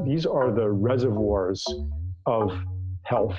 These 0.00 0.24
are 0.24 0.50
the 0.50 0.70
reservoirs 0.70 1.66
of 2.24 2.58
health, 3.02 3.36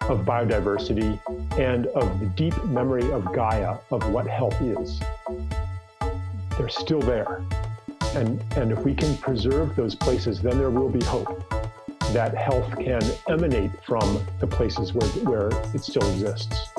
of 0.00 0.24
biodiversity, 0.24 1.20
and 1.58 1.88
of 1.88 2.20
the 2.20 2.26
deep 2.26 2.64
memory 2.64 3.12
of 3.12 3.30
Gaia 3.34 3.76
of 3.90 4.10
what 4.10 4.26
health 4.26 4.58
is. 4.62 4.98
They're 6.56 6.70
still 6.70 7.00
there. 7.00 7.44
And, 8.14 8.42
and 8.56 8.72
if 8.72 8.82
we 8.82 8.94
can 8.94 9.14
preserve 9.18 9.76
those 9.76 9.94
places, 9.94 10.40
then 10.40 10.56
there 10.56 10.70
will 10.70 10.88
be 10.88 11.04
hope 11.04 11.44
that 12.12 12.34
health 12.34 12.74
can 12.78 13.02
emanate 13.28 13.72
from 13.84 14.24
the 14.40 14.46
places 14.46 14.94
where, 14.94 15.08
where 15.24 15.48
it 15.74 15.82
still 15.84 16.08
exists. 16.12 16.70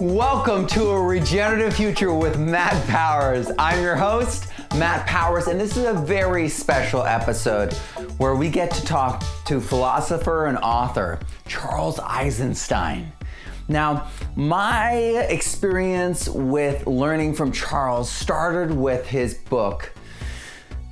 Welcome 0.00 0.66
to 0.68 0.90
a 0.90 1.02
regenerative 1.02 1.74
future 1.74 2.14
with 2.14 2.38
Matt 2.38 2.86
Powers. 2.88 3.50
I'm 3.58 3.82
your 3.82 3.96
host, 3.96 4.51
Matt 4.76 5.06
Powers, 5.06 5.48
and 5.48 5.60
this 5.60 5.76
is 5.76 5.84
a 5.84 5.92
very 5.92 6.48
special 6.48 7.02
episode 7.02 7.74
where 8.16 8.34
we 8.34 8.48
get 8.48 8.70
to 8.70 8.82
talk 8.86 9.22
to 9.44 9.60
philosopher 9.60 10.46
and 10.46 10.56
author 10.58 11.20
Charles 11.46 12.00
Eisenstein. 12.00 13.12
Now, 13.68 14.08
my 14.34 14.94
experience 15.28 16.26
with 16.26 16.86
learning 16.86 17.34
from 17.34 17.52
Charles 17.52 18.10
started 18.10 18.74
with 18.74 19.06
his 19.06 19.34
book, 19.34 19.92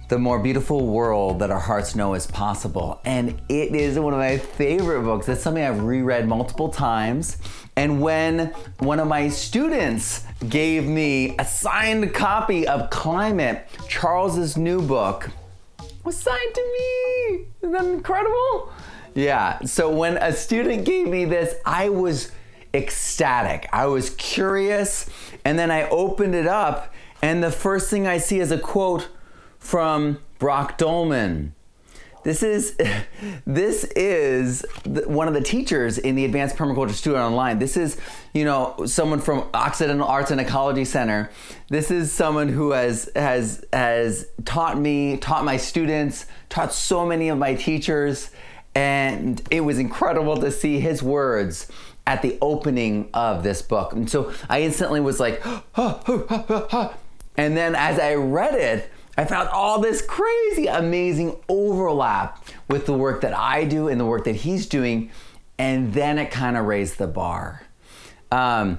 The 0.08 0.18
More 0.18 0.38
Beautiful 0.38 0.86
World 0.86 1.38
That 1.38 1.50
Our 1.50 1.58
Hearts 1.58 1.96
Know 1.96 2.12
Is 2.12 2.26
Possible. 2.26 3.00
And 3.06 3.40
it 3.48 3.74
is 3.74 3.98
one 3.98 4.12
of 4.12 4.18
my 4.18 4.36
favorite 4.36 5.04
books. 5.04 5.26
It's 5.26 5.42
something 5.42 5.64
I've 5.64 5.82
reread 5.82 6.28
multiple 6.28 6.68
times. 6.68 7.38
And 7.76 8.02
when 8.02 8.52
one 8.80 9.00
of 9.00 9.08
my 9.08 9.30
students 9.30 10.24
gave 10.48 10.86
me 10.86 11.36
a 11.38 11.44
signed 11.44 12.14
copy 12.14 12.66
of 12.66 12.90
Climate, 12.90 13.66
Charles's 13.88 14.56
new 14.56 14.80
book, 14.80 15.30
was 16.04 16.16
signed 16.16 16.54
to 16.54 16.62
me. 16.62 17.46
Isn't 17.62 17.72
that 17.72 17.84
incredible? 17.84 18.72
Yeah. 19.14 19.60
So 19.60 19.90
when 19.90 20.16
a 20.16 20.32
student 20.32 20.84
gave 20.84 21.08
me 21.08 21.24
this, 21.24 21.54
I 21.66 21.88
was 21.90 22.32
ecstatic. 22.72 23.68
I 23.72 23.86
was 23.86 24.10
curious. 24.10 25.10
And 25.44 25.58
then 25.58 25.70
I 25.70 25.88
opened 25.88 26.34
it 26.34 26.46
up, 26.46 26.92
and 27.22 27.42
the 27.42 27.50
first 27.50 27.90
thing 27.90 28.06
I 28.06 28.18
see 28.18 28.40
is 28.40 28.50
a 28.50 28.58
quote 28.58 29.08
from 29.58 30.18
Brock 30.38 30.78
Dolman. 30.78 31.54
This 32.22 32.42
is 32.42 32.76
this 33.46 33.84
is 33.96 34.64
one 34.84 35.28
of 35.28 35.34
the 35.34 35.40
teachers 35.40 35.98
in 35.98 36.14
the 36.14 36.24
Advanced 36.24 36.56
Permaculture 36.56 36.92
Student 36.92 37.22
Online. 37.22 37.58
This 37.58 37.76
is, 37.76 37.96
you 38.34 38.44
know, 38.44 38.74
someone 38.86 39.20
from 39.20 39.48
Occidental 39.54 40.06
Arts 40.06 40.30
and 40.30 40.40
Ecology 40.40 40.84
Center. 40.84 41.30
This 41.68 41.90
is 41.90 42.12
someone 42.12 42.48
who 42.48 42.72
has 42.72 43.10
has 43.16 43.64
has 43.72 44.26
taught 44.44 44.78
me, 44.78 45.16
taught 45.16 45.44
my 45.44 45.56
students, 45.56 46.26
taught 46.48 46.72
so 46.72 47.06
many 47.06 47.28
of 47.28 47.38
my 47.38 47.54
teachers, 47.54 48.30
and 48.74 49.42
it 49.50 49.60
was 49.62 49.78
incredible 49.78 50.36
to 50.38 50.50
see 50.50 50.80
his 50.80 51.02
words 51.02 51.70
at 52.06 52.22
the 52.22 52.36
opening 52.40 53.08
of 53.14 53.42
this 53.42 53.62
book. 53.62 53.92
And 53.92 54.10
so 54.10 54.32
I 54.48 54.62
instantly 54.62 55.00
was 55.00 55.20
like, 55.20 55.44
and 57.36 57.56
then 57.56 57.74
as 57.74 57.98
I 57.98 58.14
read 58.14 58.54
it, 58.54 58.90
I 59.20 59.26
found 59.26 59.50
all 59.50 59.80
this 59.80 60.00
crazy, 60.00 60.66
amazing 60.66 61.36
overlap 61.46 62.42
with 62.70 62.86
the 62.86 62.94
work 62.94 63.20
that 63.20 63.36
I 63.36 63.64
do 63.64 63.88
and 63.88 64.00
the 64.00 64.06
work 64.06 64.24
that 64.24 64.36
he's 64.36 64.66
doing. 64.66 65.10
And 65.58 65.92
then 65.92 66.16
it 66.16 66.30
kind 66.30 66.56
of 66.56 66.64
raised 66.64 66.96
the 66.96 67.06
bar. 67.06 67.60
Um, 68.32 68.78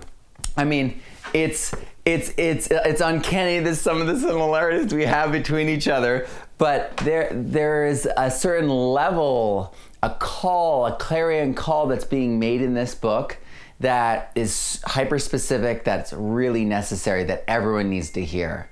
I 0.57 0.63
mean, 0.63 0.99
it's 1.35 1.75
it's 2.05 2.33
it's 2.37 2.69
it's 2.71 3.01
uncanny 3.01 3.59
that 3.59 3.75
some 3.75 4.01
of 4.01 4.07
the 4.07 4.17
similarities 4.17 4.91
we 4.91 5.03
have 5.03 5.31
between 5.31 5.69
each 5.69 5.87
other, 5.87 6.27
but 6.57 6.97
there 6.97 7.29
there 7.31 7.85
is 7.85 8.09
a 8.17 8.31
certain 8.31 8.67
level, 8.67 9.75
a 10.01 10.09
call, 10.09 10.87
a 10.87 10.95
clarion 10.95 11.53
call 11.53 11.85
that's 11.85 12.05
being 12.05 12.39
made 12.39 12.63
in 12.63 12.73
this 12.73 12.95
book 12.95 13.37
that 13.79 14.31
is 14.33 14.81
hyper 14.87 15.19
specific, 15.19 15.83
that's 15.83 16.13
really 16.13 16.65
necessary, 16.65 17.25
that 17.25 17.43
everyone 17.47 17.91
needs 17.91 18.09
to 18.11 18.25
hear. 18.25 18.70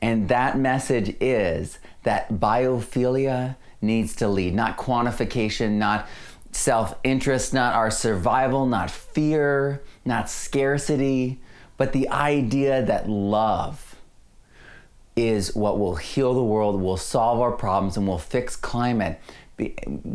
And 0.00 0.28
that 0.28 0.58
message 0.58 1.16
is 1.20 1.78
that 2.02 2.32
biophilia 2.32 3.56
needs 3.80 4.16
to 4.16 4.28
lead, 4.28 4.54
not 4.54 4.76
quantification, 4.76 5.72
not 5.72 6.08
self 6.52 6.94
interest, 7.04 7.52
not 7.52 7.74
our 7.74 7.90
survival, 7.90 8.66
not 8.66 8.90
fear, 8.90 9.82
not 10.04 10.30
scarcity, 10.30 11.40
but 11.76 11.92
the 11.92 12.08
idea 12.08 12.84
that 12.84 13.08
love 13.08 13.96
is 15.16 15.54
what 15.54 15.78
will 15.78 15.96
heal 15.96 16.34
the 16.34 16.42
world, 16.42 16.80
will 16.80 16.96
solve 16.96 17.40
our 17.40 17.52
problems, 17.52 17.96
and 17.96 18.06
will 18.06 18.18
fix 18.18 18.56
climate, 18.56 19.20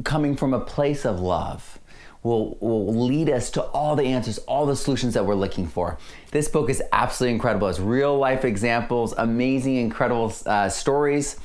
coming 0.04 0.36
from 0.36 0.54
a 0.54 0.60
place 0.60 1.06
of 1.06 1.20
love 1.20 1.79
will, 2.24 2.58
will 2.60 3.06
lead 3.06 3.30
us 3.30 3.50
to 3.52 3.64
all 3.64 3.96
the 3.96 4.04
answers, 4.04 4.38
all 4.40 4.66
the 4.66 4.76
solutions 4.76 5.14
that 5.14 5.26
we're 5.26 5.36
looking 5.36 5.68
for. 5.68 5.98
This 6.32 6.48
book 6.48 6.70
is 6.70 6.84
absolutely 6.92 7.36
incredible. 7.36 7.68
It's 7.68 7.80
real 7.80 8.18
life 8.18 8.46
examples, 8.46 9.14
amazing, 9.18 9.78
incredible 9.78 10.34
uh, 10.46 10.70
stories, 10.70 11.40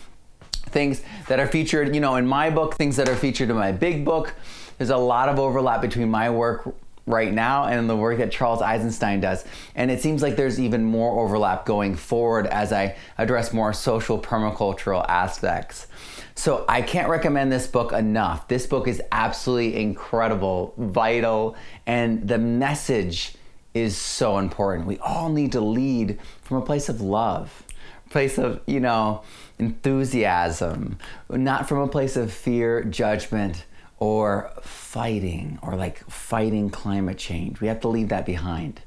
things 0.66 1.02
that 1.28 1.38
are 1.38 1.46
featured, 1.46 1.94
you 1.94 2.00
know, 2.00 2.16
in 2.16 2.26
my 2.26 2.50
book, 2.50 2.74
things 2.74 2.96
that 2.96 3.08
are 3.08 3.16
featured 3.16 3.50
in 3.50 3.56
my 3.56 3.72
big 3.72 4.04
book. 4.04 4.34
There's 4.78 4.90
a 4.90 4.96
lot 4.96 5.28
of 5.28 5.38
overlap 5.38 5.80
between 5.80 6.10
my 6.10 6.30
work 6.30 6.74
right 7.06 7.32
now 7.32 7.66
and 7.66 7.88
the 7.88 7.96
work 7.96 8.18
that 8.18 8.32
Charles 8.32 8.62
Eisenstein 8.62 9.20
does. 9.20 9.44
And 9.74 9.90
it 9.90 10.00
seems 10.00 10.22
like 10.22 10.36
there's 10.36 10.58
even 10.58 10.84
more 10.84 11.20
overlap 11.20 11.66
going 11.66 11.96
forward 11.96 12.46
as 12.46 12.72
I 12.72 12.96
address 13.18 13.52
more 13.52 13.72
social 13.72 14.18
permacultural 14.18 15.04
aspects. 15.08 15.86
So 16.34 16.64
I 16.68 16.82
can't 16.82 17.08
recommend 17.08 17.52
this 17.52 17.66
book 17.66 17.92
enough. 17.92 18.48
This 18.48 18.66
book 18.66 18.88
is 18.88 19.02
absolutely 19.12 19.76
incredible, 19.76 20.74
vital, 20.78 21.56
and 21.86 22.26
the 22.26 22.38
message 22.38 23.34
is 23.74 23.96
so 23.96 24.38
important. 24.38 24.86
We 24.86 24.98
all 24.98 25.28
need 25.28 25.52
to 25.52 25.60
lead 25.60 26.18
from 26.42 26.58
a 26.58 26.62
place 26.62 26.88
of 26.88 27.00
love, 27.00 27.64
place 28.10 28.38
of, 28.38 28.60
you 28.66 28.80
know, 28.80 29.22
enthusiasm, 29.58 30.98
not 31.28 31.68
from 31.68 31.78
a 31.78 31.88
place 31.88 32.16
of 32.16 32.32
fear, 32.32 32.82
judgment, 32.82 33.64
or 33.98 34.50
fighting, 34.62 35.58
or 35.62 35.76
like 35.76 35.98
fighting 36.10 36.70
climate 36.70 37.18
change. 37.18 37.60
We 37.60 37.68
have 37.68 37.80
to 37.80 37.88
leave 37.88 38.08
that 38.08 38.26
behind. 38.26 38.82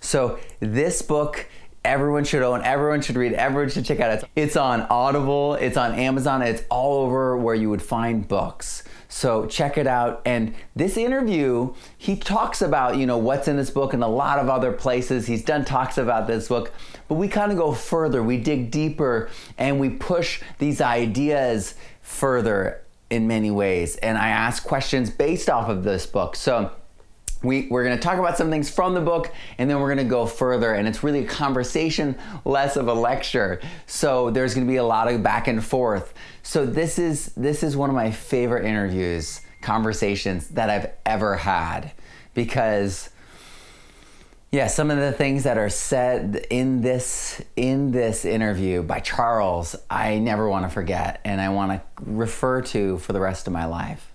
So 0.00 0.38
this 0.60 1.02
book 1.02 1.46
everyone 1.86 2.24
should 2.24 2.42
own, 2.42 2.62
everyone 2.62 3.00
should 3.00 3.16
read, 3.16 3.32
everyone 3.32 3.70
should 3.70 3.84
check 3.84 4.00
out. 4.00 4.10
It's, 4.10 4.24
it's 4.34 4.56
on 4.56 4.82
Audible, 4.90 5.54
it's 5.54 5.76
on 5.76 5.94
Amazon, 5.94 6.42
it's 6.42 6.64
all 6.68 7.04
over 7.04 7.36
where 7.36 7.54
you 7.54 7.70
would 7.70 7.82
find 7.82 8.26
books. 8.26 8.82
So 9.08 9.46
check 9.46 9.78
it 9.78 9.86
out. 9.86 10.20
And 10.26 10.54
this 10.74 10.96
interview, 10.96 11.74
he 11.96 12.16
talks 12.16 12.60
about, 12.60 12.96
you 12.96 13.06
know, 13.06 13.18
what's 13.18 13.46
in 13.46 13.56
this 13.56 13.70
book 13.70 13.94
and 13.94 14.02
a 14.02 14.08
lot 14.08 14.40
of 14.40 14.48
other 14.48 14.72
places. 14.72 15.26
He's 15.26 15.44
done 15.44 15.64
talks 15.64 15.96
about 15.96 16.26
this 16.26 16.48
book, 16.48 16.72
but 17.06 17.14
we 17.14 17.28
kind 17.28 17.52
of 17.52 17.56
go 17.56 17.72
further. 17.72 18.22
We 18.22 18.38
dig 18.38 18.72
deeper 18.72 19.30
and 19.56 19.78
we 19.78 19.90
push 19.90 20.42
these 20.58 20.80
ideas 20.80 21.76
further 22.02 22.82
in 23.10 23.26
many 23.26 23.50
ways. 23.50 23.96
And 23.96 24.18
I 24.18 24.28
ask 24.28 24.64
questions 24.64 25.10
based 25.10 25.48
off 25.48 25.68
of 25.68 25.84
this 25.84 26.06
book. 26.06 26.36
So 26.36 26.70
we, 27.42 27.68
we're 27.70 27.84
going 27.84 27.96
to 27.96 28.02
talk 28.02 28.18
about 28.18 28.36
some 28.36 28.50
things 28.50 28.70
from 28.70 28.94
the 28.94 29.00
book 29.00 29.32
and 29.58 29.68
then 29.68 29.80
we're 29.80 29.94
going 29.94 30.04
to 30.04 30.10
go 30.10 30.26
further 30.26 30.72
and 30.72 30.88
it's 30.88 31.02
really 31.02 31.20
a 31.20 31.28
conversation 31.28 32.16
less 32.44 32.76
of 32.76 32.88
a 32.88 32.94
lecture 32.94 33.60
so 33.86 34.30
there's 34.30 34.54
going 34.54 34.66
to 34.66 34.70
be 34.70 34.78
a 34.78 34.84
lot 34.84 35.12
of 35.12 35.22
back 35.22 35.46
and 35.46 35.62
forth 35.62 36.14
so 36.42 36.64
this 36.64 36.98
is 36.98 37.26
this 37.36 37.62
is 37.62 37.76
one 37.76 37.90
of 37.90 37.94
my 37.94 38.10
favorite 38.10 38.64
interviews 38.64 39.42
conversations 39.60 40.48
that 40.48 40.70
i've 40.70 40.90
ever 41.04 41.36
had 41.36 41.92
because 42.34 43.10
yeah 44.50 44.66
some 44.66 44.90
of 44.90 44.98
the 44.98 45.12
things 45.12 45.44
that 45.44 45.58
are 45.58 45.70
said 45.70 46.46
in 46.50 46.80
this 46.80 47.42
in 47.56 47.90
this 47.90 48.24
interview 48.24 48.82
by 48.82 49.00
charles 49.00 49.76
i 49.90 50.18
never 50.18 50.48
want 50.48 50.64
to 50.64 50.70
forget 50.70 51.20
and 51.24 51.40
i 51.40 51.48
want 51.48 51.72
to 51.72 51.82
refer 52.04 52.60
to 52.60 52.98
for 52.98 53.12
the 53.12 53.20
rest 53.20 53.46
of 53.46 53.52
my 53.52 53.64
life 53.64 54.12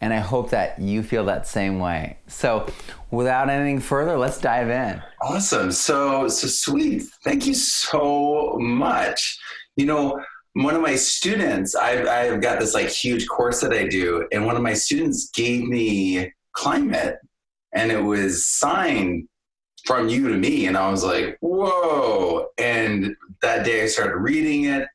and 0.00 0.14
I 0.14 0.18
hope 0.18 0.50
that 0.50 0.78
you 0.78 1.02
feel 1.02 1.26
that 1.26 1.46
same 1.46 1.78
way. 1.78 2.18
So, 2.26 2.66
without 3.10 3.50
anything 3.50 3.80
further, 3.80 4.16
let's 4.16 4.38
dive 4.38 4.70
in. 4.70 5.02
Awesome. 5.20 5.70
So, 5.72 6.28
so 6.28 6.46
sweet. 6.46 7.02
Thank 7.22 7.46
you 7.46 7.54
so 7.54 8.56
much. 8.58 9.38
You 9.76 9.86
know, 9.86 10.24
one 10.54 10.74
of 10.74 10.80
my 10.80 10.96
students, 10.96 11.74
I've, 11.74 12.06
I've 12.06 12.40
got 12.40 12.60
this 12.60 12.74
like 12.74 12.88
huge 12.88 13.28
course 13.28 13.60
that 13.60 13.72
I 13.72 13.86
do, 13.86 14.26
and 14.32 14.46
one 14.46 14.56
of 14.56 14.62
my 14.62 14.74
students 14.74 15.30
gave 15.30 15.64
me 15.64 16.32
climate, 16.52 17.16
and 17.72 17.92
it 17.92 18.02
was 18.02 18.46
signed 18.46 19.28
from 19.84 20.08
you 20.08 20.28
to 20.28 20.36
me. 20.36 20.66
And 20.66 20.76
I 20.76 20.90
was 20.90 21.04
like, 21.04 21.36
whoa. 21.40 22.48
And 22.58 23.16
that 23.42 23.64
day 23.64 23.82
I 23.82 23.86
started 23.86 24.16
reading 24.16 24.64
it, 24.64 24.86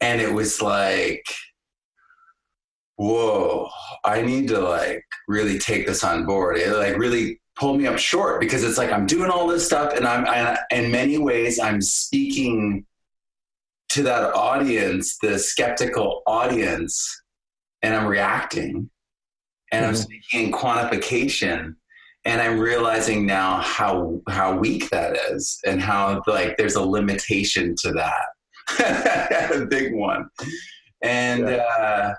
and 0.00 0.20
it 0.20 0.32
was 0.32 0.62
like, 0.62 1.24
whoa, 2.96 3.68
I 4.04 4.22
need 4.22 4.48
to 4.48 4.60
like 4.60 5.04
really 5.28 5.58
take 5.58 5.86
this 5.86 6.04
on 6.04 6.26
board. 6.26 6.58
It 6.58 6.76
like 6.76 6.98
really 6.98 7.40
pulled 7.56 7.78
me 7.78 7.86
up 7.86 7.98
short 7.98 8.40
because 8.40 8.62
it's 8.64 8.78
like 8.78 8.92
I'm 8.92 9.06
doing 9.06 9.30
all 9.30 9.46
this 9.46 9.66
stuff 9.66 9.92
and 9.94 10.06
I'm 10.06 10.26
I, 10.26 10.58
in 10.70 10.90
many 10.90 11.18
ways 11.18 11.58
I'm 11.58 11.80
speaking 11.80 12.84
to 13.90 14.02
that 14.02 14.34
audience, 14.34 15.16
the 15.22 15.38
skeptical 15.38 16.22
audience 16.26 17.22
and 17.82 17.94
I'm 17.94 18.06
reacting 18.06 18.90
and 19.72 19.82
mm-hmm. 19.82 19.88
I'm 19.88 19.96
speaking 19.96 20.46
in 20.46 20.52
quantification 20.52 21.74
and 22.28 22.42
I'm 22.42 22.60
realizing 22.60 23.24
now 23.24 23.56
how 23.62 24.20
how 24.28 24.54
weak 24.54 24.90
that 24.90 25.16
is 25.30 25.58
and 25.64 25.80
how 25.80 26.22
like 26.26 26.58
there's 26.58 26.74
a 26.74 26.82
limitation 26.82 27.74
to 27.76 27.92
that. 27.92 29.50
a 29.54 29.64
big 29.64 29.94
one. 29.94 30.28
And 31.02 31.48
yeah. 31.48 31.56
Uh, 31.56 32.14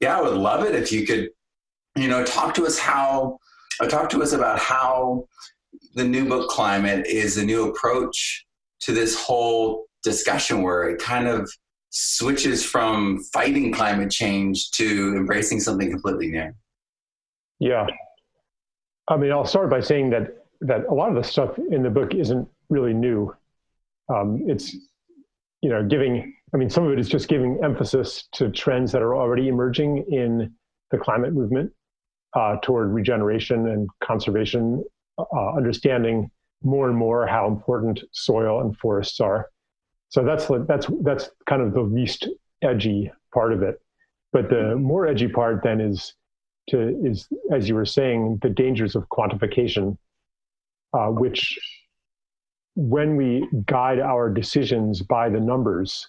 yeah, 0.00 0.18
I 0.18 0.20
would 0.20 0.34
love 0.34 0.64
it 0.64 0.74
if 0.74 0.92
you 0.92 1.06
could, 1.06 1.30
you 1.96 2.08
know, 2.08 2.24
talk 2.24 2.54
to 2.54 2.66
us 2.66 2.78
how 2.78 3.38
uh, 3.80 3.88
talk 3.88 4.10
to 4.10 4.22
us 4.22 4.32
about 4.32 4.58
how 4.58 5.26
the 5.94 6.04
new 6.04 6.28
book 6.28 6.50
climate 6.50 7.06
is 7.06 7.38
a 7.38 7.44
new 7.44 7.70
approach 7.70 8.44
to 8.80 8.92
this 8.92 9.18
whole 9.18 9.86
discussion 10.02 10.62
where 10.62 10.90
it 10.90 11.00
kind 11.00 11.26
of 11.26 11.50
switches 11.88 12.62
from 12.62 13.24
fighting 13.32 13.72
climate 13.72 14.10
change 14.10 14.72
to 14.72 15.14
embracing 15.16 15.58
something 15.58 15.90
completely 15.90 16.28
new. 16.30 16.52
Yeah. 17.60 17.86
I 19.08 19.16
mean, 19.16 19.32
I'll 19.32 19.46
start 19.46 19.70
by 19.70 19.80
saying 19.80 20.10
that 20.10 20.34
that 20.60 20.86
a 20.86 20.94
lot 20.94 21.08
of 21.08 21.14
the 21.14 21.22
stuff 21.22 21.58
in 21.70 21.82
the 21.82 21.90
book 21.90 22.14
isn't 22.14 22.48
really 22.68 22.92
new. 22.92 23.34
Um, 24.08 24.42
it's 24.46 24.74
you 25.62 25.70
know 25.70 25.84
giving. 25.86 26.34
I 26.54 26.56
mean, 26.56 26.70
some 26.70 26.84
of 26.84 26.92
it 26.92 26.98
is 26.98 27.08
just 27.08 27.28
giving 27.28 27.60
emphasis 27.62 28.28
to 28.32 28.50
trends 28.50 28.92
that 28.92 29.02
are 29.02 29.14
already 29.14 29.48
emerging 29.48 30.06
in 30.08 30.54
the 30.90 30.98
climate 30.98 31.34
movement 31.34 31.70
uh, 32.34 32.56
toward 32.62 32.92
regeneration 32.92 33.68
and 33.68 33.88
conservation, 34.02 34.82
uh, 35.18 35.52
understanding 35.54 36.30
more 36.62 36.88
and 36.88 36.96
more 36.96 37.26
how 37.26 37.46
important 37.46 38.00
soil 38.12 38.60
and 38.60 38.76
forests 38.78 39.20
are. 39.20 39.48
So 40.08 40.24
that's 40.24 40.46
that's 40.66 40.86
that's 41.02 41.30
kind 41.48 41.62
of 41.62 41.72
the 41.72 41.82
least 41.82 42.28
edgy 42.62 43.10
part 43.32 43.52
of 43.52 43.62
it. 43.62 43.80
But 44.32 44.50
the 44.50 44.76
more 44.76 45.06
edgy 45.06 45.28
part 45.28 45.62
then 45.62 45.80
is 45.80 46.14
to 46.68 46.98
is 47.04 47.28
as 47.52 47.68
you 47.68 47.74
were 47.74 47.86
saying 47.86 48.38
the 48.42 48.48
dangers 48.50 48.96
of 48.96 49.08
quantification, 49.08 49.96
uh, 50.92 51.08
which 51.08 51.58
when 52.76 53.16
we 53.16 53.46
guide 53.66 53.98
our 53.98 54.30
decisions 54.30 55.02
by 55.02 55.28
the 55.28 55.40
numbers, 55.40 56.08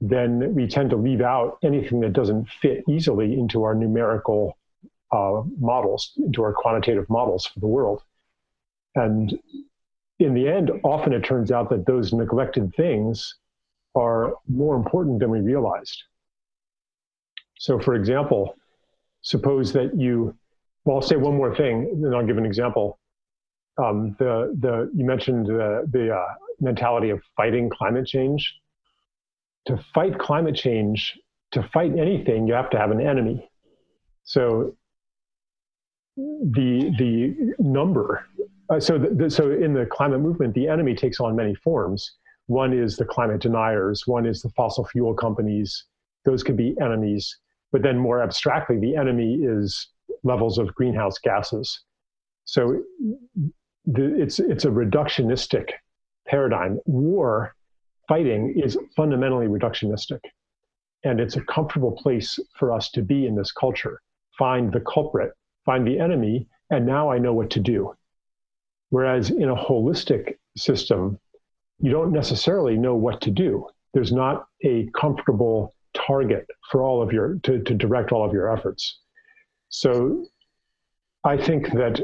then 0.00 0.54
we 0.54 0.66
tend 0.66 0.90
to 0.90 0.96
leave 0.96 1.20
out 1.20 1.58
anything 1.62 2.00
that 2.00 2.12
doesn't 2.12 2.48
fit 2.62 2.82
easily 2.88 3.38
into 3.38 3.62
our 3.62 3.74
numerical 3.74 4.56
uh, 5.12 5.42
models, 5.58 6.12
into 6.16 6.42
our 6.42 6.52
quantitative 6.52 7.08
models 7.10 7.46
for 7.46 7.60
the 7.60 7.66
world. 7.66 8.02
And 8.94 9.38
in 10.18 10.34
the 10.34 10.48
end, 10.48 10.70
often 10.82 11.12
it 11.12 11.24
turns 11.24 11.50
out 11.50 11.70
that 11.70 11.86
those 11.86 12.12
neglected 12.12 12.74
things 12.74 13.36
are 13.94 14.34
more 14.48 14.76
important 14.76 15.20
than 15.20 15.30
we 15.30 15.40
realized. 15.40 16.02
So, 17.58 17.78
for 17.78 17.94
example, 17.94 18.56
suppose 19.28 19.74
that 19.74 19.94
you, 19.94 20.34
well, 20.84 20.96
I'll 20.96 21.02
say 21.02 21.16
one 21.16 21.36
more 21.36 21.54
thing, 21.54 22.00
then 22.00 22.14
I'll 22.14 22.26
give 22.26 22.38
an 22.38 22.46
example. 22.46 22.98
Um, 23.76 24.16
the, 24.18 24.56
the, 24.58 24.90
you 24.94 25.04
mentioned 25.04 25.46
the, 25.46 25.86
the 25.92 26.14
uh, 26.14 26.34
mentality 26.60 27.10
of 27.10 27.20
fighting 27.36 27.68
climate 27.68 28.06
change. 28.06 28.54
To 29.66 29.78
fight 29.94 30.18
climate 30.18 30.56
change, 30.56 31.18
to 31.52 31.62
fight 31.74 31.92
anything, 31.98 32.46
you 32.46 32.54
have 32.54 32.70
to 32.70 32.78
have 32.78 32.90
an 32.90 33.02
enemy. 33.02 33.50
So 34.24 34.74
the 36.16 36.90
the 36.98 37.54
number. 37.58 38.24
Uh, 38.70 38.80
so 38.80 38.98
the, 38.98 39.10
the, 39.10 39.30
so 39.30 39.52
in 39.52 39.74
the 39.74 39.84
climate 39.84 40.20
movement, 40.20 40.54
the 40.54 40.68
enemy 40.68 40.94
takes 40.94 41.20
on 41.20 41.36
many 41.36 41.54
forms. 41.54 42.12
One 42.46 42.72
is 42.72 42.96
the 42.96 43.04
climate 43.04 43.42
deniers. 43.42 44.06
One 44.06 44.24
is 44.24 44.40
the 44.40 44.48
fossil 44.50 44.86
fuel 44.86 45.12
companies. 45.12 45.84
Those 46.24 46.42
could 46.42 46.56
be 46.56 46.74
enemies. 46.80 47.38
But 47.72 47.82
then 47.82 47.98
more 47.98 48.22
abstractly, 48.22 48.78
the 48.78 48.96
enemy 48.96 49.40
is 49.42 49.88
levels 50.22 50.58
of 50.58 50.74
greenhouse 50.74 51.18
gases. 51.18 51.80
So 52.44 52.82
the, 53.84 54.22
it's 54.22 54.38
it's 54.38 54.64
a 54.64 54.70
reductionistic 54.70 55.70
paradigm. 56.26 56.80
War 56.86 57.54
fighting 58.08 58.54
is 58.56 58.78
fundamentally 58.96 59.46
reductionistic, 59.46 60.20
and 61.04 61.20
it's 61.20 61.36
a 61.36 61.42
comfortable 61.42 61.92
place 61.92 62.38
for 62.58 62.72
us 62.72 62.90
to 62.92 63.02
be 63.02 63.26
in 63.26 63.34
this 63.36 63.52
culture. 63.52 64.00
Find 64.38 64.72
the 64.72 64.80
culprit 64.80 65.32
find 65.68 65.86
the 65.86 66.00
enemy, 66.00 66.48
and 66.70 66.86
now 66.86 67.10
I 67.10 67.18
know 67.18 67.34
what 67.34 67.50
to 67.50 67.60
do. 67.60 67.92
Whereas 68.88 69.28
in 69.28 69.50
a 69.50 69.54
holistic 69.54 70.38
system, 70.56 71.18
you 71.78 71.90
don't 71.90 72.10
necessarily 72.10 72.78
know 72.78 72.94
what 72.94 73.20
to 73.20 73.30
do. 73.30 73.66
There's 73.92 74.10
not 74.10 74.46
a 74.64 74.88
comfortable 74.98 75.74
target 76.06 76.46
for 76.70 76.82
all 76.82 77.02
of 77.02 77.12
your 77.12 77.38
to, 77.42 77.62
to 77.62 77.74
direct 77.74 78.12
all 78.12 78.24
of 78.24 78.32
your 78.32 78.54
efforts. 78.54 79.00
So 79.68 80.26
I 81.24 81.36
think 81.36 81.72
that 81.72 82.00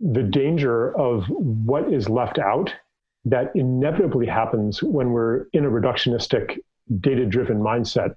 the 0.00 0.22
danger 0.22 0.96
of 0.96 1.24
what 1.28 1.92
is 1.92 2.08
left 2.08 2.38
out 2.38 2.74
that 3.26 3.52
inevitably 3.54 4.26
happens 4.26 4.82
when 4.82 5.12
we're 5.12 5.46
in 5.52 5.66
a 5.66 5.70
reductionistic 5.70 6.58
data 7.00 7.26
driven 7.26 7.58
mindset 7.58 8.14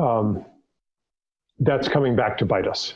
um, 0.00 0.44
that's 1.58 1.88
coming 1.88 2.14
back 2.14 2.38
to 2.38 2.46
bite 2.46 2.68
us. 2.68 2.94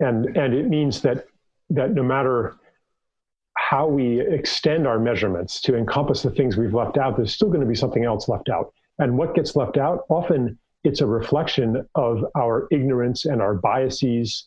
And, 0.00 0.36
and 0.36 0.52
it 0.52 0.68
means 0.68 1.00
that, 1.02 1.26
that 1.70 1.92
no 1.92 2.02
matter 2.02 2.56
how 3.72 3.86
we 3.86 4.20
extend 4.20 4.86
our 4.86 4.98
measurements 4.98 5.58
to 5.58 5.74
encompass 5.74 6.20
the 6.20 6.30
things 6.30 6.58
we've 6.58 6.74
left 6.74 6.98
out, 6.98 7.16
there's 7.16 7.32
still 7.32 7.48
going 7.48 7.62
to 7.62 7.66
be 7.66 7.74
something 7.74 8.04
else 8.04 8.28
left 8.28 8.50
out. 8.50 8.70
And 8.98 9.16
what 9.16 9.34
gets 9.34 9.56
left 9.56 9.78
out, 9.78 10.00
often 10.10 10.58
it's 10.84 11.00
a 11.00 11.06
reflection 11.06 11.82
of 11.94 12.22
our 12.36 12.68
ignorance 12.70 13.24
and 13.24 13.40
our 13.40 13.54
biases 13.54 14.46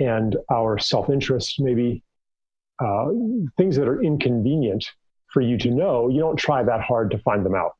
and 0.00 0.36
our 0.52 0.76
self 0.76 1.08
interest, 1.08 1.60
maybe 1.60 2.02
uh, 2.84 3.10
things 3.56 3.76
that 3.76 3.86
are 3.86 4.02
inconvenient 4.02 4.84
for 5.32 5.40
you 5.40 5.56
to 5.58 5.70
know. 5.70 6.08
You 6.08 6.18
don't 6.18 6.36
try 6.36 6.64
that 6.64 6.80
hard 6.80 7.12
to 7.12 7.18
find 7.18 7.46
them 7.46 7.54
out. 7.54 7.76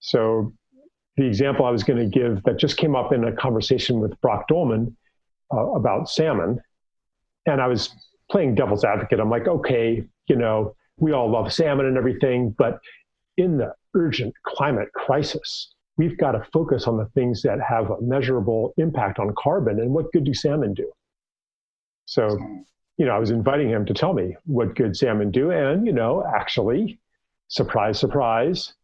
So 0.00 0.52
the 1.18 1.24
example 1.24 1.66
I 1.66 1.70
was 1.70 1.84
going 1.84 2.00
to 2.00 2.18
give 2.18 2.42
that 2.42 2.58
just 2.58 2.78
came 2.78 2.96
up 2.96 3.12
in 3.12 3.22
a 3.22 3.32
conversation 3.32 4.00
with 4.00 4.20
Brock 4.20 4.48
Dolman 4.48 4.96
uh, 5.54 5.70
about 5.74 6.10
salmon. 6.10 6.60
And 7.46 7.60
I 7.60 7.68
was 7.68 7.94
playing 8.30 8.54
devil's 8.54 8.84
advocate. 8.84 9.20
I'm 9.20 9.30
like, 9.30 9.48
okay, 9.48 10.04
you 10.28 10.36
know, 10.36 10.74
we 10.98 11.12
all 11.12 11.30
love 11.30 11.52
salmon 11.52 11.86
and 11.86 11.96
everything, 11.96 12.54
but 12.56 12.78
in 13.36 13.58
the 13.58 13.74
urgent 13.94 14.34
climate 14.44 14.92
crisis, 14.92 15.72
we've 15.96 16.16
got 16.16 16.32
to 16.32 16.46
focus 16.52 16.86
on 16.86 16.96
the 16.96 17.06
things 17.14 17.42
that 17.42 17.58
have 17.60 17.90
a 17.90 18.00
measurable 18.00 18.72
impact 18.76 19.18
on 19.18 19.34
carbon 19.36 19.80
and 19.80 19.90
what 19.90 20.12
good 20.12 20.24
do 20.24 20.34
salmon 20.34 20.74
do? 20.74 20.90
So, 22.06 22.38
you 22.96 23.06
know, 23.06 23.12
I 23.12 23.18
was 23.18 23.30
inviting 23.30 23.68
him 23.68 23.86
to 23.86 23.94
tell 23.94 24.12
me 24.12 24.36
what 24.44 24.74
good 24.74 24.96
salmon 24.96 25.30
do. 25.30 25.50
And, 25.50 25.86
you 25.86 25.92
know, 25.92 26.24
actually, 26.36 26.98
surprise, 27.48 27.98
surprise, 27.98 28.74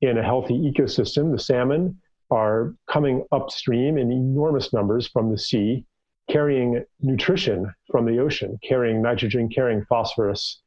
in 0.00 0.18
a 0.18 0.22
healthy 0.22 0.54
ecosystem, 0.54 1.32
the 1.32 1.38
salmon 1.38 2.00
are 2.30 2.74
coming 2.90 3.24
upstream 3.32 3.98
in 3.98 4.10
enormous 4.10 4.72
numbers 4.72 5.06
from 5.08 5.30
the 5.30 5.38
sea, 5.38 5.84
carrying 6.30 6.84
nutrition 7.00 7.72
from 7.90 8.04
the 8.06 8.18
ocean, 8.18 8.58
carrying 8.66 9.02
nitrogen, 9.02 9.48
carrying 9.48 9.84
phosphorus. 9.84 10.60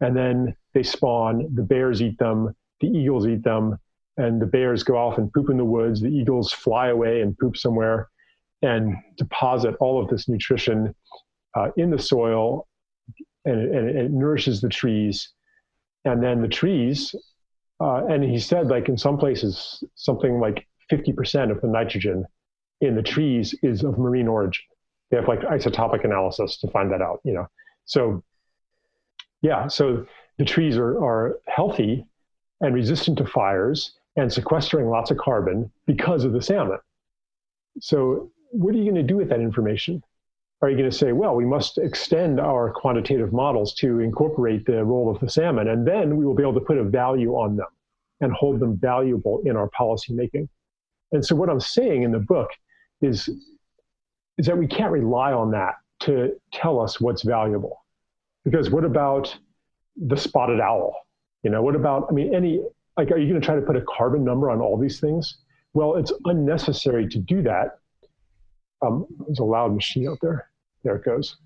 And 0.00 0.16
then 0.16 0.54
they 0.74 0.82
spawn, 0.82 1.48
the 1.54 1.62
bears 1.62 2.02
eat 2.02 2.18
them, 2.18 2.54
the 2.80 2.88
eagles 2.88 3.26
eat 3.26 3.42
them, 3.42 3.78
and 4.18 4.40
the 4.40 4.46
bears 4.46 4.82
go 4.82 4.96
off 4.96 5.18
and 5.18 5.32
poop 5.32 5.50
in 5.50 5.56
the 5.56 5.64
woods. 5.64 6.00
The 6.00 6.08
eagles 6.08 6.52
fly 6.52 6.88
away 6.88 7.22
and 7.22 7.36
poop 7.38 7.56
somewhere 7.56 8.08
and 8.62 8.96
deposit 9.16 9.74
all 9.80 10.02
of 10.02 10.08
this 10.08 10.28
nutrition 10.28 10.94
uh, 11.54 11.70
in 11.76 11.90
the 11.90 11.98
soil, 11.98 12.66
and, 13.44 13.74
and 13.74 13.88
it 13.88 14.10
nourishes 14.10 14.60
the 14.60 14.68
trees. 14.68 15.30
And 16.04 16.22
then 16.22 16.42
the 16.42 16.48
trees 16.48 17.14
uh, 17.80 18.06
and 18.06 18.24
he 18.24 18.38
said, 18.38 18.68
like 18.68 18.88
in 18.88 18.96
some 18.96 19.18
places, 19.18 19.82
something 19.94 20.40
like 20.40 20.66
50% 20.90 21.50
of 21.50 21.60
the 21.60 21.68
nitrogen 21.68 22.24
in 22.80 22.94
the 22.94 23.02
trees 23.02 23.54
is 23.62 23.84
of 23.84 23.98
marine 23.98 24.28
origin. 24.28 24.64
They 25.10 25.16
have 25.16 25.28
like 25.28 25.40
isotopic 25.40 26.04
analysis 26.04 26.58
to 26.58 26.68
find 26.68 26.90
that 26.92 27.02
out, 27.02 27.20
you 27.24 27.32
know. 27.32 27.46
So, 27.84 28.22
yeah, 29.42 29.68
so 29.68 30.06
the 30.38 30.44
trees 30.44 30.76
are, 30.76 31.02
are 31.02 31.38
healthy 31.46 32.06
and 32.60 32.74
resistant 32.74 33.18
to 33.18 33.26
fires 33.26 33.92
and 34.16 34.32
sequestering 34.32 34.88
lots 34.88 35.10
of 35.10 35.18
carbon 35.18 35.70
because 35.86 36.24
of 36.24 36.32
the 36.32 36.42
salmon. 36.42 36.78
So, 37.80 38.32
what 38.50 38.74
are 38.74 38.78
you 38.78 38.84
going 38.84 38.96
to 38.96 39.02
do 39.02 39.16
with 39.16 39.28
that 39.28 39.40
information? 39.40 40.02
are 40.62 40.70
you 40.70 40.76
going 40.76 40.90
to 40.90 40.96
say, 40.96 41.12
well, 41.12 41.34
we 41.36 41.44
must 41.44 41.76
extend 41.78 42.40
our 42.40 42.72
quantitative 42.72 43.32
models 43.32 43.74
to 43.74 44.00
incorporate 44.00 44.64
the 44.64 44.82
role 44.84 45.10
of 45.10 45.20
the 45.20 45.28
salmon, 45.28 45.68
and 45.68 45.86
then 45.86 46.16
we 46.16 46.24
will 46.24 46.34
be 46.34 46.42
able 46.42 46.54
to 46.54 46.60
put 46.60 46.78
a 46.78 46.84
value 46.84 47.32
on 47.32 47.56
them 47.56 47.66
and 48.20 48.32
hold 48.32 48.58
them 48.58 48.76
valuable 48.78 49.42
in 49.44 49.56
our 49.56 49.68
policy 49.68 50.14
making? 50.14 50.48
And 51.12 51.24
so, 51.24 51.36
what 51.36 51.50
I'm 51.50 51.60
saying 51.60 52.04
in 52.04 52.12
the 52.12 52.18
book 52.18 52.48
is, 53.02 53.28
is 54.38 54.46
that 54.46 54.56
we 54.56 54.66
can't 54.66 54.92
rely 54.92 55.32
on 55.32 55.50
that 55.52 55.76
to 56.00 56.38
tell 56.52 56.80
us 56.80 57.00
what's 57.00 57.22
valuable. 57.22 57.84
Because 58.44 58.70
what 58.70 58.84
about 58.84 59.36
the 59.96 60.16
spotted 60.16 60.60
owl? 60.60 60.94
You 61.42 61.50
know, 61.50 61.62
what 61.62 61.74
about, 61.74 62.06
I 62.10 62.12
mean, 62.12 62.34
any, 62.34 62.62
like, 62.96 63.10
are 63.10 63.18
you 63.18 63.28
going 63.28 63.40
to 63.40 63.44
try 63.44 63.54
to 63.54 63.62
put 63.62 63.76
a 63.76 63.82
carbon 63.82 64.24
number 64.24 64.50
on 64.50 64.60
all 64.60 64.76
these 64.78 65.00
things? 65.00 65.38
Well, 65.74 65.96
it's 65.96 66.12
unnecessary 66.24 67.08
to 67.08 67.18
do 67.18 67.42
that. 67.42 67.78
Um, 68.84 69.06
there's 69.26 69.38
a 69.38 69.44
loud 69.44 69.74
machine 69.74 70.08
out 70.08 70.18
there. 70.20 70.50
There 70.84 70.96
it 70.96 71.04
goes. 71.04 71.36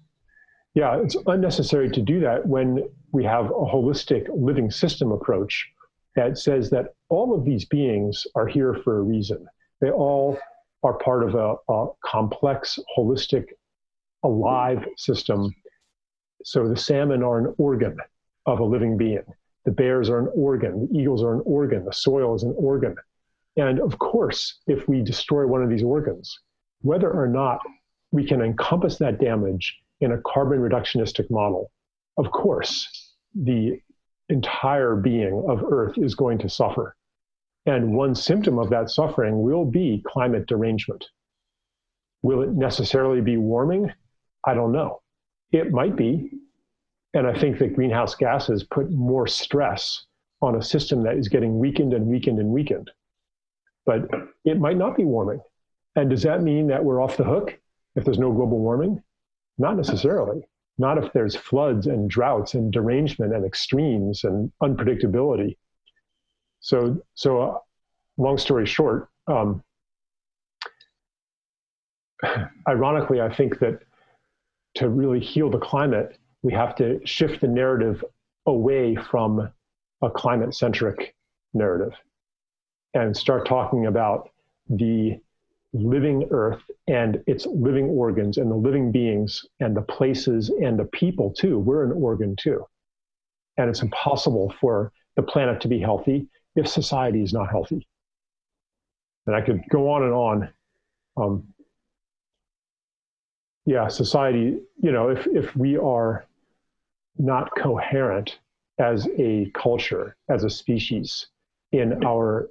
Yeah, 0.74 1.00
it's 1.02 1.16
unnecessary 1.26 1.90
to 1.90 2.00
do 2.00 2.20
that 2.20 2.46
when 2.46 2.88
we 3.12 3.24
have 3.24 3.46
a 3.46 3.48
holistic 3.48 4.28
living 4.32 4.70
system 4.70 5.10
approach 5.10 5.68
that 6.16 6.38
says 6.38 6.70
that 6.70 6.94
all 7.08 7.34
of 7.34 7.44
these 7.44 7.64
beings 7.64 8.26
are 8.34 8.46
here 8.46 8.74
for 8.84 8.98
a 8.98 9.02
reason. 9.02 9.46
They 9.80 9.90
all 9.90 10.38
are 10.82 10.94
part 10.94 11.22
of 11.22 11.34
a, 11.34 11.56
a 11.72 11.88
complex, 12.04 12.78
holistic, 12.96 13.46
alive 14.22 14.86
system. 14.96 15.54
So 16.44 16.68
the 16.68 16.76
salmon 16.76 17.22
are 17.22 17.38
an 17.38 17.54
organ 17.58 17.96
of 18.46 18.60
a 18.60 18.64
living 18.64 18.96
being. 18.96 19.24
The 19.64 19.70
bears 19.70 20.08
are 20.08 20.18
an 20.18 20.30
organ. 20.34 20.88
The 20.88 20.98
eagles 20.98 21.22
are 21.22 21.34
an 21.34 21.42
organ. 21.44 21.84
The 21.84 21.92
soil 21.92 22.34
is 22.34 22.42
an 22.42 22.54
organ. 22.56 22.96
And 23.56 23.80
of 23.80 23.98
course, 23.98 24.60
if 24.66 24.88
we 24.88 25.02
destroy 25.02 25.46
one 25.46 25.62
of 25.62 25.68
these 25.68 25.82
organs, 25.82 26.38
whether 26.82 27.10
or 27.10 27.26
not 27.26 27.60
we 28.10 28.26
can 28.26 28.40
encompass 28.40 28.96
that 28.98 29.20
damage 29.20 29.76
in 30.00 30.12
a 30.12 30.20
carbon 30.22 30.60
reductionistic 30.60 31.30
model, 31.30 31.70
of 32.16 32.30
course, 32.30 33.14
the 33.34 33.78
entire 34.28 34.96
being 34.96 35.44
of 35.48 35.62
Earth 35.62 35.98
is 35.98 36.14
going 36.14 36.38
to 36.38 36.48
suffer. 36.48 36.96
And 37.66 37.94
one 37.94 38.14
symptom 38.14 38.58
of 38.58 38.70
that 38.70 38.90
suffering 38.90 39.42
will 39.42 39.64
be 39.64 40.02
climate 40.06 40.46
derangement. 40.46 41.04
Will 42.22 42.42
it 42.42 42.50
necessarily 42.50 43.20
be 43.20 43.36
warming? 43.36 43.92
I 44.46 44.54
don't 44.54 44.72
know. 44.72 45.02
It 45.52 45.70
might 45.70 45.96
be. 45.96 46.30
And 47.12 47.26
I 47.26 47.38
think 47.38 47.58
that 47.58 47.74
greenhouse 47.74 48.14
gases 48.14 48.64
put 48.64 48.90
more 48.90 49.26
stress 49.26 50.06
on 50.42 50.56
a 50.56 50.62
system 50.62 51.02
that 51.02 51.16
is 51.16 51.28
getting 51.28 51.58
weakened 51.58 51.92
and 51.92 52.06
weakened 52.06 52.38
and 52.38 52.50
weakened. 52.50 52.90
But 53.84 54.08
it 54.44 54.58
might 54.58 54.76
not 54.76 54.96
be 54.96 55.04
warming. 55.04 55.40
And 55.96 56.08
does 56.08 56.22
that 56.22 56.42
mean 56.42 56.68
that 56.68 56.84
we're 56.84 57.02
off 57.02 57.16
the 57.16 57.24
hook 57.24 57.58
if 57.96 58.04
there's 58.04 58.18
no 58.18 58.32
global 58.32 58.58
warming? 58.58 59.02
Not 59.58 59.76
necessarily. 59.76 60.42
Not 60.78 60.98
if 60.98 61.12
there's 61.12 61.36
floods 61.36 61.86
and 61.86 62.08
droughts 62.08 62.54
and 62.54 62.72
derangement 62.72 63.34
and 63.34 63.44
extremes 63.44 64.24
and 64.24 64.50
unpredictability. 64.62 65.56
So, 66.60 67.02
so 67.14 67.40
uh, 67.40 67.58
long 68.16 68.38
story 68.38 68.66
short, 68.66 69.08
um, 69.26 69.62
ironically, 72.68 73.20
I 73.20 73.34
think 73.34 73.58
that 73.60 73.80
to 74.76 74.88
really 74.88 75.20
heal 75.20 75.50
the 75.50 75.58
climate, 75.58 76.18
we 76.42 76.52
have 76.52 76.74
to 76.76 77.04
shift 77.04 77.40
the 77.40 77.48
narrative 77.48 78.04
away 78.46 78.94
from 79.10 79.50
a 80.02 80.10
climate 80.10 80.54
centric 80.54 81.14
narrative 81.54 81.92
and 82.94 83.16
start 83.16 83.46
talking 83.46 83.86
about 83.86 84.30
the 84.68 85.18
living 85.72 86.26
earth 86.30 86.62
and 86.88 87.22
its 87.26 87.46
living 87.46 87.86
organs 87.86 88.38
and 88.38 88.50
the 88.50 88.56
living 88.56 88.90
beings 88.90 89.44
and 89.60 89.76
the 89.76 89.82
places 89.82 90.50
and 90.60 90.78
the 90.78 90.84
people 90.86 91.32
too. 91.32 91.58
We're 91.58 91.84
an 91.84 91.92
organ 91.92 92.34
too. 92.36 92.64
And 93.56 93.68
it's 93.68 93.82
impossible 93.82 94.54
for 94.60 94.92
the 95.16 95.22
planet 95.22 95.60
to 95.60 95.68
be 95.68 95.78
healthy 95.78 96.28
if 96.56 96.66
society 96.68 97.22
is 97.22 97.32
not 97.32 97.50
healthy. 97.50 97.86
And 99.26 99.36
I 99.36 99.40
could 99.40 99.62
go 99.70 99.90
on 99.90 100.02
and 100.02 100.12
on. 100.12 100.48
Um, 101.16 101.46
yeah, 103.66 103.88
society, 103.88 104.58
you 104.82 104.92
know, 104.92 105.10
if, 105.10 105.26
if 105.28 105.54
we 105.54 105.76
are 105.76 106.26
not 107.18 107.50
coherent 107.56 108.38
as 108.78 109.06
a 109.18 109.50
culture, 109.54 110.16
as 110.28 110.44
a 110.44 110.50
species 110.50 111.28
in 111.72 112.04
our 112.04 112.50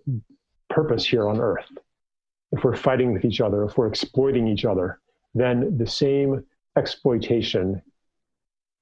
purpose 0.70 1.06
here 1.06 1.28
on 1.28 1.40
earth, 1.40 1.66
if 2.52 2.64
we're 2.64 2.76
fighting 2.76 3.12
with 3.12 3.26
each 3.26 3.42
other, 3.42 3.64
if 3.64 3.78
we're 3.78 3.88
exploiting 3.88 4.48
each 4.48 4.66
other, 4.66 5.00
then 5.34 5.78
the 5.78 5.88
same 5.88 6.46
exploitation 6.78 7.82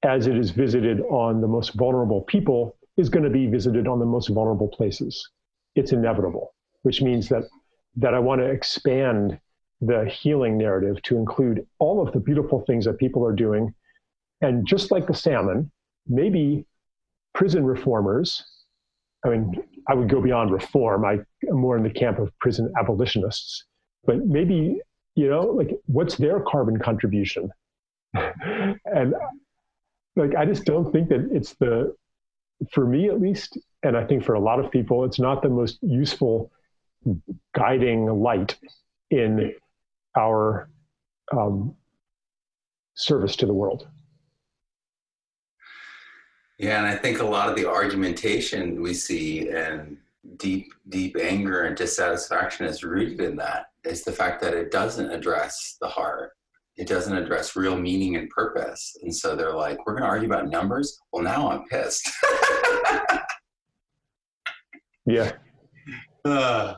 as 0.04 0.26
it 0.26 0.36
is 0.36 0.50
visited 0.50 1.00
on 1.00 1.40
the 1.40 1.48
most 1.48 1.74
vulnerable 1.74 2.22
people 2.22 2.76
is 2.98 3.08
going 3.08 3.24
to 3.24 3.30
be 3.30 3.46
visited 3.46 3.88
on 3.88 3.98
the 3.98 4.04
most 4.04 4.28
vulnerable 4.28 4.68
places. 4.68 5.26
It's 5.74 5.92
inevitable, 5.92 6.54
which 6.82 7.00
means 7.00 7.28
that 7.28 7.44
that 7.96 8.12
I 8.12 8.18
want 8.18 8.40
to 8.40 8.46
expand 8.46 9.40
the 9.80 10.04
healing 10.04 10.58
narrative 10.58 11.00
to 11.02 11.16
include 11.16 11.66
all 11.78 12.06
of 12.06 12.12
the 12.12 12.20
beautiful 12.20 12.64
things 12.66 12.84
that 12.84 12.98
people 12.98 13.24
are 13.24 13.32
doing. 13.32 13.74
And 14.40 14.66
just 14.66 14.90
like 14.90 15.06
the 15.06 15.14
salmon, 15.14 15.70
maybe 16.06 16.66
prison 17.34 17.64
reformers, 17.64 18.44
I 19.24 19.30
mean, 19.30 19.54
I 19.88 19.94
would 19.94 20.08
go 20.08 20.20
beyond 20.20 20.52
reform. 20.52 21.04
I 21.04 21.18
am 21.48 21.56
more 21.56 21.76
in 21.76 21.82
the 21.82 21.90
camp 21.90 22.18
of 22.18 22.36
prison 22.40 22.72
abolitionists. 22.78 23.64
But 24.04 24.26
maybe, 24.26 24.80
you 25.14 25.28
know, 25.28 25.42
like 25.42 25.70
what's 25.86 26.16
their 26.16 26.40
carbon 26.40 26.78
contribution? 26.78 27.50
and 28.14 29.14
like 30.16 30.34
I 30.36 30.44
just 30.44 30.64
don't 30.64 30.92
think 30.92 31.08
that 31.08 31.28
it's 31.32 31.54
the 31.54 31.94
for 32.72 32.86
me 32.86 33.08
at 33.08 33.20
least, 33.20 33.58
and 33.82 33.96
I 33.96 34.04
think 34.04 34.24
for 34.24 34.34
a 34.34 34.40
lot 34.40 34.58
of 34.58 34.70
people, 34.70 35.04
it's 35.04 35.18
not 35.18 35.42
the 35.42 35.48
most 35.48 35.78
useful 35.82 36.50
guiding 37.54 38.06
light 38.06 38.56
in 39.10 39.54
our 40.16 40.68
um, 41.32 41.74
service 42.94 43.36
to 43.36 43.46
the 43.46 43.54
world. 43.54 43.88
Yeah, 46.58 46.78
and 46.78 46.86
I 46.86 46.96
think 46.96 47.20
a 47.20 47.24
lot 47.24 47.48
of 47.48 47.54
the 47.54 47.68
argumentation 47.68 48.82
we 48.82 48.92
see 48.92 49.48
and 49.50 49.96
deep, 50.36 50.72
deep 50.88 51.16
anger 51.16 51.62
and 51.62 51.76
dissatisfaction 51.76 52.66
is 52.66 52.82
rooted 52.82 53.20
in 53.20 53.36
that. 53.36 53.70
Is 53.84 54.02
the 54.02 54.12
fact 54.12 54.42
that 54.42 54.54
it 54.54 54.72
doesn't 54.72 55.10
address 55.10 55.76
the 55.80 55.86
heart. 55.86 56.32
It 56.78 56.86
doesn't 56.86 57.16
address 57.16 57.56
real 57.56 57.76
meaning 57.76 58.16
and 58.16 58.30
purpose. 58.30 58.96
And 59.02 59.14
so 59.14 59.34
they're 59.34 59.52
like, 59.52 59.84
we're 59.84 59.94
going 59.94 60.04
to 60.04 60.08
argue 60.08 60.28
about 60.28 60.48
numbers. 60.48 60.98
Well, 61.12 61.24
now 61.24 61.50
I'm 61.50 61.66
pissed. 61.66 62.08
yeah. 65.06 65.32
Uh, 66.24 66.74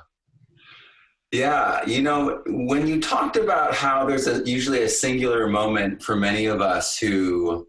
yeah, 1.32 1.84
you 1.86 2.02
know, 2.02 2.42
when 2.46 2.88
you 2.88 3.00
talked 3.00 3.36
about 3.36 3.74
how 3.74 4.04
there's 4.06 4.26
a, 4.26 4.42
usually 4.44 4.82
a 4.82 4.88
singular 4.88 5.46
moment 5.46 6.02
for 6.02 6.16
many 6.16 6.46
of 6.46 6.60
us 6.60 6.98
who 6.98 7.68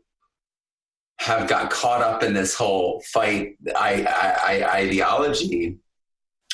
have 1.19 1.47
got 1.47 1.69
caught 1.69 2.01
up 2.01 2.23
in 2.23 2.33
this 2.33 2.55
whole 2.55 3.03
fight 3.13 3.55
I, 3.75 4.03
I, 4.03 4.63
I, 4.63 4.77
ideology. 4.77 5.77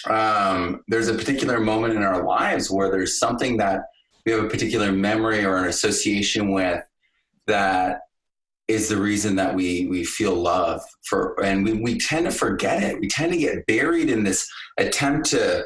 Um, 0.10 0.82
there's 0.90 1.08
a 1.08 1.14
particular 1.14 1.62
moment 1.62 1.94
in 1.94 2.04
our 2.04 2.26
lives 2.26 2.70
where 2.70 2.92
there's 2.92 3.18
something 3.18 3.58
that 3.58 3.84
we 4.28 4.34
have 4.34 4.44
a 4.44 4.50
particular 4.50 4.92
memory 4.92 5.46
or 5.46 5.56
an 5.56 5.70
association 5.70 6.52
with 6.52 6.84
that 7.48 8.02
is 8.68 8.90
the 8.90 8.98
reason 8.98 9.38
that 9.38 9.56
we 9.56 9.88
we 9.88 10.04
feel 10.04 10.36
love 10.36 10.82
for 11.06 11.42
and 11.42 11.64
we, 11.64 11.72
we 11.72 11.98
tend 11.98 12.26
to 12.26 12.32
forget 12.32 12.84
it. 12.84 13.00
We 13.00 13.08
tend 13.08 13.32
to 13.32 13.40
get 13.40 13.66
buried 13.68 14.10
in 14.10 14.26
this 14.26 14.46
attempt 14.78 15.30
to 15.30 15.64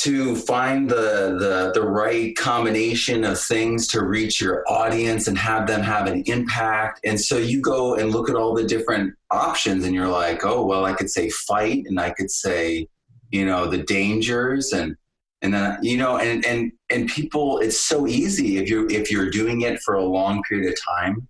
to 0.00 0.36
find 0.36 0.90
the, 0.90 1.38
the 1.40 1.72
the 1.72 1.88
right 1.88 2.36
combination 2.36 3.24
of 3.24 3.40
things 3.40 3.88
to 3.88 4.04
reach 4.04 4.38
your 4.38 4.62
audience 4.70 5.28
and 5.28 5.38
have 5.38 5.66
them 5.66 5.80
have 5.80 6.06
an 6.08 6.24
impact. 6.26 7.00
And 7.06 7.18
so 7.18 7.38
you 7.38 7.62
go 7.62 7.94
and 7.94 8.10
look 8.10 8.28
at 8.28 8.36
all 8.36 8.52
the 8.52 8.64
different 8.64 9.14
options 9.30 9.86
and 9.86 9.94
you're 9.94 10.08
like 10.08 10.44
oh 10.44 10.66
well 10.66 10.84
i 10.84 10.92
could 10.92 11.10
say 11.10 11.30
fight 11.30 11.84
and 11.86 11.98
i 11.98 12.10
could 12.10 12.30
say 12.30 12.86
you 13.30 13.46
know 13.46 13.66
the 13.66 13.82
dangers 13.82 14.72
and 14.72 14.94
and 15.42 15.54
then 15.54 15.78
you 15.82 15.96
know 15.96 16.16
and 16.16 16.44
and 16.44 16.72
and 16.90 17.08
people 17.08 17.58
it's 17.58 17.78
so 17.78 18.06
easy 18.06 18.56
if 18.56 18.68
you're 18.68 18.90
if 18.90 19.10
you're 19.10 19.30
doing 19.30 19.60
it 19.62 19.80
for 19.80 19.94
a 19.94 20.04
long 20.04 20.42
period 20.48 20.72
of 20.72 20.78
time 20.84 21.28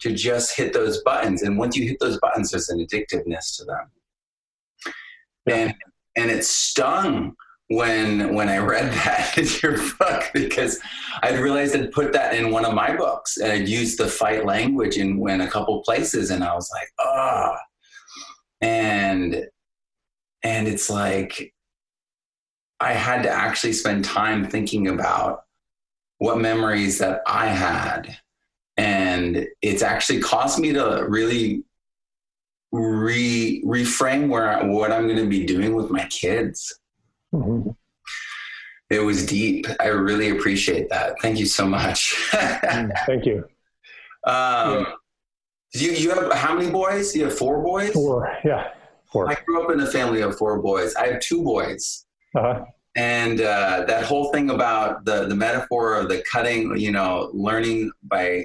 to 0.00 0.12
just 0.12 0.56
hit 0.56 0.72
those 0.72 1.02
buttons. 1.02 1.42
And 1.42 1.58
once 1.58 1.76
you 1.76 1.86
hit 1.86 1.98
those 2.00 2.18
buttons 2.18 2.50
there's 2.50 2.68
an 2.68 2.84
addictiveness 2.84 3.56
to 3.58 3.64
them. 3.64 4.94
And 5.46 5.74
and 6.16 6.30
it 6.30 6.44
stung 6.44 7.34
when 7.68 8.34
when 8.34 8.48
I 8.48 8.58
read 8.58 8.92
that 9.04 9.38
in 9.38 9.46
your 9.62 9.78
book 9.98 10.24
because 10.32 10.80
I'd 11.22 11.38
realized 11.38 11.76
I'd 11.76 11.92
put 11.92 12.12
that 12.12 12.34
in 12.34 12.50
one 12.50 12.64
of 12.64 12.74
my 12.74 12.96
books 12.96 13.36
and 13.36 13.52
I'd 13.52 13.68
used 13.68 13.98
the 13.98 14.08
fight 14.08 14.44
language 14.44 14.96
in, 14.96 15.28
in 15.28 15.40
a 15.40 15.50
couple 15.50 15.82
places 15.82 16.30
and 16.30 16.42
I 16.42 16.54
was 16.54 16.70
like, 16.72 16.88
ah, 16.98 17.52
oh. 17.52 17.56
and 18.60 19.46
and 20.42 20.66
it's 20.66 20.88
like 20.88 21.52
I 22.80 22.92
had 22.92 23.22
to 23.22 23.30
actually 23.30 23.74
spend 23.74 24.04
time 24.04 24.48
thinking 24.48 24.88
about 24.88 25.44
what 26.18 26.38
memories 26.38 26.98
that 26.98 27.22
I 27.26 27.46
had, 27.46 28.16
and 28.76 29.46
it's 29.62 29.82
actually 29.82 30.20
caused 30.20 30.58
me 30.58 30.72
to 30.72 31.04
really 31.08 31.64
re 32.72 33.62
reframe 33.64 34.28
where 34.28 34.64
what 34.66 34.92
I'm 34.92 35.06
going 35.06 35.18
to 35.18 35.28
be 35.28 35.44
doing 35.44 35.74
with 35.74 35.90
my 35.90 36.04
kids 36.06 36.80
Mm-hmm. 37.34 37.70
It 38.90 39.00
was 39.00 39.24
deep. 39.24 39.66
I 39.78 39.86
really 39.86 40.30
appreciate 40.30 40.88
that. 40.90 41.14
Thank 41.22 41.38
you 41.38 41.46
so 41.46 41.66
much. 41.66 42.16
Mm, 42.32 42.90
thank 43.06 43.24
you. 43.24 43.44
Um, 44.24 44.80
yeah. 44.80 44.84
You 45.72 45.92
you 45.92 46.10
have 46.10 46.32
how 46.32 46.56
many 46.56 46.70
boys? 46.70 47.14
You 47.14 47.24
have 47.24 47.38
four 47.38 47.62
boys. 47.62 47.92
Four. 47.92 48.36
Yeah. 48.44 48.72
Four. 49.12 49.30
I 49.30 49.36
grew 49.46 49.64
up 49.64 49.70
in 49.70 49.80
a 49.80 49.86
family 49.86 50.22
of 50.22 50.36
four 50.36 50.60
boys. 50.60 50.96
I 50.96 51.06
have 51.06 51.20
two 51.20 51.44
boys. 51.44 52.04
Uh-huh. 52.34 52.64
And 52.96 53.40
uh, 53.40 53.84
that 53.86 54.04
whole 54.04 54.32
thing 54.32 54.50
about 54.50 55.04
the, 55.04 55.26
the 55.26 55.34
metaphor 55.34 55.94
of 55.94 56.08
the 56.08 56.24
cutting, 56.30 56.76
you 56.76 56.90
know, 56.90 57.30
learning 57.32 57.92
by 58.02 58.44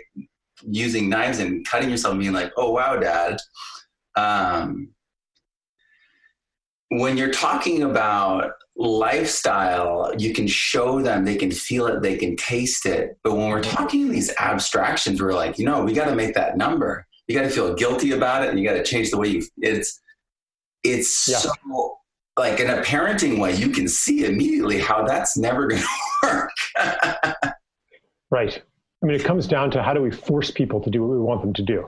using 0.61 1.09
knives 1.09 1.39
and 1.39 1.65
cutting 1.67 1.89
yourself 1.89 2.13
and 2.13 2.21
being 2.21 2.33
like, 2.33 2.51
oh, 2.55 2.71
wow, 2.71 2.95
dad. 2.97 3.39
Um, 4.15 4.89
when 6.89 7.17
you're 7.17 7.31
talking 7.31 7.83
about 7.83 8.51
lifestyle, 8.75 10.13
you 10.17 10.33
can 10.33 10.47
show 10.47 11.01
them, 11.01 11.25
they 11.25 11.35
can 11.35 11.51
feel 11.51 11.87
it, 11.87 12.01
they 12.01 12.17
can 12.17 12.35
taste 12.35 12.85
it. 12.85 13.17
But 13.23 13.35
when 13.35 13.49
we're 13.49 13.63
talking 13.63 14.09
these 14.09 14.33
abstractions, 14.37 15.21
we're 15.21 15.33
like, 15.33 15.57
you 15.57 15.65
know, 15.65 15.83
we 15.83 15.93
got 15.93 16.05
to 16.05 16.15
make 16.15 16.35
that 16.35 16.57
number. 16.57 17.07
You 17.27 17.35
got 17.35 17.43
to 17.43 17.49
feel 17.49 17.73
guilty 17.73 18.11
about 18.11 18.43
it, 18.43 18.49
and 18.49 18.59
you 18.59 18.67
got 18.67 18.75
to 18.75 18.83
change 18.83 19.09
the 19.09 19.17
way 19.17 19.29
you. 19.29 19.43
It's 19.57 19.99
it's 20.83 21.27
yeah. 21.27 21.37
so 21.37 21.51
like 22.37 22.59
in 22.59 22.69
a 22.69 22.81
parenting 22.81 23.39
way, 23.39 23.55
you 23.55 23.69
can 23.69 23.87
see 23.87 24.25
immediately 24.25 24.79
how 24.79 25.05
that's 25.05 25.37
never 25.37 25.67
going 25.67 25.81
to 25.81 25.87
work. 26.23 26.49
right. 28.29 28.61
I 29.01 29.05
mean, 29.05 29.15
it 29.15 29.23
comes 29.23 29.47
down 29.47 29.71
to 29.71 29.83
how 29.83 29.93
do 29.93 30.01
we 30.01 30.11
force 30.11 30.51
people 30.51 30.81
to 30.81 30.89
do 30.89 31.01
what 31.01 31.11
we 31.11 31.19
want 31.19 31.41
them 31.41 31.53
to 31.53 31.63
do. 31.63 31.87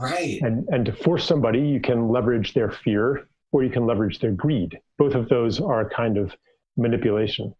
Right. 0.00 0.40
And 0.42 0.66
and 0.68 0.84
to 0.86 0.92
force 0.92 1.26
somebody, 1.26 1.60
you 1.60 1.80
can 1.80 2.08
leverage 2.08 2.54
their 2.54 2.70
fear 2.70 3.28
or 3.52 3.62
you 3.62 3.70
can 3.70 3.86
leverage 3.86 4.18
their 4.18 4.32
greed. 4.32 4.78
Both 4.98 5.14
of 5.14 5.28
those 5.28 5.60
are 5.60 5.82
a 5.82 5.90
kind 5.90 6.18
of 6.18 6.34
manipulation. 6.76 7.54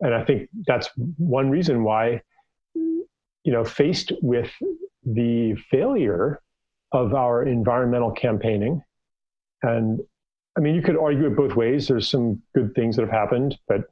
And 0.00 0.14
I 0.14 0.24
think 0.24 0.48
that's 0.66 0.88
one 1.16 1.50
reason 1.50 1.84
why, 1.84 2.22
you 2.74 3.06
know, 3.52 3.64
faced 3.64 4.12
with 4.20 4.50
the 5.04 5.54
failure 5.70 6.40
of 6.92 7.14
our 7.14 7.44
environmental 7.44 8.10
campaigning, 8.10 8.82
and 9.62 10.00
I 10.56 10.60
mean, 10.60 10.74
you 10.74 10.82
could 10.82 10.96
argue 10.96 11.26
it 11.26 11.36
both 11.36 11.56
ways. 11.56 11.88
There's 11.88 12.08
some 12.08 12.40
good 12.54 12.74
things 12.74 12.96
that 12.96 13.02
have 13.02 13.10
happened, 13.10 13.58
but 13.66 13.82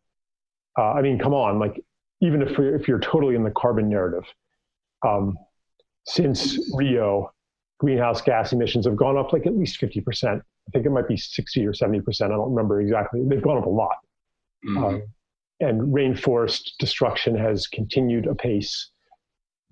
uh, 0.79 0.93
I 0.93 1.03
mean, 1.03 1.19
come 1.19 1.35
on, 1.35 1.59
like 1.59 1.83
even 2.21 2.41
if 2.43 2.57
you're, 2.57 2.75
if 2.75 2.87
you're 2.87 3.01
totally 3.01 3.35
in 3.35 3.43
the 3.43 3.51
carbon 3.51 3.89
narrative, 3.89 4.25
um, 5.07 5.37
since 6.07 6.59
Rio, 6.75 7.33
greenhouse 7.79 8.23
gas 8.23 8.53
emissions 8.53 8.87
have 8.87 8.97
gone 8.97 9.19
up 9.19 9.33
like 9.33 9.47
at 9.47 9.57
least 9.57 9.81
50%. 9.81 10.39
I 10.39 10.71
think 10.73 10.87
it 10.87 10.91
might 10.91 11.09
be 11.09 11.17
60 11.17 11.67
or 11.67 11.73
70%. 11.73 12.23
I 12.23 12.29
don't 12.29 12.51
remember 12.51 12.81
exactly. 12.81 13.23
They've 13.27 13.43
gone 13.43 13.59
up 13.59 13.67
a 13.67 13.71
lot. 13.71 13.97
Mm-hmm. 14.65 14.85
Um, 14.85 15.03
and 15.59 15.81
rainforest 15.93 16.77
destruction 16.79 17.37
has 17.37 17.67
continued 17.67 18.27
apace. 18.27 18.91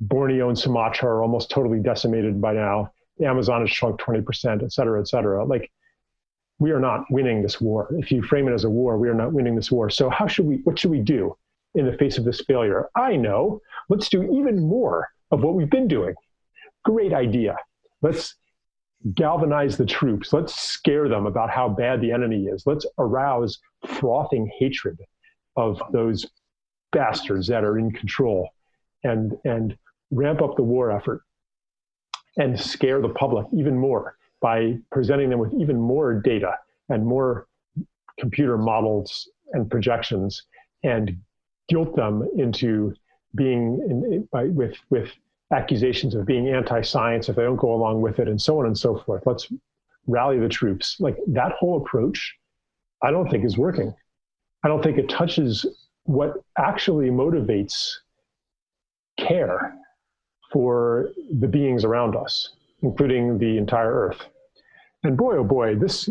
Borneo 0.01 0.49
and 0.49 0.59
Sumatra 0.59 1.09
are 1.09 1.23
almost 1.23 1.51
totally 1.51 1.81
decimated 1.81 2.41
by 2.41 2.53
now. 2.53 2.91
The 3.19 3.27
Amazon 3.27 3.61
has 3.61 3.71
shrunk 3.71 4.01
20%, 4.01 4.63
et 4.63 4.73
cetera, 4.73 5.01
et 5.01 5.09
cetera. 5.09 5.45
Like, 5.45 5.71
we 6.61 6.71
are 6.71 6.79
not 6.79 7.05
winning 7.11 7.43
this 7.43 7.61
war. 7.61 7.89
If 7.99 8.13
you 8.13 8.23
frame 8.23 8.47
it 8.47 8.53
as 8.53 8.65
a 8.65 8.71
war, 8.71 8.99
we 8.99 9.09
are 9.09 9.15
not 9.15 9.33
winning 9.33 9.57
this 9.57 9.73
war. 9.73 9.91
So, 9.91 10.11
how 10.11 10.29
should 10.29 10.47
we, 10.47 10.57
what 10.65 10.79
should 10.79 10.91
we 10.91 11.01
do 11.01 11.35
in 11.75 11.87
the 11.87 11.97
face 11.97 12.19
of 12.19 12.25
this 12.25 12.43
failure? 12.43 12.89
I 12.95 13.17
know. 13.17 13.61
Let's 13.89 14.09
do 14.09 14.23
even 14.23 14.61
more 14.61 15.09
of 15.33 15.43
what 15.43 15.55
we've 15.55 15.71
been 15.71 15.89
doing. 15.89 16.15
Great 16.85 17.15
idea. 17.15 17.57
Let's 18.03 18.37
galvanize 19.15 19.79
the 19.79 19.87
troops. 19.87 20.35
Let's 20.35 20.55
scare 20.55 21.09
them 21.09 21.25
about 21.25 21.51
how 21.51 21.71
bad 21.71 22.03
the 22.03 22.13
enemy 22.13 22.45
is. 22.45 22.65
Let's 22.67 22.87
arouse 22.99 23.59
frothing 23.87 24.51
hatred 24.59 24.99
of 25.57 25.81
those 25.93 26.27
bastards 26.93 27.47
that 27.49 27.65
are 27.65 27.79
in 27.79 27.91
control 27.91 28.51
and, 29.03 29.33
and 29.45 29.79
ramp 30.11 30.43
up 30.43 30.57
the 30.57 30.63
war 30.63 30.93
effort 30.93 31.23
and 32.37 32.61
scare 32.61 33.01
the 33.01 33.09
public 33.09 33.47
even 33.55 33.79
more 33.79 34.17
by 34.41 34.79
presenting 34.91 35.31
them 35.31 35.39
with 35.39 35.53
even 35.55 35.79
more 35.79 36.15
data 36.15 36.57
and 36.89 37.07
more 37.07 37.47
computer 38.19 38.59
models 38.59 39.29
and 39.53 39.71
projections 39.71 40.43
and 40.83 41.17
guilt 41.69 41.95
them 41.97 42.29
into 42.37 42.95
being 43.35 43.81
in, 43.89 44.29
by, 44.33 44.45
with, 44.45 44.77
with 44.91 45.11
accusations 45.53 46.15
of 46.15 46.27
being 46.27 46.49
anti-science 46.49 47.29
if 47.29 47.37
they 47.37 47.43
don't 47.43 47.57
go 47.57 47.73
along 47.73 48.01
with 48.01 48.19
it 48.19 48.29
and 48.29 48.41
so 48.41 48.59
on 48.61 48.67
and 48.67 48.79
so 48.79 48.99
forth. 48.99 49.23
Let's 49.27 49.49
rally 50.07 50.39
the 50.39 50.49
troops. 50.49 50.97
Like 51.01 51.17
that 51.29 51.53
whole 51.53 51.77
approach 51.77 52.37
i 53.03 53.11
don't 53.11 53.31
think 53.31 53.45
is 53.45 53.57
working. 53.57 53.95
I 54.63 54.69
don't 54.69 54.83
think 54.83 54.99
it 54.99 55.09
touches 55.09 55.65
what 56.05 56.35
actually 56.59 57.09
motivates 57.09 57.91
care 59.19 59.75
for 60.53 61.11
the 61.39 61.49
beings 61.49 61.85
around 61.85 62.17
us 62.17 62.51
including 62.83 63.39
the 63.39 63.57
entire 63.59 63.93
earth 63.93 64.27
and 65.05 65.17
boy 65.17 65.37
oh 65.37 65.45
boy 65.45 65.75
this 65.75 66.09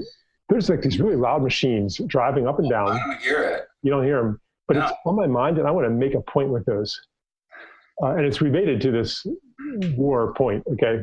there's 0.50 0.70
like 0.70 0.82
these 0.82 1.00
really 1.00 1.16
loud 1.16 1.44
machines 1.44 2.00
driving 2.08 2.48
up 2.48 2.60
and 2.60 2.70
down 2.70 2.90
i 2.90 2.98
don't 2.98 3.22
hear 3.22 3.42
it 3.44 3.68
you 3.84 3.92
don't 3.92 4.04
hear 4.04 4.22
them 4.22 4.40
but 4.68 4.78
no. 4.78 4.86
it's 4.86 4.94
on 5.06 5.16
my 5.16 5.28
mind 5.28 5.58
and 5.58 5.68
i 5.68 5.72
want 5.72 5.86
to 5.86 5.92
make 5.92 6.14
a 6.14 6.22
point 6.22 6.50
with 6.50 6.66
those 6.66 7.00
uh, 8.02 8.12
and 8.16 8.26
it's 8.26 8.42
related 8.42 8.80
to 8.82 8.92
this 8.92 9.26
war 9.98 10.34
point. 10.34 10.64
Okay, 10.74 11.02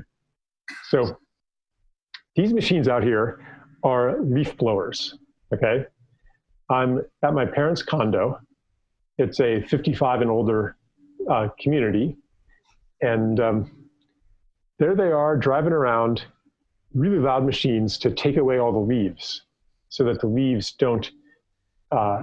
so 0.88 1.16
these 2.34 2.52
machines 2.52 2.88
out 2.88 3.02
here 3.02 3.44
are 3.82 4.20
leaf 4.22 4.56
blowers. 4.56 5.18
Okay, 5.52 5.84
I'm 6.70 7.02
at 7.22 7.34
my 7.34 7.44
parents' 7.44 7.82
condo. 7.82 8.38
It's 9.18 9.40
a 9.40 9.62
55 9.62 10.22
and 10.22 10.30
older 10.30 10.76
uh, 11.30 11.48
community, 11.60 12.16
and 13.02 13.40
um, 13.40 13.70
there 14.78 14.94
they 14.94 15.10
are 15.12 15.36
driving 15.36 15.72
around 15.72 16.24
really 16.94 17.18
loud 17.18 17.44
machines 17.44 17.98
to 17.98 18.10
take 18.10 18.36
away 18.36 18.58
all 18.58 18.72
the 18.72 18.78
leaves 18.78 19.42
so 19.88 20.04
that 20.04 20.20
the 20.20 20.26
leaves 20.26 20.72
don't 20.72 21.10
uh, 21.92 22.22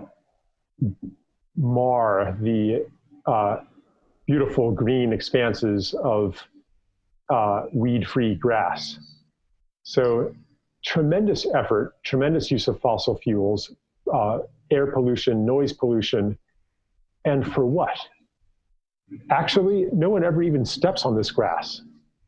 mar 1.56 2.38
the 2.42 2.86
uh, 3.26 3.58
beautiful 4.26 4.72
green 4.72 5.14
expanses 5.14 5.94
of 6.04 6.42
uh, 7.30 7.66
weed-free 7.74 8.36
grass. 8.36 8.98
So 9.84 10.34
tremendous 10.84 11.46
effort, 11.56 11.96
tremendous 12.04 12.52
use 12.52 12.68
of 12.68 12.80
fossil 12.80 13.18
fuels, 13.18 13.72
uh, 14.14 14.40
air 14.72 14.88
pollution, 14.88 15.46
noise 15.46 15.74
pollution, 15.74 16.38
and 17.26 17.52
for 17.54 17.66
what? 17.66 17.98
Actually, 19.30 19.88
no 19.94 20.10
one 20.10 20.24
ever 20.24 20.42
even 20.42 20.66
steps 20.66 21.06
on 21.06 21.16
this 21.16 21.32
grass. 21.32 21.82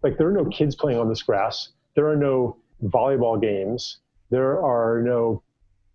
Like 0.06 0.20
there 0.20 0.28
are 0.28 0.32
no 0.32 0.46
kids 0.46 0.76
playing 0.76 1.00
on 1.00 1.10
this 1.10 1.24
grass. 1.24 1.70
There 1.96 2.08
are 2.08 2.15
no 2.15 2.58
volleyball 2.84 3.41
games. 3.41 4.02
There 4.30 4.63
are 4.63 5.02
no 5.02 5.41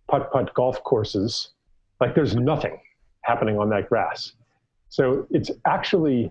putt-putt 0.09 0.53
golf 0.53 0.83
courses. 0.83 1.51
Like 2.01 2.13
there's 2.13 2.35
nothing 2.35 2.77
happening 3.21 3.57
on 3.57 3.69
that 3.69 3.87
grass. 3.87 4.33
So 4.89 5.25
it's 5.31 5.49
actually 5.63 6.29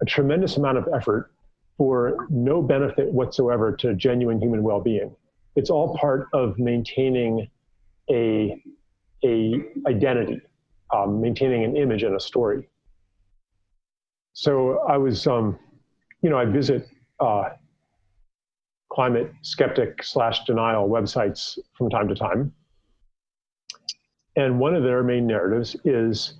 a 0.00 0.04
tremendous 0.04 0.56
amount 0.56 0.78
of 0.78 0.88
effort 0.92 1.30
for 1.78 2.26
no 2.28 2.60
benefit 2.60 3.12
whatsoever 3.12 3.70
to 3.76 3.94
genuine 3.94 4.40
human 4.40 4.64
well-being. 4.64 5.14
It's 5.54 5.70
all 5.70 5.96
part 5.98 6.26
of 6.32 6.58
maintaining 6.58 7.48
a, 8.10 8.60
a 9.24 9.62
identity, 9.86 10.40
um, 10.92 11.20
maintaining 11.20 11.62
an 11.62 11.76
image 11.76 12.02
and 12.02 12.16
a 12.16 12.20
story. 12.20 12.68
So 14.32 14.80
I 14.88 14.96
was, 14.96 15.28
um, 15.28 15.56
you 16.20 16.28
know, 16.28 16.36
I 16.36 16.46
visit 16.46 16.88
uh, 17.22 17.50
climate 18.92 19.32
skeptic 19.42 20.02
slash 20.02 20.44
denial 20.44 20.88
websites 20.88 21.58
from 21.76 21.88
time 21.88 22.08
to 22.08 22.14
time. 22.14 22.52
And 24.36 24.58
one 24.58 24.74
of 24.74 24.82
their 24.82 25.02
main 25.02 25.26
narratives 25.26 25.76
is 25.84 26.34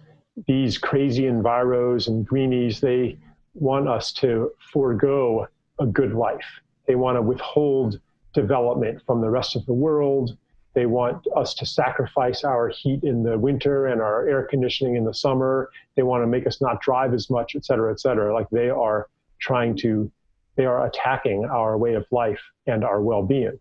these 0.46 0.78
crazy 0.78 1.24
enviros 1.24 2.08
and 2.08 2.26
greenies, 2.26 2.80
they 2.80 3.18
want 3.54 3.86
us 3.88 4.12
to 4.12 4.50
forego 4.72 5.46
a 5.78 5.86
good 5.86 6.14
life. 6.14 6.50
They 6.86 6.94
want 6.94 7.16
to 7.16 7.22
withhold 7.22 8.00
development 8.34 9.02
from 9.06 9.20
the 9.20 9.28
rest 9.28 9.56
of 9.56 9.66
the 9.66 9.74
world. 9.74 10.36
They 10.74 10.86
want 10.86 11.26
us 11.36 11.52
to 11.54 11.66
sacrifice 11.66 12.44
our 12.44 12.70
heat 12.70 13.04
in 13.04 13.22
the 13.22 13.38
winter 13.38 13.86
and 13.88 14.00
our 14.00 14.26
air 14.26 14.42
conditioning 14.44 14.96
in 14.96 15.04
the 15.04 15.12
summer. 15.12 15.70
They 15.96 16.02
want 16.02 16.22
to 16.22 16.26
make 16.26 16.46
us 16.46 16.62
not 16.62 16.80
drive 16.80 17.12
as 17.12 17.28
much, 17.28 17.54
et 17.54 17.64
cetera, 17.66 17.92
et 17.92 18.00
cetera. 18.00 18.32
Like 18.32 18.48
they 18.50 18.70
are 18.70 19.08
trying 19.38 19.76
to, 19.78 20.10
they 20.56 20.64
are 20.64 20.86
attacking 20.86 21.44
our 21.44 21.76
way 21.78 21.94
of 21.94 22.04
life 22.10 22.40
and 22.66 22.84
our 22.84 23.00
well 23.00 23.22
being. 23.22 23.58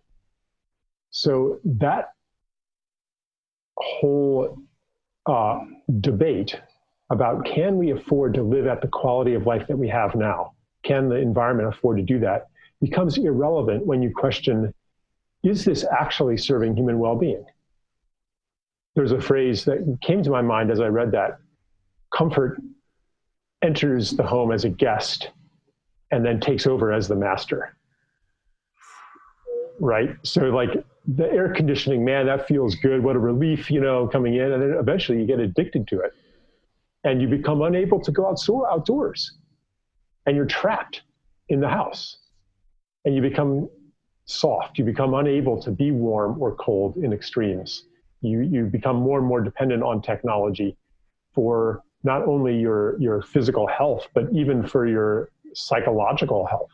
So 1.12 1.60
that 1.64 2.10
whole 3.78 4.58
uh, 5.26 5.60
debate 6.00 6.60
about 7.10 7.46
can 7.46 7.78
we 7.78 7.92
afford 7.92 8.34
to 8.36 8.44
live 8.44 8.68
at 8.68 8.82
the 8.82 8.88
quality 8.88 9.34
of 9.34 9.46
life 9.46 9.68
that 9.68 9.78
we 9.78 9.90
have 9.90 10.16
now? 10.16 10.54
Can 10.84 11.10
the 11.10 11.16
environment 11.16 11.70
afford 11.70 11.98
to 11.98 12.04
do 12.04 12.20
that? 12.20 12.48
Becomes 12.82 13.18
irrelevant 13.18 13.86
when 13.86 14.02
you 14.02 14.12
question 14.16 14.74
is 15.44 15.66
this 15.66 15.84
actually 16.00 16.38
serving 16.38 16.76
human 16.76 17.00
well 17.00 17.16
being? 17.16 17.44
There's 18.96 19.12
a 19.12 19.22
phrase 19.22 19.66
that 19.66 19.98
came 20.02 20.22
to 20.24 20.30
my 20.30 20.42
mind 20.42 20.70
as 20.70 20.80
I 20.80 20.88
read 20.88 21.12
that 21.12 21.40
comfort 22.16 22.62
enters 23.62 24.12
the 24.12 24.24
home 24.24 24.52
as 24.52 24.66
a 24.66 24.70
guest 24.70 25.30
and 26.12 26.26
then 26.26 26.40
takes 26.40 26.68
over 26.68 26.92
as 26.92 27.08
the 27.08 27.16
master. 27.16 27.76
right? 29.80 30.16
So 30.24 30.44
like 30.44 30.70
the 31.08 31.32
air 31.32 31.54
conditioning, 31.54 32.06
man, 32.06 32.28
that 32.28 32.48
feels 32.48 32.76
good. 32.76 33.04
What 33.04 33.16
a 33.16 33.20
relief, 33.20 33.72
you 33.72 33.82
know, 33.82 34.08
coming 34.08 34.36
in, 34.36 34.52
and 34.52 34.62
then 34.62 34.72
eventually 34.80 35.20
you 35.20 35.26
get 35.26 35.40
addicted 35.40 35.88
to 35.90 36.00
it, 36.02 36.14
and 37.04 37.22
you 37.22 37.28
become 37.28 37.62
unable 37.64 38.00
to 38.02 38.12
go 38.12 38.34
outdoors, 38.72 39.34
and 40.26 40.36
you're 40.36 40.46
trapped 40.46 41.02
in 41.50 41.60
the 41.60 41.70
house, 41.70 42.18
and 43.06 43.16
you 43.16 43.22
become 43.22 43.70
soft. 44.26 44.78
You 44.78 44.86
become 44.86 45.14
unable 45.16 45.62
to 45.64 45.72
be 45.72 45.92
warm 45.92 46.42
or 46.42 46.56
cold 46.56 46.98
in 46.98 47.12
extremes. 47.12 47.86
You 48.22 48.42
you 48.42 48.66
become 48.66 48.98
more 48.98 49.18
and 49.18 49.28
more 49.28 49.42
dependent 49.42 49.84
on 49.84 50.02
technology 50.02 50.78
for 51.34 51.84
not 52.04 52.24
only 52.28 52.60
your 52.60 53.00
your 53.00 53.24
physical 53.24 53.68
health, 53.68 54.08
but 54.14 54.26
even 54.34 54.66
for 54.68 54.88
your 54.88 55.32
psychological 55.54 56.46
health, 56.46 56.72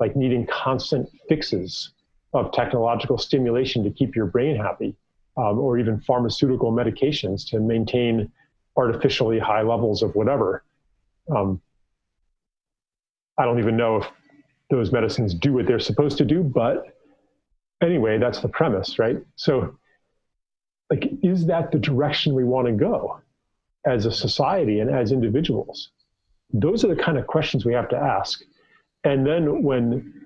like 0.00 0.16
needing 0.16 0.46
constant 0.46 1.08
fixes 1.28 1.92
of 2.32 2.52
technological 2.52 3.16
stimulation 3.16 3.84
to 3.84 3.90
keep 3.90 4.16
your 4.16 4.26
brain 4.26 4.56
happy, 4.56 4.96
um, 5.36 5.58
or 5.58 5.78
even 5.78 6.00
pharmaceutical 6.00 6.72
medications 6.72 7.48
to 7.50 7.60
maintain 7.60 8.30
artificially 8.76 9.38
high 9.38 9.62
levels 9.62 10.02
of 10.02 10.14
whatever. 10.14 10.64
Um, 11.34 11.60
I 13.38 13.44
don't 13.44 13.58
even 13.58 13.76
know 13.76 13.98
if 13.98 14.06
those 14.70 14.92
medicines 14.92 15.34
do 15.34 15.52
what 15.52 15.66
they're 15.66 15.78
supposed 15.78 16.18
to 16.18 16.24
do, 16.24 16.42
but 16.42 16.96
anyway, 17.82 18.18
that's 18.18 18.40
the 18.40 18.48
premise, 18.48 18.98
right? 18.98 19.18
So, 19.36 19.76
like, 20.90 21.10
is 21.22 21.46
that 21.46 21.72
the 21.72 21.78
direction 21.78 22.34
we 22.34 22.44
want 22.44 22.66
to 22.66 22.72
go 22.72 23.20
as 23.86 24.06
a 24.06 24.12
society 24.12 24.80
and 24.80 24.90
as 24.90 25.12
individuals? 25.12 25.90
Those 26.54 26.84
are 26.84 26.88
the 26.94 27.02
kind 27.02 27.18
of 27.18 27.26
questions 27.26 27.64
we 27.64 27.74
have 27.74 27.88
to 27.90 27.96
ask. 27.96 28.40
And 29.02 29.26
then 29.26 29.62
when, 29.62 30.24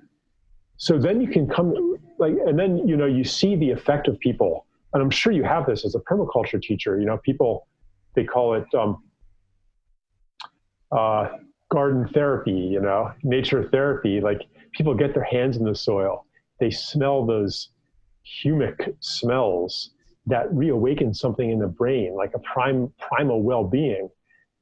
so 0.76 0.98
then 0.98 1.20
you 1.20 1.28
can 1.28 1.48
come, 1.48 1.96
like, 2.18 2.34
and 2.46 2.56
then, 2.56 2.86
you 2.86 2.96
know, 2.96 3.06
you 3.06 3.24
see 3.24 3.56
the 3.56 3.70
effect 3.70 4.06
of 4.06 4.18
people. 4.20 4.66
And 4.92 5.02
I'm 5.02 5.10
sure 5.10 5.32
you 5.32 5.42
have 5.42 5.66
this 5.66 5.84
as 5.84 5.94
a 5.94 6.00
permaculture 6.00 6.60
teacher. 6.62 7.00
You 7.00 7.06
know, 7.06 7.18
people, 7.18 7.66
they 8.14 8.24
call 8.24 8.54
it 8.54 8.66
um, 8.74 9.02
uh, 10.92 11.28
garden 11.70 12.08
therapy, 12.08 12.52
you 12.52 12.80
know, 12.80 13.10
nature 13.22 13.68
therapy. 13.70 14.20
Like 14.20 14.42
people 14.72 14.94
get 14.94 15.14
their 15.14 15.24
hands 15.24 15.56
in 15.56 15.64
the 15.64 15.74
soil, 15.74 16.26
they 16.60 16.70
smell 16.70 17.24
those 17.24 17.70
humic 18.44 18.94
smells 19.00 19.90
that 20.26 20.52
reawaken 20.52 21.14
something 21.14 21.50
in 21.50 21.58
the 21.58 21.66
brain, 21.66 22.14
like 22.14 22.32
a 22.34 22.38
prime 22.40 22.92
primal 22.98 23.42
well-being. 23.42 24.10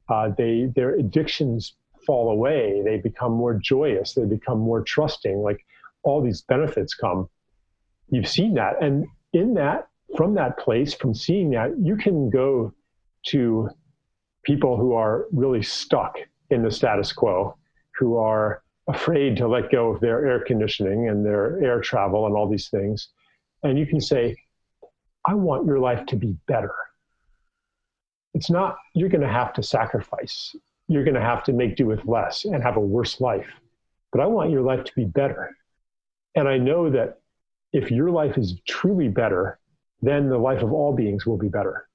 Uh, 0.09 0.31
they 0.37 0.71
their 0.75 0.95
addictions 0.95 1.75
fall 2.07 2.31
away. 2.31 2.83
They 2.85 2.99
become 2.99 3.33
more 3.33 3.55
joyous. 3.55 4.15
They 4.15 4.25
become 4.25 4.59
more 4.59 4.83
trusting. 4.83 5.39
Like 5.39 5.65
all 6.05 6.23
these 6.23 6.43
benefits 6.43 6.95
come. 6.95 7.29
You've 8.09 8.29
seen 8.29 8.55
that, 8.55 8.81
and 8.81 9.07
in 9.33 9.55
that, 9.55 9.89
from 10.17 10.35
that 10.35 10.59
place, 10.59 10.95
from 10.95 11.15
seeing 11.15 11.51
that, 11.51 11.73
you 11.79 11.97
can 11.97 12.31
go 12.31 12.73
to 13.29 13.69
people 14.45 14.77
who 14.77 14.93
are 14.93 15.27
really 15.33 15.63
stuck 15.63 16.17
in 16.51 16.63
the 16.63 16.71
status 16.71 17.13
quo 17.13 17.57
who 17.99 18.17
are 18.17 18.63
afraid 18.89 19.37
to 19.37 19.49
let 19.49 19.71
go 19.73 19.91
of 19.91 20.01
their 20.01 20.25
air 20.27 20.45
conditioning 20.45 21.09
and 21.09 21.27
their 21.27 21.63
air 21.63 21.81
travel 21.81 22.27
and 22.27 22.37
all 22.37 22.49
these 22.49 22.69
things. 22.69 23.09
And 23.63 23.79
you 23.79 23.87
can 23.87 24.01
say, 24.01 24.37
I 25.27 25.35
want 25.35 25.67
your 25.67 25.81
life 25.81 26.07
to 26.07 26.17
be 26.17 26.37
better. 26.47 26.73
It's 28.37 28.51
not, 28.51 28.77
you're 28.95 29.09
going 29.09 29.23
to 29.23 29.29
have 29.29 29.55
to 29.55 29.63
sacrifice. 29.63 30.55
You're 30.89 31.05
going 31.05 31.15
to 31.15 31.23
have 31.23 31.43
to 31.45 31.55
make 31.55 31.77
do 31.77 31.87
with 31.87 32.05
less 32.05 32.45
and 32.45 32.63
have 32.63 32.77
a 32.77 32.81
worse 32.81 33.19
life. 33.19 33.49
But 34.13 34.21
I 34.21 34.27
want 34.27 34.51
your 34.51 34.61
life 34.61 34.85
to 34.85 34.93
be 34.95 35.07
better. 35.07 35.57
And 36.35 36.47
I 36.47 36.59
know 36.59 36.91
that 36.91 37.19
if 37.73 37.91
your 37.91 38.11
life 38.11 38.37
is 38.37 38.61
truly 38.69 39.09
better, 39.09 39.59
then 40.03 40.29
the 40.29 40.37
life 40.37 40.63
of 40.63 40.71
all 40.71 40.95
beings 40.95 41.25
will 41.25 41.39
be 41.39 41.49
better. 41.49 41.89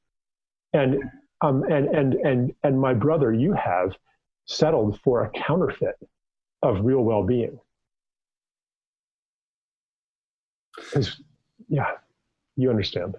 And 0.74 1.04
um, 1.42 1.64
and 1.64 1.88
and 1.90 2.14
and 2.16 2.54
and 2.64 2.80
my 2.80 2.94
brother, 2.94 3.32
you 3.32 3.54
have 3.54 3.96
settled 4.46 5.00
for 5.02 5.24
a 5.24 5.30
counterfeit 5.32 5.98
of 6.64 6.84
real 6.84 7.02
well-being 7.02 7.60
yeah 11.70 11.92
you 12.56 12.70
understand 12.70 13.16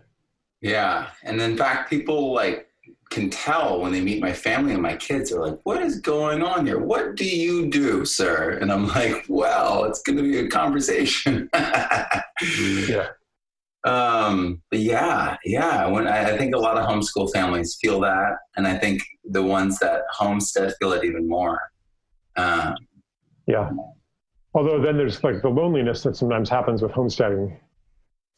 yeah 0.61 1.09
and 1.25 1.41
in 1.41 1.57
fact 1.57 1.91
people 1.91 2.33
like 2.33 2.69
can 3.13 3.29
tell 3.31 3.81
when 3.81 3.93
they 3.93 4.01
meet 4.01 4.21
my 4.21 4.33
family 4.33 4.73
and 4.73 4.83
my 4.83 4.97
kids 4.97 5.33
are 5.33 5.47
like 5.47 5.59
what 5.65 5.83
is 5.83 6.01
going 6.01 6.43
on 6.43 6.67
here 6.67 6.79
what 6.79 7.15
do 7.15 7.25
you 7.25 7.69
do 7.69 8.05
sir 8.05 8.59
and 8.61 8.73
i'm 8.73 8.89
like 8.89 9.25
well 9.29 9.85
it's 9.85 10.03
going 10.03 10.17
to 10.17 10.23
be 10.23 10.39
a 10.39 10.49
conversation 10.49 11.49
yeah 12.89 13.09
um, 13.85 14.63
but 14.71 14.81
yeah, 14.81 15.37
yeah. 15.45 15.87
When 15.87 16.07
I, 16.07 16.33
I, 16.33 16.39
think 16.39 16.55
a 16.55 16.59
lot 16.59 16.79
of 16.79 16.87
homeschool 16.89 17.33
families 17.33 17.77
feel 17.81 18.01
that, 18.01 18.37
and 18.57 18.67
I 18.67 18.79
think 18.79 19.03
the 19.25 19.43
ones 19.43 19.79
that 19.81 20.03
homestead 20.13 20.75
feel 20.79 20.93
it 20.93 21.05
even 21.05 21.29
more. 21.29 21.61
Um, 22.37 22.77
yeah. 23.47 23.71
Although 24.55 24.81
then 24.81 24.97
there's 24.97 25.25
like 25.25 25.43
the 25.43 25.49
loneliness 25.49 26.03
that 26.05 26.17
sometimes 26.17 26.49
happens 26.49 26.81
with 26.81 26.93
homesteading. 26.93 27.59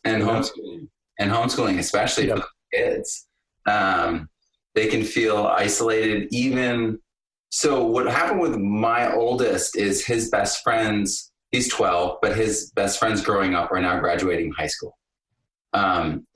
And 0.04 0.22
homeschooling, 0.22 0.88
and 1.18 1.30
homeschooling, 1.30 1.78
especially 1.78 2.28
yeah. 2.28 2.36
for 2.36 2.46
kids, 2.72 3.26
um, 3.66 4.28
they 4.74 4.86
can 4.86 5.02
feel 5.04 5.46
isolated. 5.46 6.28
Even 6.30 6.98
so, 7.50 7.86
what 7.86 8.06
happened 8.06 8.40
with 8.40 8.56
my 8.56 9.12
oldest 9.14 9.76
is 9.76 10.04
his 10.04 10.28
best 10.28 10.62
friends. 10.62 11.30
He's 11.52 11.68
12, 11.68 12.18
but 12.20 12.36
his 12.36 12.72
best 12.74 12.98
friends 12.98 13.22
growing 13.22 13.54
up 13.54 13.70
are 13.70 13.80
now 13.80 14.00
graduating 14.00 14.52
high 14.52 14.66
school 14.66 14.96
um, 15.72 16.26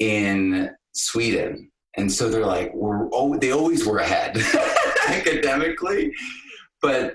in 0.00 0.70
Sweden. 0.94 1.70
And 1.96 2.10
so 2.10 2.28
they're 2.28 2.44
like, 2.44 2.72
we're, 2.74 3.08
oh, 3.12 3.36
they 3.38 3.52
always 3.52 3.86
were 3.86 3.98
ahead 3.98 4.36
academically. 5.08 6.12
But 6.82 7.14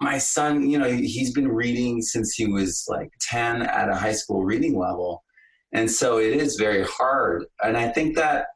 my 0.00 0.18
son, 0.18 0.70
you 0.70 0.78
know, 0.78 0.90
he's 0.90 1.32
been 1.32 1.48
reading 1.48 2.02
since 2.02 2.34
he 2.34 2.46
was 2.46 2.86
like 2.88 3.10
10 3.20 3.62
at 3.62 3.88
a 3.88 3.94
high 3.94 4.12
school 4.12 4.44
reading 4.44 4.78
level. 4.78 5.24
And 5.72 5.90
so 5.90 6.18
it 6.18 6.34
is 6.34 6.56
very 6.56 6.84
hard. 6.84 7.44
And 7.62 7.76
I 7.76 7.88
think 7.88 8.16
that 8.16 8.46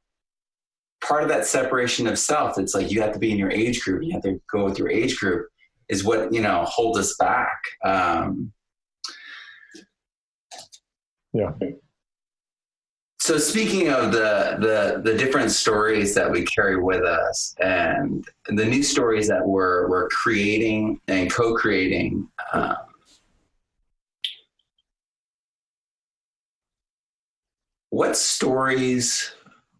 part 1.07 1.23
of 1.23 1.29
that 1.29 1.47
separation 1.47 2.07
of 2.07 2.19
self, 2.19 2.59
it's 2.59 2.75
like 2.75 2.91
you 2.91 3.01
have 3.01 3.13
to 3.13 3.19
be 3.19 3.31
in 3.31 3.39
your 3.39 3.51
age 3.51 3.83
group, 3.83 4.03
you 4.03 4.13
have 4.13 4.23
to 4.23 4.41
go 4.51 4.65
with 4.65 4.79
your 4.79 4.91
age 4.91 5.19
group, 5.19 5.47
is 5.89 6.03
what, 6.03 6.33
you 6.33 6.41
know, 6.41 6.65
holds 6.65 6.99
us 6.99 7.15
back. 7.19 7.61
Um, 7.85 8.53
yeah. 11.33 11.53
So 13.21 13.39
speaking 13.39 13.89
of 13.89 14.13
the, 14.13 14.57
the 14.61 15.01
the 15.03 15.17
different 15.17 15.51
stories 15.51 16.15
that 16.15 16.31
we 16.31 16.45
carry 16.45 16.77
with 16.81 17.05
us, 17.05 17.55
and 17.59 18.23
the 18.49 18.65
new 18.67 18.83
stories 18.83 19.29
that 19.29 19.47
we're 19.47 19.89
we're 19.89 20.09
creating 20.11 21.01
and 21.09 21.33
co-creating, 21.33 22.29
um, 22.53 22.77
what 27.89 28.15
stories? 28.15 29.35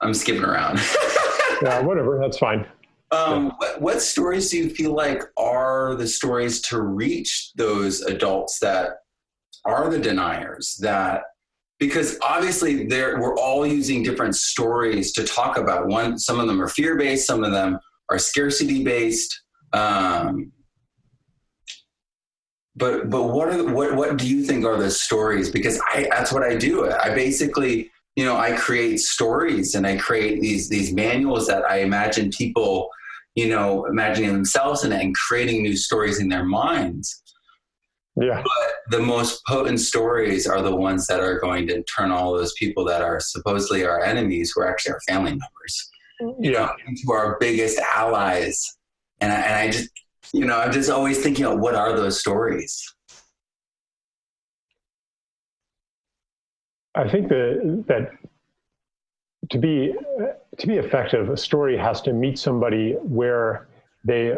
I'm 0.05 0.15
skipping 0.15 0.45
around. 0.45 0.79
yeah, 1.63 1.81
whatever. 1.81 2.19
That's 2.21 2.39
fine. 2.39 2.67
Um, 3.11 3.47
yeah. 3.47 3.51
what, 3.59 3.81
what 3.81 4.03
stories 4.03 4.51
do 4.51 4.59
you 4.59 4.71
feel 4.71 4.95
like 4.95 5.23
are 5.37 5.95
the 5.95 6.07
stories 6.07 6.61
to 6.63 6.83
reach 6.83 7.53
those 7.57 8.03
adults 8.03 8.59
that 8.61 8.99
are 9.65 9.89
the 9.89 9.99
deniers 9.99 10.77
that 10.81 11.23
because 11.79 12.19
obviously 12.23 12.87
there 12.87 13.21
we're 13.21 13.37
all 13.37 13.67
using 13.67 14.03
different 14.03 14.37
stories 14.37 15.13
to 15.13 15.25
talk 15.25 15.57
about 15.57 15.87
one 15.87 16.19
some 16.19 16.39
of 16.39 16.47
them 16.47 16.61
are 16.61 16.69
fear 16.69 16.97
based 16.97 17.27
some 17.27 17.43
of 17.43 17.53
them 17.53 17.79
are 18.11 18.19
scarcity 18.19 18.85
based 18.85 19.43
um, 19.73 20.53
but 22.77 23.11
but 23.11 23.25
what 23.25 23.49
are 23.49 23.73
what 23.73 23.95
what 23.97 24.17
do 24.17 24.29
you 24.29 24.45
think 24.45 24.65
are 24.65 24.77
the 24.77 24.91
stories 24.91 25.51
because 25.51 25.81
i 25.93 26.07
that's 26.11 26.33
what 26.33 26.43
i 26.43 26.55
do 26.55 26.91
i 26.91 27.15
basically 27.15 27.91
you 28.17 28.25
know 28.25 28.37
i 28.37 28.53
create 28.53 28.99
stories 28.99 29.75
and 29.75 29.87
i 29.87 29.97
create 29.97 30.41
these 30.41 30.69
these 30.69 30.93
manuals 30.93 31.47
that 31.47 31.65
i 31.65 31.79
imagine 31.79 32.31
people 32.31 32.89
you 33.35 33.49
know 33.49 33.85
imagining 33.87 34.33
themselves 34.33 34.85
and, 34.85 34.93
and 34.93 35.15
creating 35.15 35.63
new 35.63 35.77
stories 35.77 36.21
in 36.21 36.29
their 36.29 36.45
minds 36.45 37.23
yeah. 38.17 38.43
But 38.43 38.97
the 38.97 39.05
most 39.05 39.45
potent 39.45 39.81
stories 39.81 40.47
are 40.47 40.63
the 40.63 40.75
ones 40.75 41.07
that 41.09 41.21
are 41.21 41.39
going 41.41 41.67
to 41.69 41.83
turn 41.85 42.13
all 42.13 42.33
those 42.33 42.53
people 42.55 42.85
that 42.85 43.03
are 43.03 43.19
supposedly 43.19 43.85
our 43.85 44.03
enemies, 44.05 44.53
who 44.55 44.63
are 44.63 44.71
actually 44.71 44.93
our 44.93 45.01
family 45.09 45.33
members, 45.33 45.91
you 46.39 46.53
know, 46.53 46.71
into 46.87 47.13
our 47.13 47.37
biggest 47.41 47.79
allies. 47.79 48.77
And 49.21 49.33
I, 49.33 49.37
and 49.37 49.55
I 49.55 49.71
just, 49.71 49.91
you 50.33 50.45
know, 50.45 50.59
I'm 50.59 50.73
just 50.73 50.91
always 50.91 51.23
thinking 51.23 51.45
of 51.45 51.59
what 51.59 51.75
are 51.75 51.97
those 51.97 52.21
stories? 52.21 52.94
I 56.95 57.09
think 57.09 57.29
that 57.29 57.85
that 57.89 58.11
to 59.51 59.59
be 59.59 59.95
to 60.59 60.67
be 60.67 60.77
effective, 60.77 61.29
a 61.29 61.37
story 61.37 61.77
has 61.77 62.01
to 62.03 62.13
meet 62.13 62.39
somebody 62.39 62.93
where 63.03 63.69
they 64.05 64.35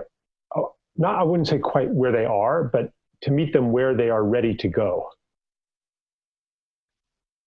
not 0.97 1.17
I 1.17 1.23
wouldn't 1.23 1.49
say 1.49 1.59
quite 1.59 1.91
where 1.91 2.13
they 2.13 2.25
are, 2.25 2.65
but 2.65 2.93
to 3.23 3.31
meet 3.31 3.53
them 3.53 3.73
where 3.73 3.95
they 3.95 4.11
are 4.11 4.25
ready 4.25 4.55
to 4.57 4.69
go. 4.69 5.11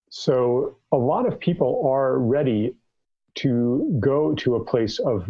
so 0.09 0.77
a 0.91 0.97
lot 0.97 1.27
of 1.27 1.39
people 1.39 1.87
are 1.87 2.17
ready 2.17 2.75
to 3.35 3.97
go 3.99 4.33
to 4.35 4.55
a 4.55 4.65
place 4.65 4.99
of 4.99 5.29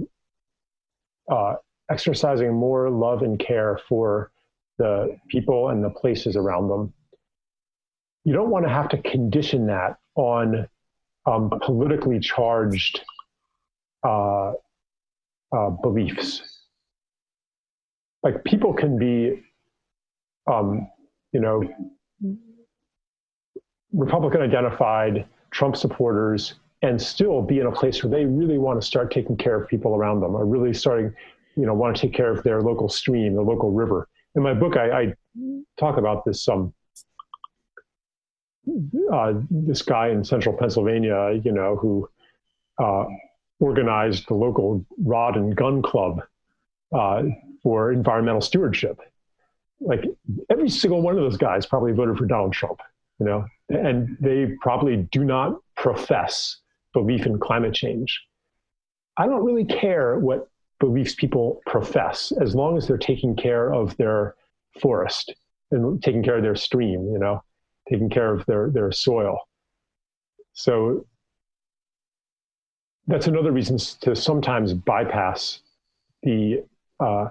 uh, 1.32 1.56
exercising 1.92 2.54
more 2.54 2.90
love 2.90 3.22
and 3.22 3.40
care 3.40 3.80
for 3.88 4.32
the 4.78 5.18
people 5.28 5.70
and 5.70 5.84
the 5.84 5.90
places 5.90 6.36
around 6.36 6.70
them. 6.70 6.94
You 8.30 8.36
don't 8.36 8.52
want 8.52 8.64
to 8.64 8.70
have 8.70 8.90
to 8.90 9.02
condition 9.02 9.66
that 9.66 9.98
on 10.14 10.68
um, 11.26 11.50
politically 11.66 12.20
charged 12.20 13.02
uh, 14.04 14.52
uh, 15.52 15.70
beliefs. 15.82 16.44
Like 18.22 18.44
people 18.44 18.72
can 18.72 19.00
be, 19.00 19.42
um, 20.46 20.88
you 21.32 21.40
know, 21.42 21.64
Republican 23.94 24.44
identified, 24.44 25.26
Trump 25.50 25.76
supporters, 25.76 26.54
and 26.84 27.02
still 27.02 27.42
be 27.42 27.58
in 27.58 27.66
a 27.66 27.72
place 27.72 28.04
where 28.04 28.12
they 28.12 28.26
really 28.26 28.60
want 28.60 28.80
to 28.80 28.86
start 28.86 29.12
taking 29.12 29.38
care 29.38 29.60
of 29.60 29.68
people 29.68 29.96
around 29.96 30.20
them, 30.20 30.36
or 30.36 30.46
really 30.46 30.76
starting, 30.76 31.12
you 31.56 31.66
know, 31.66 31.74
want 31.74 31.96
to 31.96 32.02
take 32.04 32.14
care 32.14 32.32
of 32.32 32.44
their 32.44 32.62
local 32.62 32.90
stream, 32.90 33.34
the 33.34 33.42
local 33.42 33.72
river. 33.72 34.08
In 34.36 34.44
my 34.44 34.54
book, 34.54 34.78
I, 34.78 35.02
I 35.02 35.14
talk 35.80 35.98
about 35.98 36.26
this. 36.26 36.48
Um, 36.48 36.76
uh, 39.12 39.34
this 39.50 39.82
guy 39.82 40.10
in 40.10 40.24
central 40.24 40.56
Pennsylvania, 40.56 41.40
you 41.44 41.52
know, 41.52 41.76
who 41.76 42.10
uh, 42.78 43.06
organized 43.60 44.28
the 44.28 44.34
local 44.34 44.86
rod 45.04 45.36
and 45.36 45.56
gun 45.56 45.82
club 45.82 46.22
uh, 46.94 47.24
for 47.62 47.92
environmental 47.92 48.42
stewardship. 48.42 49.00
Like 49.82 50.06
every 50.50 50.70
single 50.70 51.02
one 51.02 51.16
of 51.16 51.22
those 51.22 51.38
guys 51.38 51.66
probably 51.66 51.94
voted 51.94 52.18
for 52.18 52.26
Donald 52.26 52.54
Trump, 52.54 52.82
you 53.20 53.26
know, 53.26 53.46
and 53.70 54.18
they 54.20 54.54
probably 54.62 54.98
do 55.12 55.24
not 55.24 55.60
profess 55.76 56.58
belief 56.94 57.26
in 57.26 57.40
climate 57.40 57.74
change. 57.74 58.22
I 59.18 59.26
don't 59.26 59.46
really 59.46 59.66
care 59.66 60.18
what 60.20 60.48
beliefs 60.80 61.14
people 61.14 61.62
profess 61.66 62.32
as 62.42 62.56
long 62.56 62.78
as 62.78 62.88
they're 62.88 62.98
taking 62.98 63.36
care 63.36 63.74
of 63.74 63.96
their 63.98 64.36
forest 64.82 65.34
and 65.72 66.02
taking 66.02 66.24
care 66.24 66.38
of 66.38 66.44
their 66.44 66.56
stream, 66.56 67.10
you 67.12 67.20
know, 67.20 67.44
taking 67.90 68.10
care 68.10 68.34
of 68.34 68.46
their, 68.46 68.70
their 68.70 68.92
soil. 68.92 69.40
So 70.54 71.06
that's 73.08 73.28
another 73.28 73.52
reason 73.52 73.78
to 74.02 74.16
sometimes 74.16 74.74
bypass 74.74 75.62
the 76.24 76.64
uh, 77.00 77.30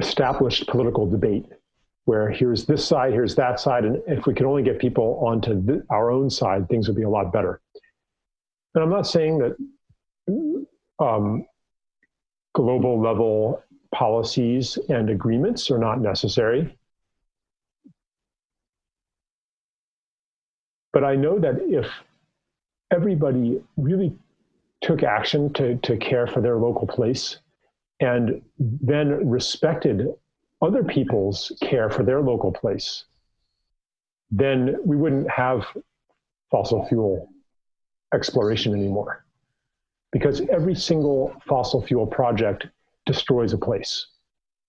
established 0.00 0.66
political 0.68 1.08
debate 1.08 1.46
where 2.06 2.28
here's 2.30 2.66
this 2.66 2.86
side, 2.86 3.12
here's 3.12 3.34
that 3.34 3.58
side, 3.58 3.84
and 3.84 4.02
if 4.06 4.26
we 4.26 4.34
could 4.34 4.46
only 4.46 4.62
get 4.62 4.78
people 4.78 5.22
onto 5.26 5.64
th- 5.66 5.80
our 5.90 6.10
own 6.10 6.28
side, 6.28 6.68
things 6.68 6.86
would 6.86 6.96
be 6.96 7.02
a 7.02 7.08
lot 7.08 7.32
better. 7.32 7.60
And 8.74 8.84
I'm 8.84 8.90
not 8.90 9.06
saying 9.06 9.38
that 9.38 9.56
um, 10.98 11.46
global 12.54 13.00
level 13.00 13.62
policies 13.94 14.78
and 14.88 15.08
agreements 15.08 15.70
are 15.70 15.78
not 15.78 16.00
necessary. 16.00 16.76
But 20.94 21.02
I 21.02 21.16
know 21.16 21.40
that 21.40 21.56
if 21.60 21.86
everybody 22.92 23.60
really 23.76 24.16
took 24.80 25.02
action 25.02 25.52
to, 25.54 25.76
to 25.78 25.96
care 25.96 26.28
for 26.28 26.40
their 26.40 26.56
local 26.56 26.86
place 26.86 27.38
and 27.98 28.40
then 28.58 29.28
respected 29.28 30.06
other 30.62 30.84
people's 30.84 31.52
care 31.60 31.90
for 31.90 32.04
their 32.04 32.20
local 32.20 32.52
place, 32.52 33.06
then 34.30 34.76
we 34.84 34.96
wouldn't 34.96 35.28
have 35.28 35.66
fossil 36.50 36.86
fuel 36.86 37.28
exploration 38.14 38.72
anymore. 38.72 39.24
Because 40.12 40.42
every 40.42 40.76
single 40.76 41.34
fossil 41.44 41.82
fuel 41.82 42.06
project 42.06 42.68
destroys 43.04 43.52
a 43.52 43.58
place, 43.58 44.06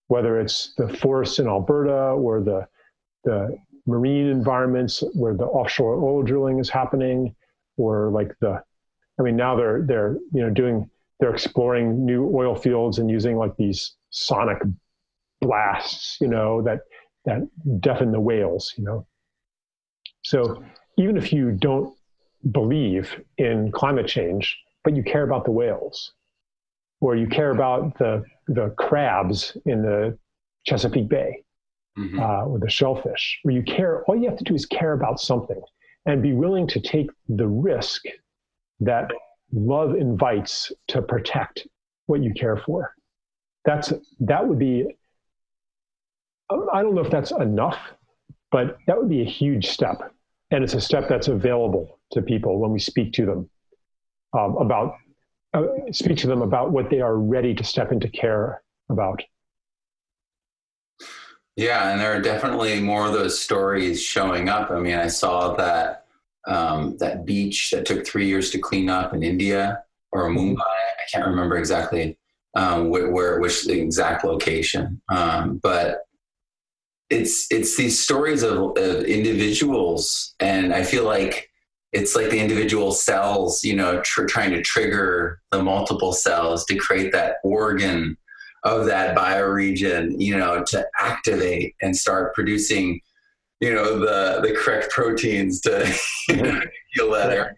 whether 0.07 0.39
it's 0.39 0.73
the 0.75 0.89
forests 0.89 1.37
in 1.37 1.47
Alberta 1.47 2.13
or 2.13 2.41
the, 2.41 2.67
the 3.25 3.55
marine 3.85 4.27
environments 4.27 5.03
where 5.13 5.33
the 5.33 5.45
offshore 5.45 5.95
oil 5.95 6.23
drilling 6.23 6.59
is 6.59 6.69
happening, 6.69 7.35
or 7.77 8.09
like 8.11 8.33
the 8.41 8.61
I 9.19 9.23
mean, 9.23 9.35
now 9.35 9.55
they're 9.55 9.81
they're 9.81 10.17
you 10.33 10.41
know 10.41 10.49
doing 10.49 10.89
they're 11.19 11.33
exploring 11.33 12.05
new 12.05 12.29
oil 12.35 12.55
fields 12.55 12.99
and 12.99 13.09
using 13.09 13.37
like 13.37 13.55
these 13.57 13.95
sonic 14.09 14.57
blasts, 15.41 16.17
you 16.19 16.27
know, 16.27 16.61
that 16.63 16.81
that 17.25 17.41
deafen 17.79 18.11
the 18.11 18.19
whales, 18.19 18.73
you 18.77 18.83
know. 18.83 19.07
So 20.23 20.63
even 20.97 21.17
if 21.17 21.31
you 21.31 21.51
don't 21.51 21.95
believe 22.51 23.21
in 23.37 23.71
climate 23.71 24.07
change, 24.07 24.57
but 24.83 24.95
you 24.95 25.03
care 25.03 25.23
about 25.23 25.45
the 25.45 25.51
whales, 25.51 26.13
or 27.01 27.15
you 27.15 27.27
care 27.27 27.51
about 27.51 27.97
the 27.97 28.23
the 28.47 28.73
crabs 28.77 29.57
in 29.65 29.81
the 29.81 30.17
Chesapeake 30.65 31.09
Bay, 31.09 31.43
mm-hmm. 31.97 32.19
uh, 32.19 32.57
the 32.57 32.69
shellfish, 32.69 33.39
where 33.43 33.55
you 33.55 33.63
care, 33.63 34.03
all 34.05 34.15
you 34.15 34.29
have 34.29 34.37
to 34.37 34.43
do 34.43 34.53
is 34.53 34.65
care 34.65 34.93
about 34.93 35.19
something 35.19 35.61
and 36.05 36.21
be 36.21 36.33
willing 36.33 36.67
to 36.67 36.79
take 36.79 37.09
the 37.29 37.47
risk 37.47 38.03
that 38.79 39.09
love 39.53 39.95
invites 39.95 40.71
to 40.87 41.01
protect 41.01 41.67
what 42.07 42.21
you 42.21 42.33
care 42.33 42.57
for. 42.57 42.93
That's 43.63 43.93
that 44.19 44.47
would 44.47 44.59
be. 44.59 44.85
I 46.51 46.83
don't 46.83 46.93
know 46.93 47.01
if 47.01 47.09
that's 47.09 47.31
enough, 47.31 47.79
but 48.51 48.77
that 48.85 48.97
would 48.97 49.09
be 49.09 49.21
a 49.21 49.25
huge 49.25 49.67
step, 49.69 50.13
and 50.51 50.63
it's 50.63 50.75
a 50.75 50.81
step 50.81 51.09
that's 51.09 51.27
available 51.27 51.99
to 52.11 52.21
people 52.21 52.59
when 52.59 52.71
we 52.71 52.77
speak 52.77 53.13
to 53.13 53.25
them 53.25 53.49
um, 54.37 54.55
about 54.57 54.95
uh, 55.55 55.63
speak 55.91 56.17
to 56.17 56.27
them 56.27 56.43
about 56.43 56.71
what 56.71 56.89
they 56.91 57.01
are 57.01 57.17
ready 57.17 57.55
to 57.55 57.63
step 57.63 57.91
into 57.91 58.09
care 58.09 58.61
about. 58.89 59.23
Yeah, 61.55 61.91
and 61.91 62.01
there 62.01 62.13
are 62.13 62.21
definitely 62.21 62.81
more 62.81 63.07
of 63.07 63.13
those 63.13 63.39
stories 63.39 64.03
showing 64.03 64.49
up. 64.49 64.71
I 64.71 64.79
mean, 64.79 64.95
I 64.95 65.07
saw 65.07 65.55
that 65.55 66.05
um, 66.47 66.97
that 66.97 67.25
beach 67.25 67.71
that 67.71 67.85
took 67.85 68.05
three 68.05 68.27
years 68.27 68.51
to 68.51 68.59
clean 68.59 68.89
up 68.89 69.13
in 69.13 69.23
India 69.23 69.83
or 70.11 70.29
mm-hmm. 70.29 70.53
Mumbai. 70.53 70.59
I 70.59 71.03
can't 71.11 71.27
remember 71.27 71.57
exactly 71.57 72.17
um, 72.55 72.89
where, 72.89 73.09
where, 73.11 73.39
which 73.39 73.65
the 73.65 73.79
exact 73.79 74.23
location, 74.23 75.01
um, 75.09 75.59
but 75.61 76.01
it's 77.09 77.47
it's 77.51 77.77
these 77.77 77.99
stories 77.99 78.41
of, 78.41 78.77
of, 78.77 79.03
individuals, 79.03 80.35
and 80.39 80.73
I 80.73 80.83
feel 80.83 81.03
like 81.03 81.49
it's 81.91 82.15
like 82.15 82.29
the 82.29 82.39
individual 82.39 82.91
cells, 82.91 83.63
you 83.63 83.75
know, 83.75 84.01
tr- 84.01 84.25
trying 84.25 84.51
to 84.51 84.61
trigger 84.61 85.39
the 85.51 85.61
multiple 85.63 86.13
cells 86.13 86.65
to 86.65 86.75
create 86.75 87.11
that 87.11 87.35
organ 87.43 88.17
of 88.65 88.85
that 88.87 89.15
bioregion, 89.15 90.15
you 90.19 90.37
know, 90.37 90.63
to 90.67 90.85
activate 90.99 91.75
and 91.81 91.95
start 91.95 92.33
producing 92.33 92.99
you 93.61 93.73
know 93.73 93.99
the 93.99 94.41
the 94.47 94.53
correct 94.55 94.91
proteins 94.91 95.61
to 95.61 95.85
heal 96.27 97.11
that 97.11 97.31
area. 97.31 97.55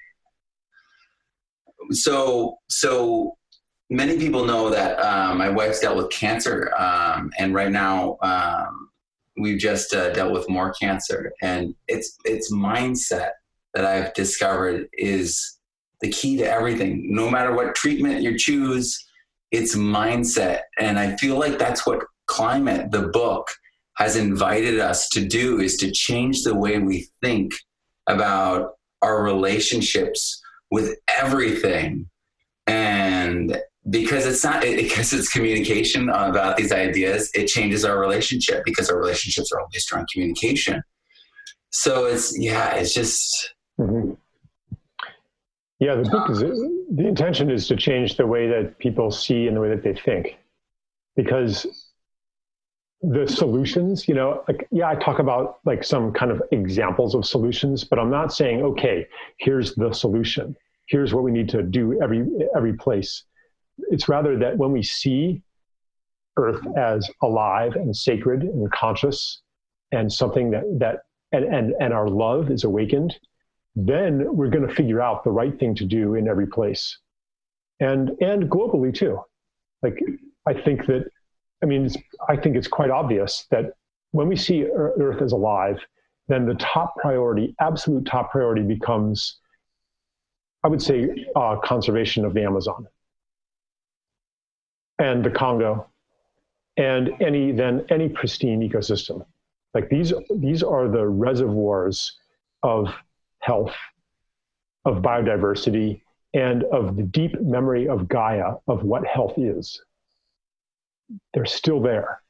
So 1.91 2.57
so 2.69 3.35
many 3.89 4.17
people 4.17 4.45
know 4.45 4.69
that 4.69 4.99
um, 4.99 5.37
my 5.37 5.49
wife's 5.49 5.79
dealt 5.79 5.97
with 5.97 6.09
cancer, 6.09 6.71
um, 6.77 7.31
and 7.39 7.53
right 7.53 7.71
now 7.71 8.17
um, 8.21 8.89
we've 9.37 9.59
just 9.59 9.93
uh, 9.93 10.11
dealt 10.13 10.33
with 10.33 10.49
more 10.49 10.73
cancer, 10.73 11.33
and 11.41 11.73
it's 11.87 12.17
it's 12.25 12.51
mindset 12.51 13.31
that 13.73 13.85
I've 13.85 14.13
discovered 14.13 14.87
is 14.93 15.57
the 16.01 16.09
key 16.09 16.37
to 16.37 16.43
everything. 16.43 17.13
No 17.13 17.29
matter 17.29 17.53
what 17.55 17.75
treatment 17.75 18.21
you 18.21 18.37
choose, 18.37 19.06
it's 19.51 19.75
mindset, 19.75 20.61
and 20.79 20.99
I 20.99 21.15
feel 21.17 21.37
like 21.37 21.57
that's 21.57 21.85
what 21.85 22.03
climate 22.27 22.91
the 22.91 23.07
book 23.07 23.47
has 23.97 24.15
invited 24.15 24.79
us 24.79 25.09
to 25.09 25.25
do 25.25 25.59
is 25.59 25.77
to 25.77 25.91
change 25.91 26.43
the 26.43 26.55
way 26.55 26.77
we 26.77 27.07
think 27.23 27.53
about 28.07 28.73
our 29.01 29.23
relationships 29.23 30.41
with 30.69 30.97
everything. 31.07 32.09
And 32.67 33.57
because 33.89 34.25
it's 34.25 34.43
not 34.43 34.61
because 34.61 35.13
it's 35.13 35.29
communication 35.29 36.09
about 36.09 36.57
these 36.57 36.71
ideas 36.71 37.31
it 37.33 37.47
changes 37.47 37.85
our 37.85 37.99
relationship 37.99 38.63
because 38.65 38.89
our 38.89 38.99
relationships 38.99 39.51
are 39.51 39.59
all 39.61 39.67
based 39.71 39.91
communication. 40.13 40.81
So 41.69 42.05
it's 42.05 42.37
yeah 42.37 42.75
it's 42.75 42.93
just 42.93 43.55
mm-hmm. 43.79 44.13
Yeah 45.79 45.95
the 45.95 46.09
book 46.09 46.29
is 46.29 46.39
the 46.39 47.07
intention 47.07 47.49
is 47.49 47.67
to 47.67 47.75
change 47.75 48.17
the 48.17 48.25
way 48.25 48.47
that 48.47 48.77
people 48.79 49.11
see 49.11 49.47
and 49.47 49.55
the 49.55 49.61
way 49.61 49.69
that 49.69 49.83
they 49.83 49.93
think. 49.93 50.37
Because 51.15 51.65
the 53.03 53.27
solutions 53.27 54.07
you 54.07 54.15
know 54.15 54.43
like 54.47 54.67
yeah 54.71 54.89
i 54.89 54.95
talk 54.95 55.19
about 55.19 55.59
like 55.65 55.83
some 55.83 56.11
kind 56.11 56.31
of 56.31 56.41
examples 56.51 57.13
of 57.13 57.23
solutions 57.23 57.83
but 57.83 57.99
i'm 57.99 58.09
not 58.09 58.33
saying 58.33 58.63
okay 58.63 59.05
here's 59.37 59.75
the 59.75 59.93
solution. 59.93 60.55
Here's 60.87 61.13
what 61.13 61.23
we 61.23 61.31
need 61.31 61.49
to 61.49 61.61
do 61.61 62.01
every 62.01 62.25
every 62.55 62.73
place. 62.73 63.23
It's 63.91 64.09
rather 64.09 64.37
that 64.39 64.57
when 64.57 64.71
we 64.71 64.83
see 64.83 65.43
earth 66.37 66.65
as 66.77 67.09
alive 67.21 67.75
and 67.75 67.95
sacred 67.95 68.43
and 68.43 68.71
conscious 68.71 69.41
and 69.91 70.11
something 70.11 70.51
that 70.51 70.63
that 70.79 70.99
and 71.31 71.43
and, 71.43 71.73
and 71.79 71.93
our 71.93 72.07
love 72.07 72.49
is 72.51 72.63
awakened 72.63 73.17
then 73.79 74.35
we're 74.35 74.49
going 74.49 74.67
to 74.67 74.73
figure 74.73 74.99
out 74.99 75.23
the 75.23 75.29
right 75.29 75.57
thing 75.59 75.75
to 75.75 75.85
do 75.85 76.15
in 76.15 76.27
every 76.27 76.47
place, 76.47 76.97
and 77.79 78.09
and 78.21 78.49
globally 78.49 78.91
too. 78.93 79.19
Like 79.83 79.99
I 80.47 80.53
think 80.55 80.87
that, 80.87 81.05
I 81.61 81.67
mean, 81.67 81.87
I 82.27 82.35
think 82.35 82.55
it's 82.55 82.67
quite 82.67 82.89
obvious 82.89 83.45
that 83.51 83.73
when 84.11 84.27
we 84.27 84.35
see 84.35 84.65
Earth 84.65 85.21
as 85.21 85.31
alive, 85.31 85.77
then 86.27 86.47
the 86.47 86.55
top 86.55 86.95
priority, 86.97 87.55
absolute 87.61 88.07
top 88.07 88.31
priority, 88.31 88.63
becomes, 88.63 89.37
I 90.63 90.69
would 90.69 90.81
say, 90.81 91.27
uh, 91.35 91.57
conservation 91.63 92.25
of 92.25 92.33
the 92.33 92.43
Amazon 92.43 92.87
and 94.97 95.23
the 95.23 95.29
Congo, 95.29 95.87
and 96.77 97.11
any 97.21 97.51
then 97.51 97.85
any 97.89 98.09
pristine 98.09 98.67
ecosystem. 98.67 99.23
Like 99.75 99.89
these, 99.89 100.13
these 100.35 100.63
are 100.63 100.87
the 100.87 101.05
reservoirs 101.07 102.17
of 102.63 102.87
health, 103.47 103.75
of 104.83 105.01
biodiversity, 105.01 106.01
and 106.33 106.63
of 106.65 106.95
the 106.97 107.03
deep 107.03 107.33
memory 107.41 107.87
of 107.87 108.07
Gaia 108.07 108.55
of 108.67 108.83
what 108.83 109.07
health 109.07 109.35
is. 109.37 109.81
They're 111.33 111.45
still 111.45 111.81
there. 111.81 112.21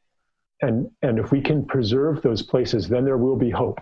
And, 0.61 0.89
and 1.01 1.19
if 1.19 1.31
we 1.31 1.41
can 1.41 1.65
preserve 1.65 2.21
those 2.21 2.41
places, 2.41 2.87
then 2.87 3.03
there 3.03 3.17
will 3.17 3.35
be 3.35 3.49
hope 3.49 3.79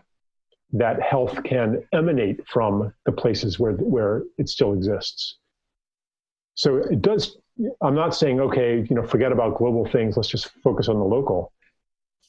that 0.74 1.02
health 1.02 1.44
can 1.44 1.84
emanate 1.94 2.40
from 2.48 2.94
the 3.06 3.12
places 3.12 3.60
where, 3.60 3.74
where 3.74 4.24
it 4.38 4.50
still 4.50 4.74
exists. 4.74 5.38
So 6.56 6.78
it 6.78 7.02
does, 7.02 7.38
I'm 7.82 7.96
not 7.96 8.16
saying, 8.16 8.40
okay, 8.40 8.86
you 8.90 8.96
know, 8.96 9.06
forget 9.06 9.32
about 9.32 9.58
global 9.58 9.86
things, 9.86 10.18
let's 10.18 10.30
just 10.30 10.50
focus 10.64 10.88
on 10.88 10.98
the 10.98 11.06
local. 11.06 11.52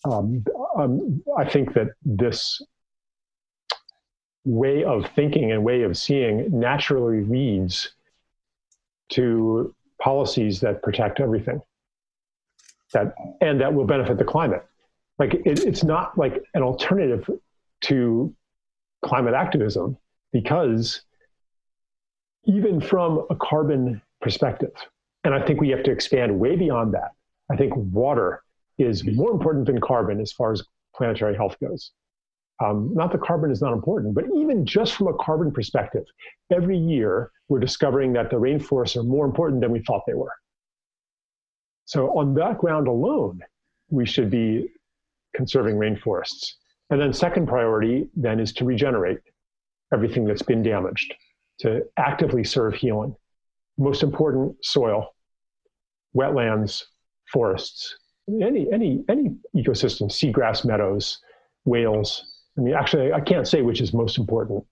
Um, 0.05 0.45
um, 0.79 1.23
I 1.39 1.49
think 1.49 1.75
that 1.75 1.89
this 2.05 2.63
way 4.47 4.85
of 4.85 5.07
thinking 5.15 5.53
and 5.53 5.63
way 5.63 5.83
of 5.83 5.99
seeing 5.99 6.49
naturally 6.59 7.23
leads 7.23 7.93
to 9.11 9.75
policies 10.01 10.61
that 10.61 10.83
protect 10.83 11.21
everything 11.21 11.61
that 12.93 13.15
and 13.41 13.61
that 13.61 13.75
will 13.75 13.85
benefit 13.85 14.19
the 14.19 14.25
climate. 14.25 14.65
Like 15.19 15.35
it, 15.35 15.65
it's 15.65 15.85
not 15.85 16.17
like 16.17 16.43
an 16.55 16.63
alternative 16.63 17.29
to 17.83 18.35
climate 19.05 19.35
activism 19.35 19.97
because 20.33 21.03
even 22.45 22.81
from 22.81 23.27
a 23.31 23.37
carbon 23.37 24.01
perspective 24.21 24.73
and 25.25 25.35
i 25.35 25.41
think 25.45 25.61
we 25.61 25.69
have 25.69 25.83
to 25.83 25.91
expand 25.91 26.37
way 26.41 26.57
beyond 26.57 26.95
that 26.95 27.13
i 27.51 27.57
think 27.57 27.73
water 27.77 28.43
is 28.79 29.05
more 29.05 29.31
important 29.31 29.67
than 29.67 29.81
carbon 29.81 30.21
as 30.21 30.33
far 30.33 30.53
as 30.53 30.63
planetary 30.95 31.37
health 31.37 31.57
goes 31.61 31.93
um, 32.65 32.91
not 32.95 33.13
that 33.13 33.21
carbon 33.21 33.51
is 33.51 33.61
not 33.61 33.73
important, 33.73 34.15
but 34.15 34.25
even 34.35 34.65
just 34.65 34.95
from 34.95 35.09
a 35.09 35.15
carbon 35.15 35.53
perspective, 35.53 36.05
every 36.51 36.79
year 36.79 37.31
we're 37.49 37.61
discovering 37.61 38.13
that 38.15 38.31
the 38.31 38.37
rainforests 38.37 38.97
are 38.97 39.03
more 39.03 39.27
important 39.27 39.61
than 39.61 39.71
we 39.71 39.81
thought 39.81 40.03
they 40.07 40.15
were. 40.15 40.33
So, 41.85 42.09
on 42.19 42.35
that 42.35 42.59
ground 42.59 42.89
alone, 42.89 43.41
we 43.91 44.07
should 44.07 44.31
be 44.31 44.71
conserving 45.35 45.77
rainforests. 45.77 46.55
And 46.91 47.01
then, 47.01 47.13
second 47.13 47.47
priority 47.47 48.09
then 48.17 48.41
is 48.41 48.53
to 48.55 48.65
regenerate 48.65 49.19
everything 49.93 50.25
that's 50.25 50.43
been 50.43 50.63
damaged, 50.63 51.15
to 51.61 51.83
actively 51.99 52.43
serve 52.43 52.75
healing. 52.75 53.15
Most 53.77 54.03
important, 54.03 54.57
soil, 54.65 55.15
wetlands, 56.17 56.85
forests, 57.31 57.99
any, 58.29 58.73
any, 58.73 59.05
any 59.09 59.37
ecosystem, 59.55 60.11
seagrass 60.11 60.65
meadows, 60.65 61.21
whales, 61.67 62.36
I 62.57 62.61
mean, 62.63 62.75
actually, 62.75 63.13
I 63.13 63.21
can't 63.21 63.47
say 63.47 63.63
which 63.63 63.81
is 63.81 63.93
most 63.93 64.19
important, 64.19 64.65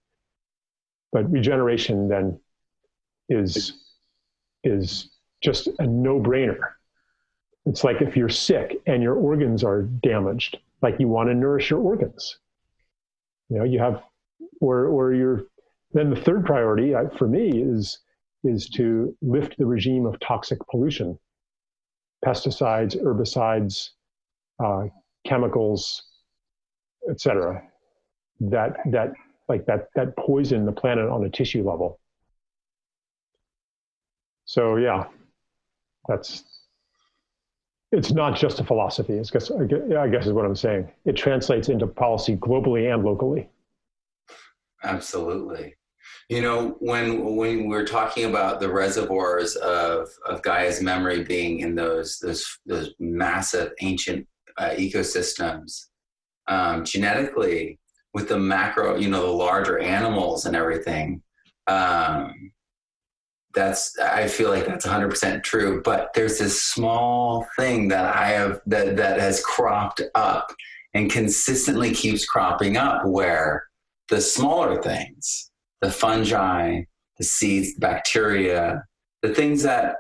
but 1.13 1.31
regeneration 1.31 2.09
then 2.09 2.41
is 3.29 3.81
is 4.63 5.11
just 5.43 5.69
a 5.79 5.87
no-brainer. 5.87 6.59
It's 7.67 7.85
like 7.85 8.01
if 8.01 8.17
you're 8.17 8.31
sick 8.31 8.81
and 8.87 9.03
your 9.03 9.15
organs 9.15 9.63
are 9.63 9.83
damaged, 9.83 10.59
like 10.81 10.99
you 10.99 11.09
want 11.09 11.29
to 11.29 11.35
nourish 11.35 11.71
your 11.71 11.81
organs. 11.81 12.39
You 13.51 13.59
know, 13.59 13.65
you 13.65 13.79
have, 13.79 14.03
or 14.61 14.87
or 14.87 15.13
you're. 15.13 15.45
Then 15.93 16.11
the 16.11 16.21
third 16.21 16.45
priority 16.45 16.95
uh, 16.95 17.09
for 17.19 17.29
me 17.29 17.51
is 17.63 17.99
is 18.45 18.69
to 18.71 19.15
lift 19.23 19.57
the 19.59 19.67
regime 19.67 20.07
of 20.07 20.19
toxic 20.21 20.59
pollution, 20.71 21.19
pesticides, 22.25 23.01
herbicides, 23.01 23.91
uh, 24.59 24.87
chemicals, 25.27 26.03
etc 27.11 27.63
that 28.41 28.77
that 28.91 29.13
like 29.49 29.67
that 29.67 29.89
that 29.95 30.17
poison 30.17 30.65
the 30.67 30.73
planet 30.73 31.09
on 31.09 31.25
a 31.25 31.31
tissue 31.31 31.69
level. 31.69 32.01
So 34.45 34.77
yeah, 34.77 35.05
that's 36.09 36.45
it's 37.93 38.13
not 38.13 38.37
just 38.37 38.61
a 38.61 38.65
philosophy. 38.65 39.15
It's 39.15 39.31
guess 39.31 39.51
I 39.51 40.09
guess 40.09 40.27
is 40.27 40.33
what 40.33 40.45
I'm 40.45 40.57
saying. 40.57 40.91
It 41.05 41.17
translates 41.17 41.69
into 41.69 41.87
policy 41.87 42.37
globally 42.37 42.93
and 42.93 43.05
locally. 43.05 43.49
Absolutely. 44.83 45.75
You 46.29 46.43
know, 46.43 46.77
when 46.81 47.37
when 47.37 47.69
we're 47.69 47.87
talking 47.87 48.25
about 48.25 48.61
the 48.61 48.71
reservoirs 48.71 49.57
of 49.57 50.09
of 50.27 50.43
Gaia's 50.43 50.83
memory 50.83 51.25
being 51.25 51.61
in 51.61 51.75
those 51.75 52.19
those 52.19 52.59
those 52.67 52.95
massive 52.99 53.73
ancient 53.81 54.27
uh, 54.57 54.71
ecosystems, 54.71 55.87
um, 56.49 56.85
genetically, 56.85 57.79
with 58.15 58.29
the 58.29 58.39
macro, 58.39 58.97
you 58.97 59.11
know, 59.11 59.27
the 59.27 59.33
larger 59.33 59.79
animals 59.79 60.47
and 60.47 60.57
everything. 60.57 61.21
Um, 61.67 62.53
that's 63.55 63.99
I 63.99 64.27
feel 64.29 64.51
like 64.51 64.67
that's 64.67 64.87
100% 64.87 65.43
true. 65.43 65.83
But 65.85 66.13
there's 66.15 66.39
this 66.39 66.63
small 66.63 67.47
thing 67.59 67.89
that 67.89 68.15
I 68.15 68.29
have 68.29 68.61
that 68.67 68.97
that 68.97 69.21
has 69.21 69.45
cropped 69.45 70.01
up 70.15 70.53
and 70.95 71.11
consistently 71.11 71.93
keeps 71.93 72.25
cropping 72.25 72.77
up 72.77 73.05
where 73.05 73.65
the 74.09 74.21
smaller 74.21 74.81
things, 74.81 75.51
the 75.81 75.91
fungi, 75.91 76.83
the 77.19 77.25
seeds, 77.25 77.75
the 77.75 77.81
bacteria, 77.81 78.85
the 79.23 79.35
things 79.35 79.63
that 79.65 79.97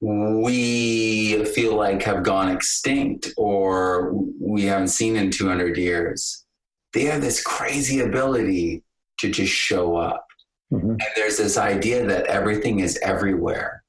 we 0.00 1.44
feel 1.46 1.74
like 1.74 2.02
have 2.02 2.22
gone 2.22 2.50
extinct 2.50 3.30
or 3.36 4.12
we 4.40 4.62
haven't 4.62 4.88
seen 4.88 5.16
in 5.16 5.30
200 5.30 5.76
years 5.76 6.46
they 6.92 7.04
have 7.04 7.20
this 7.20 7.42
crazy 7.42 8.00
ability 8.00 8.82
to 9.20 9.30
just 9.30 9.52
show 9.52 9.96
up. 9.96 10.26
Mm-hmm. 10.72 10.90
And 10.90 11.06
there's 11.16 11.38
this 11.38 11.56
idea 11.56 12.06
that 12.06 12.26
everything 12.26 12.80
is 12.80 12.98
everywhere, 13.02 13.82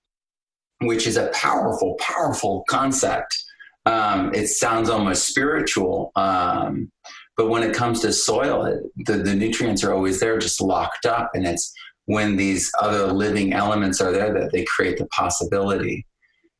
which 0.81 1.07
is 1.07 1.17
a 1.17 1.27
powerful, 1.33 1.95
powerful 1.99 2.63
concept. 2.69 3.38
Um, 3.85 4.33
it 4.33 4.47
sounds 4.47 4.89
almost 4.89 5.27
spiritual. 5.27 6.12
Um, 6.15 6.91
but 7.38 7.49
when 7.49 7.63
it 7.63 7.75
comes 7.75 8.01
to 8.01 8.12
soil, 8.12 8.65
it, 8.65 8.83
the, 9.05 9.13
the 9.17 9.35
nutrients 9.35 9.83
are 9.83 9.93
always 9.93 10.19
there, 10.19 10.38
just 10.38 10.62
locked 10.62 11.05
up. 11.05 11.31
And 11.33 11.45
it's 11.47 11.73
when 12.05 12.35
these 12.35 12.71
other 12.81 13.07
living 13.13 13.53
elements 13.53 14.01
are 14.01 14.12
there 14.12 14.33
that 14.33 14.51
they 14.51 14.65
create 14.65 14.97
the 14.97 15.05
possibility. 15.07 16.05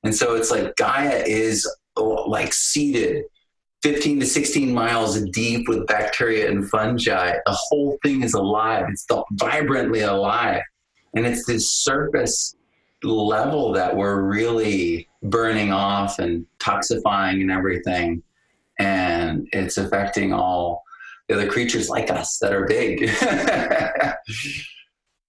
And 0.04 0.16
so 0.16 0.36
it's 0.36 0.52
like 0.52 0.76
Gaia 0.78 1.24
is 1.26 1.70
like 1.98 2.54
seated 2.54 3.24
15 3.82 4.20
to 4.20 4.26
16 4.26 4.74
miles 4.74 5.22
deep 5.32 5.68
with 5.70 5.88
bacteria 5.88 6.50
and 6.50 6.70
fungi. 6.70 7.32
The 7.46 7.58
whole 7.58 7.98
thing 8.04 8.24
is 8.24 8.34
alive. 8.34 8.86
It's 8.90 9.06
vibrantly 9.34 10.02
alive. 10.02 10.62
And 11.16 11.26
it's 11.26 11.46
this 11.46 11.72
surface 11.72 12.56
level 13.04 13.72
that 13.74 13.96
we're 13.96 14.22
really 14.22 15.08
burning 15.24 15.72
off 15.72 16.20
and 16.20 16.46
toxifying 16.60 17.42
and 17.42 17.52
everything. 17.52 18.22
And 18.80 19.48
it's 19.54 19.78
affecting 19.78 20.34
all 20.34 20.84
the 21.28 21.36
other 21.36 21.50
creatures 21.50 21.90
like 21.90 22.12
us 22.12 22.38
that 22.40 22.54
are 22.54 22.66
big. 22.66 23.02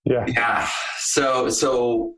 yeah. 0.05 0.26
Yeah. 0.26 0.68
So, 0.98 1.48
so, 1.51 2.14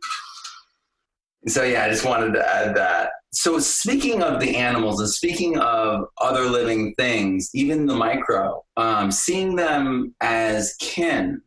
so 1.46 1.62
yeah, 1.62 1.84
I 1.84 1.90
just 1.90 2.04
wanted 2.06 2.32
to 2.34 2.54
add 2.54 2.74
that 2.76 3.10
so 3.32 3.58
speaking 3.58 4.22
of 4.22 4.40
the 4.40 4.56
animals 4.56 5.00
and 5.00 5.08
speaking 5.08 5.58
of 5.58 6.04
other 6.18 6.44
living 6.44 6.94
things 6.96 7.50
even 7.54 7.86
the 7.86 7.94
micro 7.94 8.62
um, 8.76 9.10
seeing 9.10 9.56
them 9.56 10.14
as 10.20 10.74
kin 10.80 11.40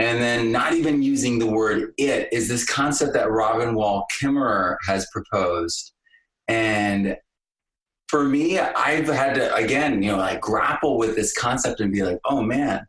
and 0.00 0.20
then 0.20 0.50
not 0.50 0.72
even 0.72 1.02
using 1.02 1.38
the 1.38 1.46
word 1.46 1.92
it 1.98 2.28
is 2.32 2.48
this 2.48 2.66
concept 2.66 3.12
that 3.14 3.30
robin 3.30 3.74
wall 3.74 4.06
kimmerer 4.12 4.76
has 4.86 5.06
proposed. 5.12 5.92
And 6.48 7.16
for 8.08 8.24
me 8.24 8.58
i've 8.58 9.08
had 9.08 9.34
to 9.34 9.54
again 9.54 10.02
you 10.02 10.12
know 10.12 10.18
like 10.18 10.40
grapple 10.40 10.98
with 10.98 11.16
this 11.16 11.32
concept 11.32 11.80
and 11.80 11.92
be 11.92 12.02
like 12.02 12.18
oh 12.26 12.42
man 12.42 12.86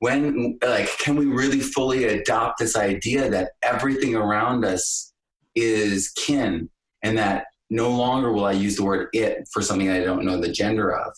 when 0.00 0.58
like 0.62 0.88
can 0.98 1.14
we 1.14 1.26
really 1.26 1.60
fully 1.60 2.04
adopt 2.04 2.58
this 2.58 2.76
idea 2.76 3.30
that 3.30 3.52
everything 3.62 4.16
around 4.16 4.64
us 4.64 5.12
is 5.54 6.10
kin 6.10 6.68
and 7.02 7.16
that 7.18 7.46
no 7.70 7.90
longer 7.90 8.32
will 8.32 8.44
I 8.44 8.52
use 8.52 8.76
the 8.76 8.84
word 8.84 9.08
it 9.12 9.48
for 9.52 9.62
something 9.62 9.90
I 9.90 10.00
don't 10.00 10.24
know 10.24 10.40
the 10.40 10.52
gender 10.52 10.94
of. 10.94 11.12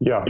Yeah. 0.00 0.24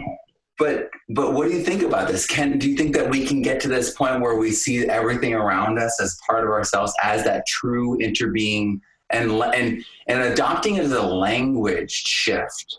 but 0.59 0.91
but 1.09 1.33
what 1.33 1.49
do 1.49 1.55
you 1.55 1.63
think 1.63 1.83
about 1.83 2.07
this 2.09 2.25
kin 2.25 2.59
do 2.59 2.71
you 2.71 2.77
think 2.77 2.95
that 2.95 3.11
we 3.11 3.27
can 3.27 3.43
get 3.43 3.61
to 3.61 3.69
this 3.69 3.93
point 3.95 4.21
where 4.21 4.37
we 4.37 4.53
see 4.53 4.89
everything 4.89 5.35
around 5.35 5.79
us 5.79 6.01
as 6.01 6.17
part 6.25 6.45
of 6.45 6.51
ourselves 6.51 6.93
as 7.03 7.25
that 7.25 7.45
true 7.49 7.99
interbeing 7.99 8.81
and 9.11 9.33
and 9.33 9.85
and 10.07 10.21
adopting 10.23 10.77
it 10.77 10.85
as 10.85 10.93
a 10.93 11.03
language 11.03 11.91
shift 11.91 12.79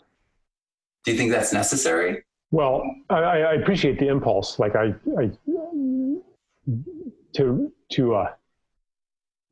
do 1.04 1.12
you 1.12 1.18
think 1.18 1.30
that's 1.30 1.52
necessary 1.52 2.24
well 2.50 2.82
i, 3.10 3.16
I 3.16 3.54
appreciate 3.54 3.98
the 3.98 4.08
impulse 4.08 4.58
like 4.58 4.74
i, 4.74 4.94
I 5.20 5.30
to 7.34 7.72
to 7.92 8.14
uh, 8.14 8.32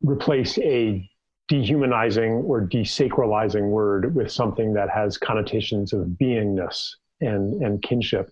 replace 0.02 0.58
a 0.58 1.08
dehumanizing 1.48 2.32
or 2.32 2.62
desacralizing 2.62 3.70
word 3.70 4.14
with 4.14 4.30
something 4.30 4.74
that 4.74 4.90
has 4.90 5.16
connotations 5.16 5.92
of 5.92 6.06
beingness 6.20 6.94
and, 7.20 7.62
and 7.62 7.82
kinship. 7.82 8.30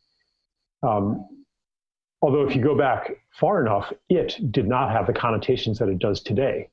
Um, 0.82 1.26
although, 2.20 2.46
if 2.46 2.56
you 2.56 2.62
go 2.62 2.76
back 2.76 3.12
far 3.32 3.60
enough, 3.64 3.92
it 4.08 4.38
did 4.50 4.66
not 4.66 4.90
have 4.90 5.06
the 5.06 5.12
connotations 5.12 5.78
that 5.78 5.88
it 5.88 5.98
does 5.98 6.22
today. 6.22 6.68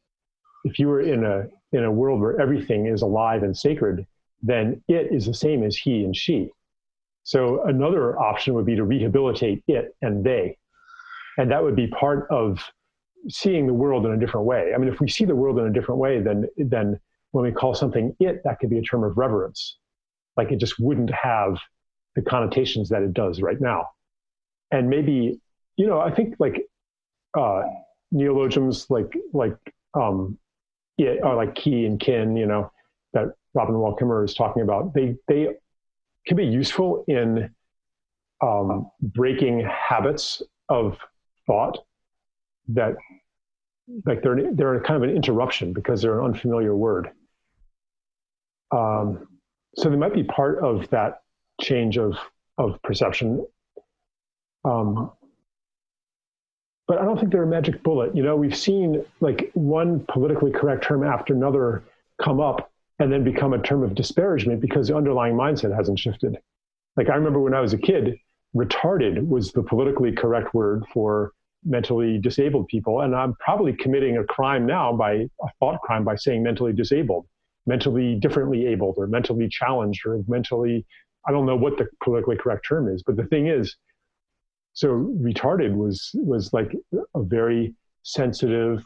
If 0.64 0.80
you 0.80 0.88
were 0.88 1.02
in 1.02 1.24
a, 1.24 1.48
in 1.72 1.84
a 1.84 1.92
world 1.92 2.20
where 2.20 2.40
everything 2.40 2.88
is 2.88 3.02
alive 3.02 3.44
and 3.44 3.56
sacred, 3.56 4.06
then 4.42 4.84
it 4.88 5.12
is 5.12 5.26
the 5.26 5.34
same 5.34 5.64
as 5.64 5.78
he 5.78 6.04
and 6.04 6.16
she. 6.16 6.52
So, 7.24 7.64
another 7.64 8.20
option 8.20 8.56
would 8.56 8.66
be 8.66 8.76
to 8.76 8.84
rehabilitate 8.84 9.64
it 9.68 9.96
and 10.02 10.24
they. 10.24 10.58
And 11.38 11.52
that 11.52 11.64
would 11.64 11.76
be 11.76 11.88
part 11.88 12.28
of 12.30 12.60
seeing 13.30 13.68
the 13.68 13.74
world 13.74 14.06
in 14.06 14.12
a 14.12 14.18
different 14.18 14.46
way. 14.46 14.72
I 14.74 14.78
mean, 14.78 14.92
if 14.92 15.00
we 15.00 15.08
see 15.08 15.26
the 15.26 15.36
world 15.36 15.60
in 15.60 15.66
a 15.66 15.72
different 15.72 16.00
way, 16.00 16.20
then 16.20 16.48
then 16.58 17.00
when 17.32 17.46
we 17.46 17.52
call 17.52 17.74
something 17.74 18.16
it, 18.20 18.42
that 18.44 18.60
could 18.60 18.70
be 18.70 18.78
a 18.78 18.82
term 18.82 19.04
of 19.04 19.18
reverence. 19.18 19.78
Like 20.38 20.52
it 20.52 20.60
just 20.60 20.80
wouldn't 20.80 21.12
have 21.12 21.58
the 22.16 22.22
connotations 22.22 22.90
that 22.90 23.02
it 23.02 23.14
does 23.14 23.42
right 23.42 23.60
now. 23.60 23.88
And 24.72 24.90
maybe, 24.90 25.40
you 25.78 25.88
know, 25.88 26.00
I 26.00 26.14
think 26.14 26.36
like 26.40 26.66
uh, 27.38 27.62
neologisms 28.12 28.88
like 28.90 29.14
like 29.34 29.58
um, 29.94 30.38
it 30.98 31.20
or 31.24 31.36
like 31.36 31.56
ki 31.56 31.86
and 31.86 32.00
kin, 32.00 32.36
you 32.36 32.46
know, 32.46 32.72
that 33.14 33.34
Robin 33.54 33.78
Wall 33.78 33.96
Kimmerer 33.96 34.26
is 34.26 34.34
talking 34.34 34.62
about, 34.64 34.94
they 34.94 35.16
they 35.28 35.50
can 36.26 36.38
be 36.38 36.46
useful 36.46 37.04
in 37.08 37.54
um, 38.42 38.90
breaking 39.02 39.62
habits 39.62 40.42
of 40.70 40.98
thought 41.46 41.78
that 42.70 42.96
like 44.06 44.22
they're 44.22 44.54
they're 44.54 44.80
kind 44.82 45.04
of 45.04 45.10
an 45.10 45.16
interruption 45.16 45.74
because 45.74 46.02
they're 46.02 46.20
an 46.20 46.26
unfamiliar 46.26 46.76
word. 46.76 47.12
Um, 48.72 49.28
so 49.76 49.90
they 49.90 49.96
might 49.96 50.14
be 50.14 50.24
part 50.24 50.60
of 50.64 50.90
that 50.90 51.22
change 51.60 51.98
of 51.98 52.18
of 52.58 52.82
perception. 52.84 53.46
Um, 54.64 55.12
but 56.88 57.00
I 57.00 57.06
don't 57.06 57.18
think 57.18 57.32
they're 57.32 57.44
a 57.44 57.48
magic 57.48 57.84
bullet. 57.84 58.16
You 58.16 58.24
know, 58.24 58.36
we've 58.36 58.56
seen 58.56 59.06
like 59.22 59.50
one 59.54 60.02
politically 60.08 60.52
correct 60.52 60.84
term 60.84 61.04
after 61.04 61.34
another 61.34 61.84
come 62.22 62.40
up 62.40 62.72
and 63.00 63.12
then 63.12 63.24
become 63.24 63.54
a 63.54 63.62
term 63.62 63.84
of 63.84 63.96
disparagement 63.96 64.62
because 64.62 64.88
the 64.88 64.96
underlying 64.96 65.36
mindset 65.36 65.76
hasn't 65.76 66.00
shifted. 66.00 66.38
Like 66.98 67.10
I 67.10 67.16
remember 67.16 67.40
when 67.40 67.54
I 67.54 67.62
was 67.62 67.74
a 67.74 67.78
kid, 67.78 68.20
retarded 68.56 69.26
was 69.28 69.52
the 69.54 69.64
politically 69.64 70.12
correct 70.12 70.54
word 70.54 70.84
for 70.94 71.32
mentally 71.64 72.18
disabled 72.18 72.68
people. 72.68 73.02
And 73.02 73.16
I'm 73.16 73.36
probably 73.36 73.74
committing 73.74 74.18
a 74.18 74.24
crime 74.24 74.66
now 74.66 74.94
by 74.94 75.14
a 75.14 75.48
thought 75.60 75.80
crime 75.82 76.04
by 76.04 76.16
saying 76.16 76.44
mentally 76.44 76.74
disabled, 76.74 77.28
mentally 77.66 78.16
differently 78.16 78.66
abled, 78.68 78.96
or 78.98 79.08
mentally 79.08 79.48
challenged, 79.48 80.06
or 80.06 80.24
mentally, 80.28 80.86
I 81.28 81.32
don't 81.32 81.46
know 81.46 81.56
what 81.56 81.78
the 81.78 81.88
politically 82.04 82.38
correct 82.38 82.66
term 82.68 82.88
is. 82.88 83.04
But 83.04 83.16
the 83.16 83.26
thing 83.26 83.48
is, 83.48 83.76
so 84.74 84.88
retarded 84.88 85.76
was 85.76 86.12
was 86.14 86.54
like 86.54 86.76
a 87.16 87.22
very 87.22 87.76
sensitive, 88.04 88.84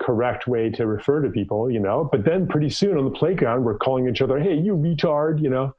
correct 0.00 0.46
way 0.46 0.68
to 0.70 0.86
refer 0.86 1.22
to 1.22 1.30
people, 1.30 1.70
you 1.70 1.80
know. 1.80 2.08
But 2.10 2.24
then 2.24 2.46
pretty 2.48 2.70
soon 2.70 2.98
on 2.98 3.04
the 3.04 3.10
playground, 3.10 3.64
we're 3.64 3.78
calling 3.78 4.08
each 4.08 4.20
other, 4.20 4.38
"Hey, 4.38 4.58
you 4.58 4.74
retard," 4.74 5.40
you 5.40 5.48
know, 5.48 5.72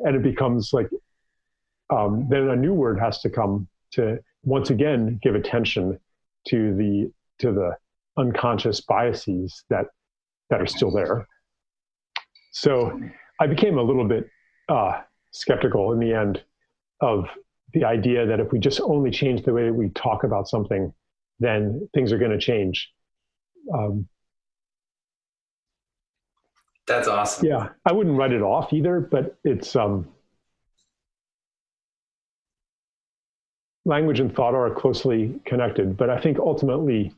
and 0.00 0.16
it 0.16 0.22
becomes 0.22 0.72
like 0.72 0.90
um, 1.90 2.26
then 2.28 2.48
a 2.48 2.56
new 2.56 2.72
word 2.72 2.98
has 3.00 3.20
to 3.22 3.30
come 3.30 3.68
to 3.92 4.18
once 4.42 4.70
again 4.70 5.18
give 5.22 5.34
attention 5.34 5.98
to 6.48 6.74
the 6.74 7.12
to 7.38 7.52
the 7.52 7.76
unconscious 8.16 8.80
biases 8.80 9.64
that 9.70 9.86
that 10.48 10.60
are 10.60 10.66
still 10.66 10.90
there. 10.90 11.26
So 12.52 12.98
I 13.40 13.46
became 13.46 13.78
a 13.78 13.82
little 13.82 14.06
bit 14.06 14.28
uh, 14.68 15.00
skeptical 15.30 15.92
in 15.92 16.00
the 16.00 16.12
end 16.12 16.42
of 17.00 17.26
the 17.72 17.84
idea 17.84 18.26
that 18.26 18.40
if 18.40 18.52
we 18.52 18.58
just 18.58 18.80
only 18.80 19.10
change 19.10 19.44
the 19.44 19.52
way 19.52 19.64
that 19.64 19.72
we 19.72 19.90
talk 19.90 20.24
about 20.24 20.48
something, 20.48 20.92
then 21.38 21.88
things 21.94 22.12
are 22.12 22.18
going 22.18 22.32
to 22.32 22.38
change. 22.38 22.90
Um, 23.72 24.08
That's 26.86 27.06
awesome. 27.06 27.46
Yeah, 27.46 27.68
I 27.84 27.92
wouldn't 27.92 28.16
write 28.16 28.32
it 28.32 28.42
off 28.42 28.72
either, 28.72 29.00
but 29.00 29.38
it's 29.44 29.76
um, 29.76 30.08
language 33.84 34.20
and 34.20 34.34
thought 34.34 34.54
are 34.54 34.70
closely 34.70 35.40
connected, 35.44 35.96
but 35.96 36.10
I 36.10 36.20
think 36.20 36.38
ultimately 36.38 37.12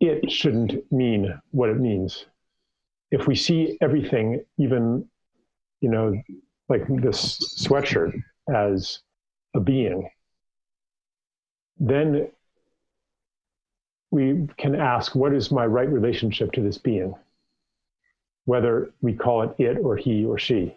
it 0.00 0.30
shouldn't 0.30 0.90
mean 0.90 1.38
what 1.50 1.68
it 1.68 1.78
means. 1.78 2.26
If 3.10 3.26
we 3.26 3.36
see 3.36 3.76
everything, 3.80 4.44
even, 4.58 5.08
you 5.80 5.90
know, 5.90 6.20
like 6.68 6.82
this 6.88 7.38
sweatshirt 7.58 8.20
as 8.52 9.00
a 9.54 9.60
being, 9.60 10.08
then 11.78 12.28
we 14.10 14.46
can 14.56 14.74
ask, 14.74 15.14
what 15.14 15.34
is 15.34 15.50
my 15.50 15.66
right 15.66 15.88
relationship 15.88 16.52
to 16.52 16.62
this 16.62 16.78
being? 16.78 17.14
Whether 18.44 18.90
we 19.02 19.14
call 19.14 19.42
it 19.42 19.54
it 19.58 19.78
or 19.78 19.96
he 19.96 20.24
or 20.24 20.38
she. 20.38 20.76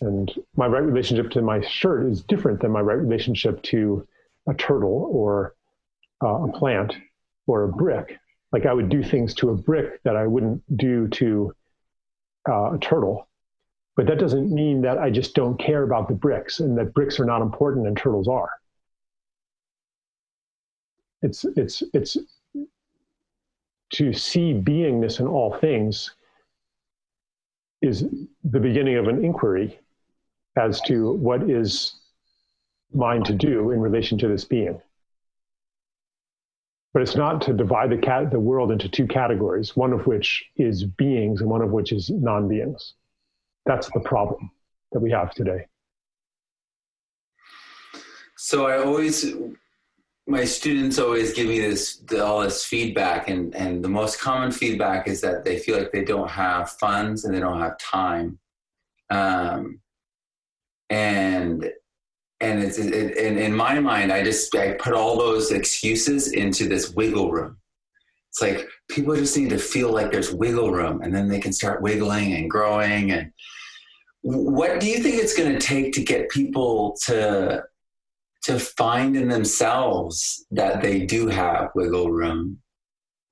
And 0.00 0.32
my 0.56 0.66
right 0.66 0.82
relationship 0.82 1.30
to 1.32 1.42
my 1.42 1.60
shirt 1.60 2.10
is 2.10 2.22
different 2.22 2.60
than 2.60 2.70
my 2.70 2.80
right 2.80 2.98
relationship 2.98 3.62
to 3.64 4.06
a 4.48 4.54
turtle 4.54 5.08
or 5.12 5.54
uh, 6.22 6.44
a 6.44 6.52
plant 6.52 6.94
or 7.46 7.64
a 7.64 7.68
brick. 7.68 8.18
Like 8.52 8.66
I 8.66 8.72
would 8.72 8.88
do 8.88 9.02
things 9.02 9.34
to 9.34 9.50
a 9.50 9.56
brick 9.56 10.02
that 10.04 10.16
I 10.16 10.26
wouldn't 10.26 10.62
do 10.76 11.08
to 11.08 11.52
uh, 12.48 12.74
a 12.74 12.78
turtle. 12.78 13.28
But 13.96 14.06
that 14.06 14.18
doesn't 14.18 14.52
mean 14.52 14.82
that 14.82 14.98
I 14.98 15.10
just 15.10 15.34
don't 15.34 15.58
care 15.58 15.82
about 15.82 16.08
the 16.08 16.14
bricks 16.14 16.60
and 16.60 16.78
that 16.78 16.94
bricks 16.94 17.18
are 17.18 17.24
not 17.24 17.42
important 17.42 17.86
and 17.86 17.96
turtles 17.96 18.28
are. 18.28 18.50
It's, 21.20 21.44
it's, 21.56 21.82
it's 21.92 22.16
to 23.94 24.12
see 24.12 24.54
beingness 24.54 25.18
in 25.18 25.26
all 25.26 25.58
things 25.58 26.14
is 27.82 28.04
the 28.44 28.60
beginning 28.60 28.96
of 28.96 29.08
an 29.08 29.24
inquiry 29.24 29.80
as 30.58 30.80
to 30.82 31.12
what 31.12 31.48
is 31.48 31.94
mine 32.92 33.22
to 33.24 33.32
do 33.32 33.70
in 33.70 33.80
relation 33.80 34.18
to 34.18 34.28
this 34.28 34.44
being. 34.44 34.80
But 36.92 37.02
it's 37.02 37.16
not 37.16 37.42
to 37.42 37.52
divide 37.52 37.90
the, 37.90 37.98
cat, 37.98 38.30
the 38.30 38.40
world 38.40 38.72
into 38.72 38.88
two 38.88 39.06
categories, 39.06 39.76
one 39.76 39.92
of 39.92 40.06
which 40.06 40.44
is 40.56 40.84
beings 40.84 41.40
and 41.40 41.50
one 41.50 41.62
of 41.62 41.70
which 41.70 41.92
is 41.92 42.10
non 42.10 42.48
beings. 42.48 42.94
That's 43.66 43.90
the 43.92 44.00
problem 44.00 44.50
that 44.92 45.00
we 45.00 45.10
have 45.10 45.34
today. 45.34 45.66
So 48.36 48.66
I 48.66 48.82
always, 48.82 49.34
my 50.26 50.44
students 50.44 50.98
always 50.98 51.34
give 51.34 51.48
me 51.48 51.60
this 51.60 52.02
all 52.18 52.40
this 52.40 52.64
feedback, 52.64 53.28
and 53.28 53.54
and 53.54 53.84
the 53.84 53.88
most 53.88 54.20
common 54.20 54.52
feedback 54.52 55.08
is 55.08 55.20
that 55.20 55.44
they 55.44 55.58
feel 55.58 55.76
like 55.76 55.92
they 55.92 56.04
don't 56.04 56.30
have 56.30 56.70
funds 56.70 57.24
and 57.24 57.34
they 57.34 57.40
don't 57.40 57.60
have 57.60 57.76
time. 57.78 58.38
Um, 59.10 59.80
and 60.90 61.70
and 62.40 62.62
it's 62.62 62.78
it, 62.78 63.16
in, 63.16 63.36
in 63.36 63.52
my 63.52 63.80
mind 63.80 64.12
i 64.12 64.22
just 64.22 64.54
i 64.54 64.72
put 64.74 64.94
all 64.94 65.18
those 65.18 65.50
excuses 65.50 66.32
into 66.32 66.68
this 66.68 66.90
wiggle 66.90 67.30
room. 67.30 67.56
It's 68.30 68.42
like 68.42 68.68
people 68.88 69.16
just 69.16 69.36
need 69.36 69.50
to 69.50 69.58
feel 69.58 69.92
like 69.92 70.12
there's 70.12 70.32
wiggle 70.32 70.70
room 70.70 71.02
and 71.02 71.14
then 71.14 71.28
they 71.28 71.40
can 71.40 71.52
start 71.52 71.82
wiggling 71.82 72.34
and 72.34 72.50
growing. 72.50 73.10
And 73.10 73.32
what 74.22 74.80
do 74.80 74.88
you 74.88 74.98
think 75.02 75.16
it's 75.16 75.36
going 75.36 75.52
to 75.52 75.58
take 75.58 75.92
to 75.94 76.04
get 76.04 76.30
people 76.30 76.96
to 77.06 77.64
to 78.44 78.58
find 78.58 79.16
in 79.16 79.28
themselves 79.28 80.46
that 80.50 80.80
they 80.80 81.04
do 81.04 81.26
have 81.26 81.70
wiggle 81.74 82.10
room 82.10 82.58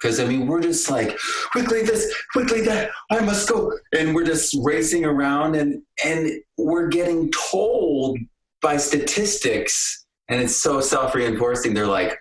because 0.01 0.21
I 0.21 0.27
mean, 0.27 0.47
we're 0.47 0.63
just 0.63 0.91
like 0.91 1.17
quickly 1.53 1.83
this, 1.83 2.15
quickly 2.33 2.61
that. 2.63 2.91
I 3.11 3.21
must 3.21 3.49
go, 3.49 3.73
and 3.97 4.15
we're 4.15 4.27
just 4.27 4.57
racing 4.63 5.05
around, 5.05 5.55
and 5.55 5.83
and 6.05 6.31
we're 6.59 6.89
getting 6.89 7.31
told 7.51 8.19
by 8.61 8.77
statistics, 8.77 10.07
and 10.29 10.41
it's 10.41 10.57
so 10.57 10.81
self-reinforcing. 10.81 11.75
They're 11.75 11.87
like, 11.87 12.19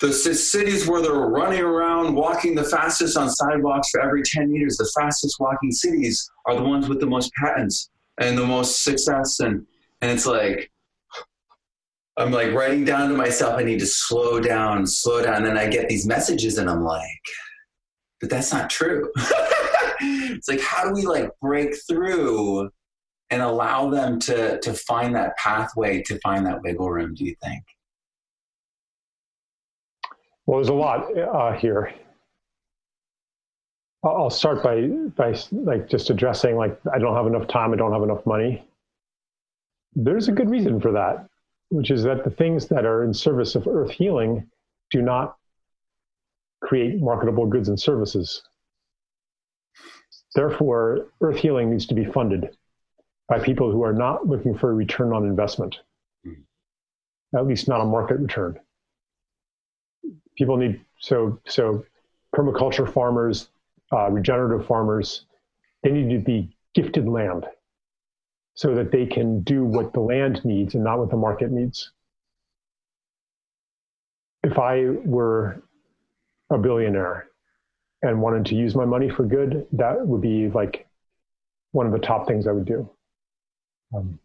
the 0.00 0.12
cities 0.12 0.86
where 0.86 1.00
they're 1.02 1.14
running 1.14 1.62
around, 1.62 2.14
walking 2.14 2.54
the 2.54 2.64
fastest 2.64 3.16
on 3.16 3.30
sidewalks 3.30 3.90
for 3.90 4.02
every 4.02 4.22
ten 4.22 4.50
meters, 4.50 4.76
the 4.76 4.90
fastest 4.98 5.36
walking 5.40 5.72
cities 5.72 6.30
are 6.46 6.54
the 6.56 6.62
ones 6.62 6.88
with 6.88 7.00
the 7.00 7.06
most 7.06 7.32
patents 7.34 7.90
and 8.20 8.36
the 8.36 8.46
most 8.46 8.84
success, 8.84 9.40
and 9.40 9.66
And 10.02 10.10
it's 10.10 10.26
like, 10.26 10.70
I'm 12.18 12.30
like 12.30 12.52
writing 12.52 12.84
down 12.84 13.10
to 13.10 13.14
myself, 13.14 13.58
I 13.58 13.62
need 13.62 13.80
to 13.80 13.86
slow 13.86 14.40
down, 14.40 14.86
slow 14.86 15.22
down. 15.22 15.44
And 15.44 15.58
I 15.58 15.68
get 15.68 15.88
these 15.88 16.06
messages 16.06 16.56
and 16.56 16.70
I'm 16.70 16.82
like, 16.82 17.02
but 18.20 18.30
that's 18.30 18.52
not 18.52 18.70
true. 18.70 19.10
it's 20.00 20.48
like, 20.48 20.62
how 20.62 20.84
do 20.84 20.94
we 20.94 21.06
like 21.06 21.30
break 21.42 21.74
through 21.86 22.70
and 23.28 23.42
allow 23.42 23.90
them 23.90 24.18
to, 24.20 24.58
to 24.60 24.72
find 24.72 25.14
that 25.14 25.36
pathway, 25.36 26.02
to 26.02 26.18
find 26.20 26.46
that 26.46 26.62
wiggle 26.62 26.90
room, 26.90 27.14
do 27.14 27.24
you 27.24 27.34
think? 27.42 27.62
Well, 30.46 30.58
there's 30.58 30.68
a 30.68 30.74
lot 30.74 31.06
uh, 31.18 31.52
here. 31.52 31.92
I'll 34.04 34.30
start 34.30 34.62
by 34.62 34.82
by 35.16 35.36
like 35.50 35.88
just 35.88 36.10
addressing 36.10 36.56
like 36.56 36.78
I 36.94 36.98
don't 37.00 37.16
have 37.16 37.26
enough 37.26 37.48
time, 37.48 37.72
I 37.72 37.76
don't 37.76 37.92
have 37.92 38.04
enough 38.04 38.24
money. 38.24 38.64
There's 39.96 40.28
a 40.28 40.32
good 40.32 40.48
reason 40.48 40.80
for 40.80 40.92
that 40.92 41.26
which 41.70 41.90
is 41.90 42.02
that 42.04 42.24
the 42.24 42.30
things 42.30 42.68
that 42.68 42.84
are 42.84 43.04
in 43.04 43.12
service 43.12 43.54
of 43.54 43.66
earth 43.66 43.90
healing 43.90 44.48
do 44.90 45.02
not 45.02 45.36
create 46.60 47.00
marketable 47.00 47.46
goods 47.46 47.68
and 47.68 47.78
services. 47.78 48.42
Therefore, 50.34 51.08
earth 51.20 51.38
healing 51.38 51.70
needs 51.70 51.86
to 51.86 51.94
be 51.94 52.04
funded 52.04 52.56
by 53.28 53.38
people 53.40 53.70
who 53.70 53.82
are 53.82 53.92
not 53.92 54.26
looking 54.26 54.56
for 54.56 54.70
a 54.70 54.74
return 54.74 55.12
on 55.12 55.24
investment, 55.24 55.76
at 57.34 57.46
least 57.46 57.68
not 57.68 57.80
a 57.80 57.84
market 57.84 58.18
return. 58.18 58.58
People 60.36 60.56
need 60.56 60.80
so 61.00 61.40
so 61.46 61.84
permaculture 62.34 62.90
farmers, 62.90 63.48
uh, 63.92 64.10
regenerative 64.10 64.66
farmers, 64.66 65.24
they 65.82 65.90
need 65.90 66.10
to 66.10 66.18
be 66.18 66.54
gifted 66.74 67.08
land 67.08 67.46
so 68.56 68.74
that 68.74 68.90
they 68.90 69.06
can 69.06 69.42
do 69.42 69.64
what 69.64 69.92
the 69.92 70.00
land 70.00 70.42
needs 70.44 70.74
and 70.74 70.82
not 70.82 70.98
what 70.98 71.10
the 71.10 71.16
market 71.16 71.50
needs. 71.50 71.92
If 74.42 74.58
I 74.58 74.86
were 75.04 75.62
a 76.50 76.56
billionaire 76.56 77.28
and 78.02 78.22
wanted 78.22 78.46
to 78.46 78.54
use 78.54 78.74
my 78.74 78.86
money 78.86 79.10
for 79.10 79.24
good, 79.24 79.66
that 79.72 80.06
would 80.06 80.22
be 80.22 80.48
like 80.48 80.86
one 81.72 81.86
of 81.86 81.92
the 81.92 81.98
top 81.98 82.26
things 82.26 82.46
I 82.46 82.52
would 82.52 82.64
do. 82.64 82.88
Um, 83.94 84.18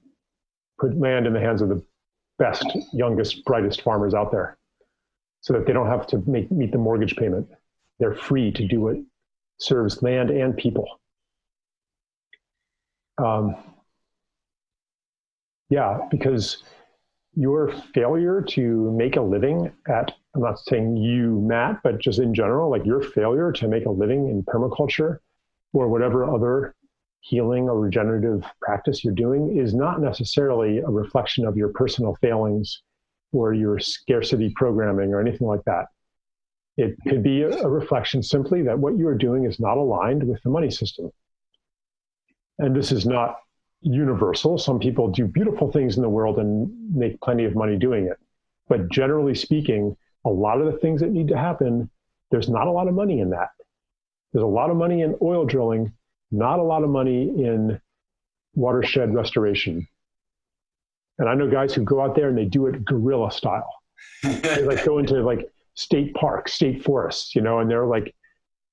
put 0.80 0.98
land 0.98 1.28
in 1.28 1.34
the 1.34 1.40
hands 1.40 1.62
of 1.62 1.68
the 1.68 1.84
best, 2.40 2.66
youngest, 2.94 3.44
brightest 3.44 3.82
farmers 3.82 4.14
out 4.14 4.32
there 4.32 4.58
so 5.42 5.54
that 5.54 5.66
they 5.66 5.74
don't 5.74 5.88
have 5.88 6.08
to 6.08 6.24
make, 6.26 6.50
meet 6.52 6.72
the 6.72 6.78
mortgage 6.78 7.18
payment. 7.18 7.50
They're 8.00 8.16
free 8.16 8.52
to 8.54 8.66
do 8.66 8.80
what 8.80 8.96
serves 9.60 10.02
land 10.02 10.30
and 10.30 10.56
people. 10.56 10.88
Um, 13.18 13.56
yeah, 15.72 15.99
because 16.11 16.63
your 17.34 17.72
failure 17.93 18.41
to 18.41 18.91
make 18.91 19.15
a 19.15 19.22
living 19.22 19.72
at, 19.88 20.11
I'm 20.36 20.41
not 20.41 20.59
saying 20.59 20.97
you, 20.97 21.39
Matt, 21.39 21.80
but 21.82 21.99
just 21.99 22.19
in 22.19 22.34
general, 22.34 22.69
like 22.69 22.86
your 22.86 23.01
failure 23.01 23.53
to 23.53 23.67
make 23.69 23.86
a 23.86 23.89
living 23.89 24.28
in 24.28 24.43
permaculture 24.43 25.19
or 25.72 25.88
whatever 25.88 26.26
other 26.26 26.76
healing 27.22 27.69
or 27.69 27.80
regenerative 27.80 28.43
practice 28.61 29.03
you're 29.03 29.13
doing 29.13 29.57
is 29.57 29.74
not 29.74 30.01
necessarily 30.01 30.80
a 30.80 30.89
reflection 30.89 31.45
of 31.45 31.55
your 31.55 31.69
personal 31.69 32.17
failings 32.22 32.82
or 33.32 33.53
your 33.53 33.80
scarcity 33.80 34.51
programming 34.57 35.13
or 35.13 35.22
anything 35.22 35.47
like 35.47 35.63
that. 35.63 35.86
It 36.76 36.97
could 37.07 37.24
be 37.24 37.43
a 37.43 37.67
reflection 37.67 38.22
simply 38.24 38.61
that 38.63 38.78
what 38.78 38.97
you 38.97 39.07
are 39.07 39.17
doing 39.17 39.45
is 39.45 39.57
not 39.57 39.78
aligned 39.78 40.24
with 40.24 40.43
the 40.43 40.49
money 40.49 40.69
system. 40.69 41.11
And 42.59 42.76
this 42.76 42.91
is 42.91 43.05
not 43.05 43.38
universal. 43.82 44.58
Some 44.58 44.80
people 44.80 45.10
do 45.10 45.26
beautiful 45.26 45.72
things 45.72 45.96
in 45.96 46.04
the 46.04 46.10
world 46.10 46.38
and 46.38 46.72
make 46.96 47.20
plenty 47.22 47.46
of 47.46 47.56
money 47.56 47.78
doing 47.78 48.08
it. 48.08 48.18
But 48.68 48.90
generally 48.90 49.36
speaking, 49.36 49.96
a 50.26 50.30
lot 50.30 50.62
of 50.62 50.72
the 50.72 50.78
things 50.80 51.02
that 51.02 51.12
need 51.12 51.28
to 51.30 51.38
happen, 51.38 51.90
there's 52.30 52.50
not 52.50 52.68
a 52.68 52.72
lot 52.72 52.88
of 52.88 52.94
money 52.94 53.20
in 53.20 53.30
that. 53.32 53.50
There's 54.32 54.44
a 54.44 54.48
lot 54.48 54.70
of 54.70 54.78
money 54.78 55.02
in 55.02 55.16
oil 55.22 55.46
drilling, 55.46 55.92
not 56.32 56.60
a 56.60 56.64
lot 56.64 56.84
of 56.84 56.90
money 56.90 57.24
in 57.24 57.82
watershed 58.54 59.14
restoration. 59.14 59.88
And 61.18 61.28
I 61.28 61.34
know 61.34 61.50
guys 61.50 61.74
who 61.74 61.84
go 61.84 62.02
out 62.02 62.16
there 62.16 62.30
and 62.30 62.38
they 62.38 62.46
do 62.46 62.68
it 62.68 62.86
guerrilla 62.86 63.32
style. 63.32 63.74
they 64.24 64.64
like 64.64 64.86
go 64.86 65.00
into 65.00 65.22
like 65.22 65.50
state 65.74 66.14
parks, 66.14 66.54
state 66.54 66.84
forests, 66.84 67.36
you 67.36 67.42
know, 67.42 67.60
and 67.60 67.70
they're 67.70 67.86
like 67.86 68.16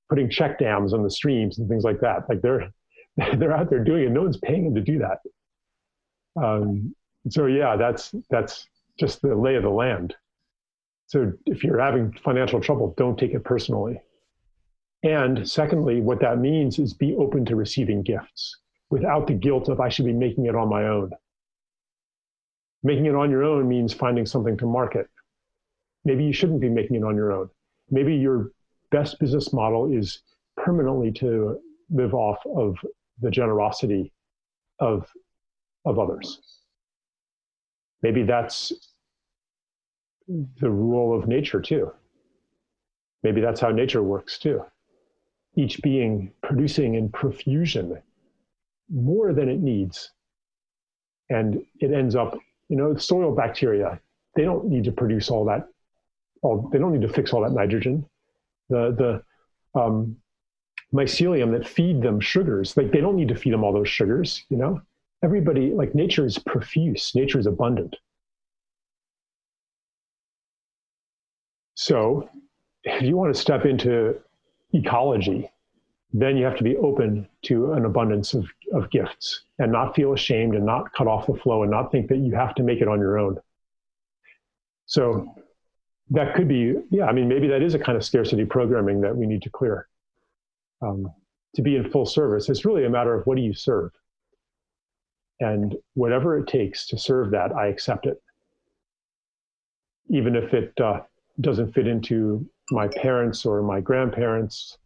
putting 0.08 0.30
check 0.30 0.58
dams 0.58 0.94
on 0.94 1.02
the 1.02 1.10
streams 1.10 1.58
and 1.58 1.68
things 1.68 1.84
like 1.84 2.00
that. 2.00 2.28
Like 2.28 2.40
they're 2.40 2.72
they're 3.36 3.56
out 3.56 3.68
there 3.68 3.82
doing 3.82 4.04
it. 4.04 4.10
No 4.10 4.22
one's 4.22 4.36
paying 4.36 4.64
them 4.64 4.74
to 4.74 4.80
do 4.80 4.98
that. 4.98 5.18
Um, 6.40 6.94
so 7.28 7.46
yeah, 7.46 7.76
that's 7.76 8.14
that's 8.30 8.66
just 8.98 9.22
the 9.22 9.34
lay 9.34 9.56
of 9.56 9.64
the 9.64 9.70
land. 9.70 10.14
So 11.06 11.32
if 11.46 11.64
you're 11.64 11.80
having 11.80 12.12
financial 12.24 12.60
trouble, 12.60 12.94
don't 12.96 13.18
take 13.18 13.32
it 13.32 13.44
personally. 13.44 14.00
And 15.02 15.48
secondly, 15.48 16.00
what 16.00 16.20
that 16.20 16.38
means 16.38 16.78
is 16.78 16.92
be 16.92 17.14
open 17.16 17.44
to 17.46 17.56
receiving 17.56 18.02
gifts 18.02 18.56
without 18.90 19.26
the 19.26 19.34
guilt 19.34 19.68
of 19.68 19.80
I 19.80 19.88
should 19.88 20.06
be 20.06 20.12
making 20.12 20.46
it 20.46 20.54
on 20.54 20.68
my 20.68 20.84
own. 20.84 21.10
Making 22.82 23.06
it 23.06 23.14
on 23.14 23.30
your 23.30 23.42
own 23.42 23.68
means 23.68 23.92
finding 23.92 24.26
something 24.26 24.56
to 24.58 24.66
market. 24.66 25.08
Maybe 26.04 26.24
you 26.24 26.32
shouldn't 26.32 26.60
be 26.60 26.68
making 26.68 26.96
it 26.96 27.04
on 27.04 27.16
your 27.16 27.32
own. 27.32 27.48
Maybe 27.90 28.14
your 28.14 28.52
best 28.90 29.18
business 29.18 29.52
model 29.52 29.92
is 29.92 30.22
permanently 30.56 31.12
to 31.12 31.58
live 31.90 32.14
off 32.14 32.38
of 32.46 32.76
the 33.20 33.30
generosity 33.30 34.12
of 34.80 35.10
of 35.84 35.98
others. 35.98 36.40
Maybe 38.02 38.22
that's 38.22 38.72
the 40.28 40.70
rule 40.70 41.18
of 41.18 41.26
nature 41.26 41.60
too. 41.60 41.90
Maybe 43.22 43.40
that's 43.40 43.60
how 43.60 43.70
nature 43.70 44.02
works 44.02 44.38
too. 44.38 44.62
Each 45.56 45.80
being 45.82 46.32
producing 46.42 46.94
in 46.94 47.08
profusion 47.08 48.00
more 48.90 49.32
than 49.32 49.48
it 49.48 49.60
needs. 49.60 50.10
And 51.30 51.62
it 51.80 51.92
ends 51.92 52.14
up, 52.14 52.38
you 52.68 52.76
know, 52.76 52.96
soil 52.96 53.34
bacteria, 53.34 54.00
they 54.34 54.44
don't 54.44 54.66
need 54.66 54.84
to 54.84 54.92
produce 54.92 55.30
all 55.30 55.44
that, 55.46 55.66
all, 56.42 56.68
they 56.72 56.78
don't 56.78 56.92
need 56.92 57.06
to 57.06 57.12
fix 57.12 57.32
all 57.32 57.42
that 57.42 57.52
nitrogen. 57.52 58.06
The, 58.68 59.22
the 59.74 59.80
um, 59.80 60.16
mycelium 60.92 61.52
that 61.52 61.68
feed 61.68 62.02
them 62.02 62.20
sugars. 62.20 62.76
Like 62.76 62.92
they 62.92 63.00
don't 63.00 63.16
need 63.16 63.28
to 63.28 63.36
feed 63.36 63.52
them 63.52 63.64
all 63.64 63.72
those 63.72 63.88
sugars, 63.88 64.44
you 64.48 64.56
know? 64.56 64.80
Everybody, 65.22 65.72
like 65.72 65.94
nature 65.94 66.24
is 66.24 66.38
profuse, 66.38 67.14
nature 67.14 67.38
is 67.38 67.46
abundant. 67.46 67.96
So 71.74 72.28
if 72.84 73.02
you 73.02 73.16
want 73.16 73.34
to 73.34 73.40
step 73.40 73.64
into 73.64 74.18
ecology, 74.72 75.50
then 76.12 76.36
you 76.36 76.44
have 76.44 76.56
to 76.56 76.64
be 76.64 76.76
open 76.76 77.28
to 77.42 77.72
an 77.72 77.84
abundance 77.84 78.32
of, 78.32 78.46
of 78.72 78.90
gifts 78.90 79.42
and 79.58 79.70
not 79.70 79.94
feel 79.94 80.12
ashamed 80.12 80.54
and 80.54 80.64
not 80.64 80.92
cut 80.94 81.06
off 81.06 81.26
the 81.26 81.34
flow 81.34 81.62
and 81.62 81.70
not 81.70 81.92
think 81.92 82.08
that 82.08 82.18
you 82.18 82.34
have 82.34 82.54
to 82.54 82.62
make 82.62 82.80
it 82.80 82.88
on 82.88 82.98
your 82.98 83.18
own. 83.18 83.38
So 84.86 85.34
that 86.10 86.34
could 86.34 86.48
be, 86.48 86.76
yeah, 86.90 87.04
I 87.04 87.12
mean, 87.12 87.28
maybe 87.28 87.48
that 87.48 87.60
is 87.60 87.74
a 87.74 87.78
kind 87.78 87.96
of 87.96 88.04
scarcity 88.04 88.46
programming 88.46 89.02
that 89.02 89.14
we 89.14 89.26
need 89.26 89.42
to 89.42 89.50
clear 89.50 89.88
um, 90.82 91.12
to 91.54 91.62
be 91.62 91.76
in 91.76 91.90
full 91.90 92.06
service. 92.06 92.48
It's 92.48 92.64
really 92.64 92.84
a 92.84 92.90
matter 92.90 93.14
of 93.14 93.26
what 93.26 93.36
do 93.36 93.42
you 93.42 93.54
serve? 93.54 93.90
And 95.40 95.76
whatever 95.94 96.38
it 96.38 96.46
takes 96.46 96.86
to 96.88 96.98
serve 96.98 97.30
that, 97.30 97.52
I 97.52 97.66
accept 97.68 98.06
it. 98.06 98.20
Even 100.10 100.34
if 100.34 100.52
it 100.54 100.72
uh, 100.80 101.00
doesn't 101.40 101.72
fit 101.72 101.86
into 101.86 102.48
my 102.70 102.88
parents 102.88 103.46
or 103.46 103.62
my 103.62 103.80
grandparents' 103.80 104.78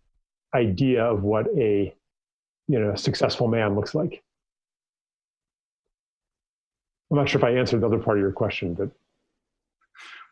idea 0.55 1.05
of 1.05 1.22
what 1.22 1.47
a 1.57 1.95
you 2.68 2.78
know 2.78 2.95
successful 2.95 3.49
man 3.49 3.74
looks 3.74 3.95
like. 3.95 4.22
I'm 7.11 7.18
not 7.18 7.28
sure 7.28 7.40
if 7.40 7.45
I 7.45 7.51
answered 7.51 7.80
the 7.80 7.86
other 7.86 7.99
part 7.99 8.18
of 8.18 8.22
your 8.22 8.32
question, 8.32 8.74
but 8.74 8.90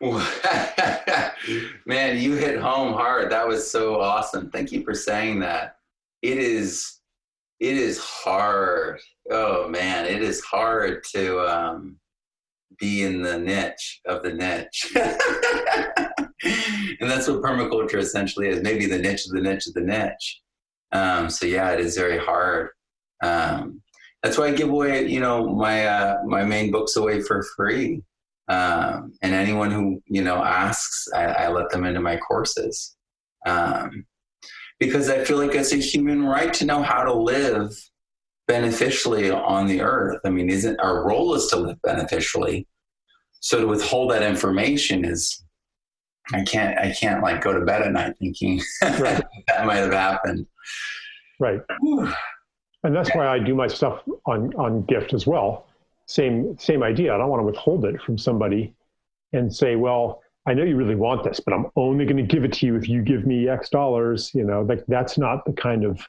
Man, 1.85 2.17
you 2.17 2.33
hit 2.33 2.59
home 2.59 2.93
hard. 2.93 3.31
That 3.31 3.47
was 3.47 3.69
so 3.69 4.01
awesome. 4.01 4.49
Thank 4.49 4.71
you 4.71 4.83
for 4.83 4.95
saying 4.95 5.39
that. 5.41 5.75
It 6.23 6.39
is 6.39 7.01
it 7.59 7.77
is 7.77 7.99
hard. 7.99 8.99
Oh 9.29 9.69
man, 9.69 10.07
it 10.07 10.23
is 10.23 10.41
hard 10.41 11.03
to 11.15 11.39
um, 11.41 11.97
be 12.79 13.03
in 13.03 13.21
the 13.21 13.37
niche 13.37 14.01
of 14.07 14.23
the 14.23 14.33
niche. 14.33 14.91
and 16.99 17.09
that's 17.09 17.27
what 17.27 17.43
permaculture 17.43 17.99
essentially 17.99 18.47
is, 18.47 18.63
maybe 18.63 18.87
the 18.87 18.97
niche 18.97 19.27
of 19.27 19.33
the 19.33 19.41
niche 19.41 19.67
of 19.67 19.75
the 19.75 19.81
niche. 19.81 20.41
Um, 20.91 21.29
so 21.29 21.45
yeah, 21.45 21.69
it 21.71 21.79
is 21.79 21.95
very 21.95 22.17
hard. 22.17 22.69
Um, 23.23 23.83
that's 24.23 24.39
why 24.39 24.47
I 24.47 24.53
give 24.53 24.69
away, 24.69 25.07
you 25.07 25.19
know, 25.19 25.47
my 25.47 25.85
uh, 25.85 26.17
my 26.25 26.43
main 26.43 26.71
books 26.71 26.95
away 26.95 27.21
for 27.21 27.43
free. 27.55 28.01
Um, 28.51 29.13
and 29.21 29.33
anyone 29.33 29.71
who 29.71 30.01
you 30.07 30.21
know 30.21 30.43
asks, 30.43 31.07
I, 31.15 31.23
I 31.25 31.47
let 31.47 31.69
them 31.69 31.85
into 31.85 32.01
my 32.01 32.17
courses 32.17 32.97
um, 33.45 34.05
because 34.77 35.09
I 35.09 35.23
feel 35.23 35.37
like 35.37 35.55
it's 35.55 35.71
a 35.71 35.77
human 35.77 36.25
right 36.25 36.53
to 36.55 36.65
know 36.65 36.83
how 36.83 37.03
to 37.03 37.13
live 37.13 37.71
beneficially 38.49 39.31
on 39.31 39.67
the 39.67 39.79
earth. 39.79 40.19
I 40.25 40.29
mean, 40.31 40.49
isn't 40.49 40.81
our 40.81 41.07
role 41.07 41.33
is 41.33 41.47
to 41.47 41.55
live 41.55 41.81
beneficially. 41.81 42.67
So 43.39 43.61
to 43.61 43.67
withhold 43.67 44.11
that 44.11 44.21
information 44.21 45.05
is 45.05 45.41
I 46.33 46.43
can't 46.43 46.77
I 46.77 46.91
can't 46.91 47.23
like 47.23 47.41
go 47.41 47.53
to 47.57 47.65
bed 47.65 47.83
at 47.83 47.93
night 47.93 48.15
thinking 48.19 48.61
right. 48.81 49.23
that 49.47 49.65
might 49.65 49.77
have 49.77 49.93
happened. 49.93 50.45
Right. 51.39 51.61
and 52.83 52.93
that's 52.93 53.15
why 53.15 53.27
I 53.27 53.39
do 53.39 53.55
my 53.55 53.67
stuff 53.67 54.01
on 54.25 54.53
on 54.55 54.83
gift 54.87 55.13
as 55.13 55.25
well. 55.25 55.67
Same 56.11 56.57
same 56.59 56.83
idea. 56.83 57.15
I 57.15 57.17
don't 57.17 57.29
want 57.29 57.39
to 57.39 57.45
withhold 57.45 57.85
it 57.85 58.01
from 58.01 58.17
somebody 58.17 58.75
and 59.31 59.53
say, 59.55 59.77
well, 59.77 60.21
I 60.45 60.53
know 60.53 60.63
you 60.63 60.75
really 60.75 60.95
want 60.95 61.23
this, 61.23 61.39
but 61.39 61.53
I'm 61.53 61.67
only 61.77 62.03
going 62.03 62.17
to 62.17 62.23
give 62.23 62.43
it 62.43 62.51
to 62.53 62.65
you 62.65 62.75
if 62.75 62.89
you 62.89 63.01
give 63.01 63.25
me 63.25 63.47
X 63.47 63.69
dollars. 63.69 64.29
You 64.33 64.43
know, 64.43 64.61
like 64.63 64.83
that's 64.89 65.17
not 65.17 65.45
the 65.45 65.53
kind 65.53 65.85
of 65.85 66.05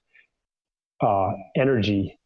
uh, 1.00 1.30
energy 1.56 2.18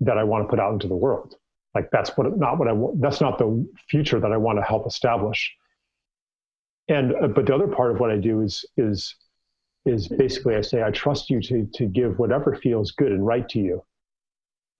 that 0.00 0.18
I 0.18 0.24
want 0.24 0.44
to 0.44 0.50
put 0.50 0.60
out 0.60 0.74
into 0.74 0.86
the 0.86 0.96
world. 0.96 1.34
Like 1.74 1.88
that's 1.90 2.10
what 2.14 2.36
not 2.36 2.58
what 2.58 2.68
I 2.68 2.72
want. 2.72 3.00
That's 3.00 3.22
not 3.22 3.38
the 3.38 3.66
future 3.88 4.20
that 4.20 4.30
I 4.30 4.36
want 4.36 4.58
to 4.58 4.62
help 4.62 4.86
establish. 4.86 5.50
And 6.88 7.14
uh, 7.14 7.28
but 7.28 7.46
the 7.46 7.54
other 7.54 7.68
part 7.68 7.90
of 7.90 8.00
what 8.00 8.10
I 8.10 8.18
do 8.18 8.42
is 8.42 8.66
is 8.76 9.14
is 9.86 10.08
basically 10.08 10.56
I 10.56 10.60
say 10.60 10.82
I 10.82 10.90
trust 10.90 11.30
you 11.30 11.40
to 11.40 11.66
to 11.72 11.86
give 11.86 12.18
whatever 12.18 12.54
feels 12.54 12.90
good 12.90 13.12
and 13.12 13.26
right 13.26 13.48
to 13.48 13.60
you. 13.60 13.82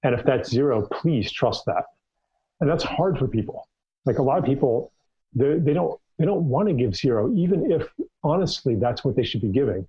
And 0.03 0.15
if 0.15 0.27
that's 0.27 0.51
zero, 0.51 0.87
please 0.89 1.33
trust 1.33 1.65
that. 1.65 1.85
And 2.61 2.69
that's 2.69 2.85
hard 2.85 3.19
for 3.19 3.29
people. 3.29 3.69
Like 4.05 4.19
a 4.19 4.23
lot 4.23 4.39
of 4.39 4.45
people, 4.45 4.93
they, 5.35 5.59
they 5.59 5.73
don't 5.73 5.99
they 6.19 6.25
don't 6.25 6.49
want 6.49 6.69
to 6.69 6.75
give 6.75 6.97
zero, 6.97 7.33
even 7.35 7.71
if 7.71 7.89
honestly 8.25 8.75
that's 8.75 9.05
what 9.05 9.15
they 9.15 9.23
should 9.23 9.41
be 9.41 9.49
giving. 9.49 9.87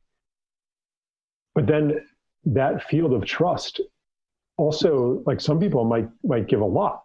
But 1.55 1.65
then 1.65 2.05
that 2.45 2.83
field 2.83 3.13
of 3.13 3.25
trust 3.25 3.81
also 4.57 5.23
like 5.25 5.41
some 5.41 5.59
people 5.59 5.83
might 5.83 6.07
might 6.23 6.47
give 6.47 6.61
a 6.61 6.65
lot 6.65 7.03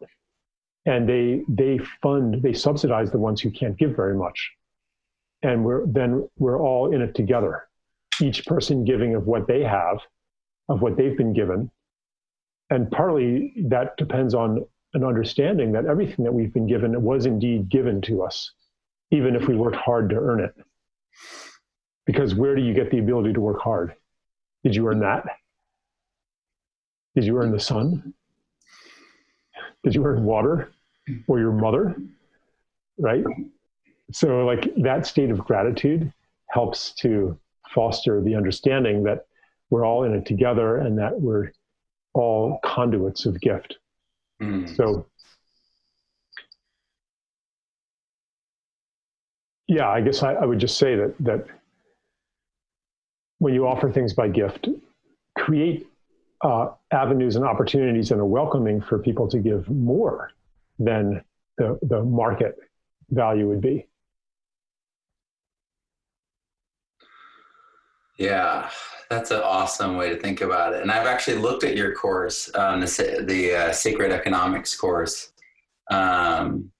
and 0.86 1.08
they 1.08 1.42
they 1.48 1.78
fund 2.02 2.42
they 2.42 2.52
subsidize 2.52 3.10
the 3.10 3.18
ones 3.18 3.40
who 3.40 3.50
can't 3.50 3.76
give 3.78 3.94
very 3.94 4.16
much 4.16 4.52
and 5.42 5.64
we're 5.64 5.86
then 5.86 6.28
we're 6.36 6.60
all 6.60 6.92
in 6.92 7.00
it 7.00 7.14
together 7.14 7.64
each 8.20 8.44
person 8.46 8.84
giving 8.84 9.14
of 9.14 9.26
what 9.26 9.46
they 9.46 9.62
have 9.62 9.98
of 10.68 10.82
what 10.82 10.96
they've 10.96 11.16
been 11.16 11.32
given 11.32 11.70
and 12.70 12.90
partly 12.90 13.52
that 13.68 13.96
depends 13.96 14.34
on 14.34 14.64
an 14.94 15.04
understanding 15.04 15.72
that 15.72 15.86
everything 15.86 16.24
that 16.24 16.32
we've 16.32 16.52
been 16.52 16.66
given 16.66 17.00
was 17.02 17.26
indeed 17.26 17.68
given 17.68 18.00
to 18.00 18.22
us 18.22 18.52
even 19.10 19.36
if 19.36 19.46
we 19.46 19.54
worked 19.54 19.76
hard 19.76 20.08
to 20.08 20.16
earn 20.16 20.40
it 20.40 20.54
because 22.06 22.34
where 22.34 22.54
do 22.54 22.62
you 22.62 22.74
get 22.74 22.90
the 22.90 22.98
ability 22.98 23.32
to 23.32 23.40
work 23.40 23.60
hard 23.60 23.94
did 24.62 24.74
you 24.74 24.86
earn 24.88 25.00
that 25.00 25.24
did 27.14 27.24
you 27.24 27.38
earn 27.38 27.52
the 27.52 27.60
sun? 27.60 28.12
Did 29.84 29.94
you 29.94 30.04
earn 30.04 30.24
water 30.24 30.72
or 31.28 31.38
your 31.38 31.52
mother? 31.52 31.94
Right? 32.98 33.24
So, 34.12 34.44
like 34.44 34.68
that 34.78 35.06
state 35.06 35.30
of 35.30 35.38
gratitude 35.38 36.12
helps 36.50 36.92
to 36.96 37.38
foster 37.70 38.20
the 38.20 38.34
understanding 38.34 39.04
that 39.04 39.26
we're 39.70 39.86
all 39.86 40.04
in 40.04 40.14
it 40.14 40.26
together 40.26 40.76
and 40.76 40.98
that 40.98 41.20
we're 41.20 41.52
all 42.14 42.58
conduits 42.64 43.26
of 43.26 43.40
gift. 43.40 43.78
Mm. 44.44 44.76
So, 44.76 45.06
yeah, 49.66 49.88
I 49.88 50.00
guess 50.00 50.22
I, 50.22 50.34
I 50.34 50.44
would 50.44 50.58
just 50.58 50.78
say 50.78 50.96
that 50.96 51.14
that 51.20 51.46
when 53.38 53.54
you 53.54 53.66
offer 53.66 53.90
things 53.90 54.12
by 54.12 54.28
gift, 54.28 54.68
create 55.36 55.86
uh, 56.42 56.68
avenues 56.92 57.36
and 57.36 57.44
opportunities 57.44 58.08
that 58.08 58.18
are 58.18 58.26
welcoming 58.26 58.80
for 58.80 58.98
people 58.98 59.28
to 59.28 59.38
give 59.38 59.68
more 59.68 60.30
than 60.78 61.22
the, 61.58 61.78
the 61.82 62.02
market 62.02 62.56
value 63.10 63.48
would 63.48 63.60
be. 63.60 63.86
Yeah, 68.16 68.70
that's 69.10 69.30
an 69.30 69.40
awesome 69.40 69.96
way 69.96 70.10
to 70.10 70.16
think 70.16 70.40
about 70.40 70.72
it. 70.74 70.82
And 70.82 70.90
I've 70.90 71.06
actually 71.06 71.38
looked 71.38 71.64
at 71.64 71.76
your 71.76 71.94
course, 71.94 72.50
um, 72.54 72.80
the, 72.80 73.24
the 73.26 73.54
uh, 73.54 73.72
Sacred 73.72 74.12
Economics 74.12 74.76
course. 74.76 75.32
Um, 75.90 76.70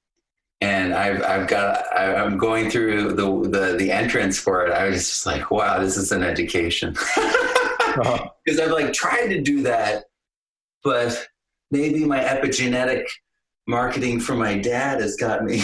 and 0.60 0.94
I've, 0.94 1.22
I've 1.22 1.48
got, 1.48 1.84
I'm 1.94 2.38
going 2.38 2.70
through 2.70 3.12
the, 3.14 3.48
the, 3.50 3.76
the 3.76 3.90
entrance 3.90 4.38
for 4.38 4.64
it. 4.64 4.72
I 4.72 4.86
was 4.88 5.08
just 5.08 5.26
like, 5.26 5.50
wow, 5.50 5.78
this 5.78 5.96
is 5.96 6.12
an 6.12 6.22
education. 6.22 6.96
uh-huh 7.16 8.28
because 8.44 8.60
I've 8.60 8.70
like 8.70 8.92
tried 8.92 9.28
to 9.28 9.40
do 9.40 9.62
that, 9.62 10.04
but 10.82 11.26
maybe 11.70 12.04
my 12.04 12.20
epigenetic 12.20 13.04
marketing 13.66 14.20
for 14.20 14.34
my 14.34 14.58
dad 14.58 15.00
has 15.00 15.16
got 15.16 15.44
me. 15.44 15.62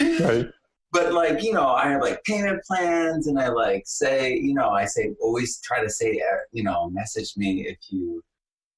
right. 0.20 0.48
But 0.90 1.12
like 1.12 1.42
you 1.42 1.52
know, 1.52 1.68
I 1.68 1.90
have 1.90 2.00
like 2.00 2.22
payment 2.24 2.62
plans, 2.64 3.26
and 3.26 3.38
I 3.38 3.48
like 3.48 3.82
say 3.86 4.36
you 4.36 4.54
know 4.54 4.70
I 4.70 4.84
say 4.86 5.14
always 5.20 5.60
try 5.60 5.82
to 5.82 5.90
say 5.90 6.20
uh, 6.20 6.38
you 6.52 6.62
know 6.62 6.90
message 6.90 7.34
me 7.36 7.66
if 7.66 7.78
you 7.90 8.22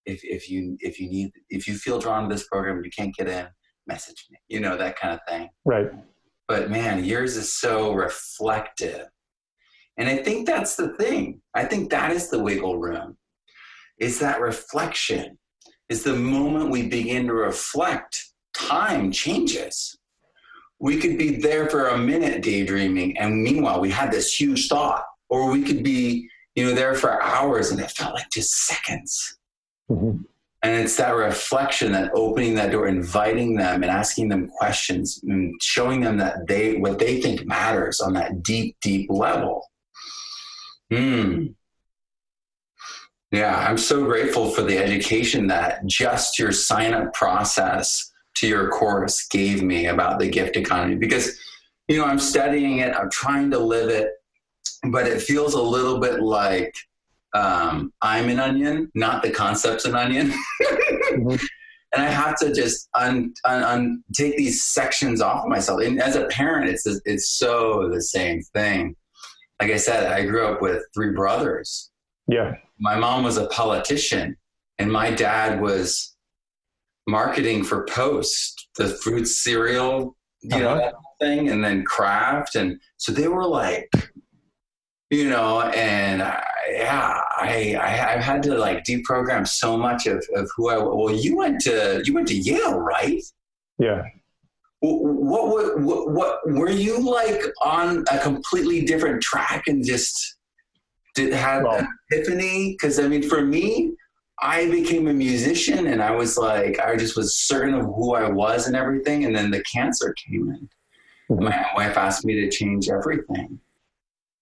if 0.06 0.24
if 0.24 0.50
you 0.50 0.76
if 0.80 0.98
you 0.98 1.08
need 1.08 1.32
if 1.50 1.68
you 1.68 1.74
feel 1.74 1.98
drawn 1.98 2.28
to 2.28 2.34
this 2.34 2.46
program 2.48 2.76
and 2.76 2.84
you 2.84 2.90
can't 2.90 3.14
get 3.14 3.28
in 3.28 3.46
message 3.86 4.26
me 4.30 4.38
you 4.48 4.60
know 4.60 4.76
that 4.76 4.98
kind 4.98 5.12
of 5.12 5.20
thing 5.28 5.48
right 5.64 5.90
but 6.48 6.70
man 6.70 7.04
yours 7.04 7.36
is 7.36 7.52
so 7.52 7.92
reflective 7.92 9.08
and 10.00 10.08
I 10.08 10.16
think 10.16 10.46
that's 10.46 10.76
the 10.76 10.96
thing. 10.96 11.42
I 11.54 11.66
think 11.66 11.90
that 11.90 12.10
is 12.10 12.30
the 12.30 12.42
wiggle 12.42 12.78
room. 12.78 13.18
Is 13.98 14.18
that 14.20 14.40
reflection. 14.40 15.38
Is 15.90 16.04
the 16.04 16.16
moment 16.16 16.70
we 16.70 16.88
begin 16.88 17.26
to 17.26 17.34
reflect, 17.34 18.18
time 18.54 19.12
changes. 19.12 19.98
We 20.80 20.96
could 20.98 21.18
be 21.18 21.36
there 21.36 21.68
for 21.68 21.88
a 21.88 21.98
minute 21.98 22.42
daydreaming, 22.42 23.18
and 23.18 23.42
meanwhile 23.42 23.80
we 23.80 23.90
had 23.90 24.10
this 24.10 24.34
huge 24.34 24.68
thought, 24.68 25.04
or 25.28 25.50
we 25.50 25.62
could 25.62 25.82
be, 25.82 26.28
you 26.54 26.64
know, 26.64 26.74
there 26.74 26.94
for 26.94 27.22
hours, 27.22 27.70
and 27.70 27.80
it 27.80 27.90
felt 27.90 28.14
like 28.14 28.30
just 28.30 28.50
seconds. 28.66 29.38
Mm-hmm. 29.90 30.22
And 30.62 30.80
it's 30.80 30.96
that 30.96 31.14
reflection, 31.14 31.92
that 31.92 32.10
opening 32.14 32.54
that 32.56 32.72
door, 32.72 32.86
inviting 32.86 33.56
them 33.56 33.82
and 33.82 33.90
asking 33.90 34.28
them 34.28 34.48
questions 34.48 35.20
and 35.26 35.54
showing 35.62 36.02
them 36.02 36.18
that 36.18 36.46
they 36.46 36.76
what 36.76 36.98
they 36.98 37.20
think 37.20 37.46
matters 37.46 38.00
on 38.00 38.12
that 38.14 38.42
deep, 38.42 38.76
deep 38.82 39.08
level. 39.10 39.66
Hmm. 40.90 41.46
Yeah, 43.32 43.56
I'm 43.56 43.78
so 43.78 44.04
grateful 44.04 44.50
for 44.50 44.62
the 44.62 44.76
education 44.76 45.46
that 45.46 45.86
just 45.86 46.38
your 46.38 46.52
sign 46.52 46.92
up 46.92 47.14
process 47.14 48.09
to 48.40 48.48
your 48.48 48.68
course 48.68 49.26
gave 49.28 49.62
me 49.62 49.86
about 49.86 50.18
the 50.18 50.28
gift 50.28 50.56
economy 50.56 50.96
because, 50.96 51.38
you 51.88 51.96
know, 51.96 52.04
I'm 52.04 52.18
studying 52.18 52.78
it, 52.78 52.94
I'm 52.94 53.10
trying 53.10 53.50
to 53.52 53.58
live 53.58 53.88
it, 53.88 54.10
but 54.90 55.06
it 55.06 55.22
feels 55.22 55.54
a 55.54 55.62
little 55.62 55.98
bit 55.98 56.20
like 56.20 56.74
um, 57.34 57.92
I'm 58.02 58.28
an 58.28 58.40
onion, 58.40 58.90
not 58.94 59.22
the 59.22 59.30
concept's 59.30 59.84
an 59.84 59.94
onion. 59.94 60.32
mm-hmm. 60.62 61.36
And 61.92 62.04
I 62.04 62.08
have 62.08 62.38
to 62.38 62.54
just 62.54 62.88
un, 62.94 63.34
un, 63.44 63.62
un, 63.64 64.04
take 64.14 64.36
these 64.36 64.64
sections 64.64 65.20
off 65.20 65.44
of 65.44 65.48
myself. 65.48 65.80
And 65.80 66.00
as 66.00 66.14
a 66.14 66.26
parent, 66.26 66.68
it's 66.68 66.86
it's 67.04 67.30
so 67.30 67.88
the 67.92 68.00
same 68.00 68.42
thing 68.54 68.94
like 69.60 69.70
I 69.70 69.76
said, 69.76 70.10
I 70.10 70.24
grew 70.24 70.46
up 70.46 70.62
with 70.62 70.82
three 70.94 71.12
brothers. 71.12 71.90
Yeah. 72.26 72.54
My 72.78 72.96
mom 72.96 73.24
was 73.24 73.36
a 73.36 73.46
politician, 73.48 74.36
and 74.78 74.90
my 74.90 75.10
dad 75.10 75.60
was 75.60 76.16
marketing 77.10 77.64
for 77.64 77.84
Post, 77.86 78.68
the 78.76 78.88
fruit 78.88 79.26
cereal, 79.26 80.16
you 80.42 80.56
uh-huh. 80.56 80.74
know, 80.76 80.92
thing, 81.20 81.48
and 81.50 81.64
then 81.64 81.84
Kraft. 81.84 82.54
And 82.54 82.80
so 82.96 83.12
they 83.12 83.28
were 83.28 83.46
like, 83.46 83.90
you 85.10 85.28
know, 85.28 85.60
and 85.60 86.22
I, 86.22 86.44
yeah, 86.70 87.20
I, 87.36 87.76
I 87.80 87.88
have 87.88 88.20
had 88.20 88.42
to 88.44 88.56
like 88.56 88.84
deprogram 88.84 89.46
so 89.46 89.76
much 89.76 90.06
of, 90.06 90.24
of 90.34 90.48
who 90.56 90.70
I. 90.70 90.78
Well, 90.78 91.14
you 91.14 91.36
went 91.36 91.60
to 91.62 92.02
you 92.04 92.14
went 92.14 92.28
to 92.28 92.36
Yale, 92.36 92.78
right? 92.78 93.22
Yeah 93.78 94.02
what, 94.80 95.78
what, 95.80 96.10
what, 96.10 96.50
were 96.50 96.70
you 96.70 96.98
like 96.98 97.42
on 97.62 98.04
a 98.10 98.18
completely 98.18 98.84
different 98.84 99.22
track 99.22 99.64
and 99.66 99.84
just 99.84 100.36
did 101.14 101.32
have 101.32 101.64
well, 101.64 101.78
an 101.78 101.88
epiphany? 102.10 102.72
Because 102.72 102.98
I 102.98 103.06
mean, 103.06 103.22
for 103.22 103.44
me, 103.44 103.92
I 104.42 104.70
became 104.70 105.08
a 105.08 105.12
musician 105.12 105.86
and 105.86 106.02
I 106.02 106.12
was 106.12 106.38
like, 106.38 106.78
I 106.80 106.96
just 106.96 107.16
was 107.16 107.36
certain 107.36 107.74
of 107.74 107.84
who 107.84 108.14
I 108.14 108.28
was 108.28 108.66
and 108.66 108.74
everything. 108.74 109.24
And 109.24 109.36
then 109.36 109.50
the 109.50 109.62
cancer 109.64 110.14
came 110.14 110.50
in. 110.50 110.68
Mm-hmm. 111.30 111.44
My 111.44 111.66
wife 111.76 111.96
asked 111.96 112.24
me 112.24 112.34
to 112.40 112.50
change 112.50 112.88
everything. 112.88 113.60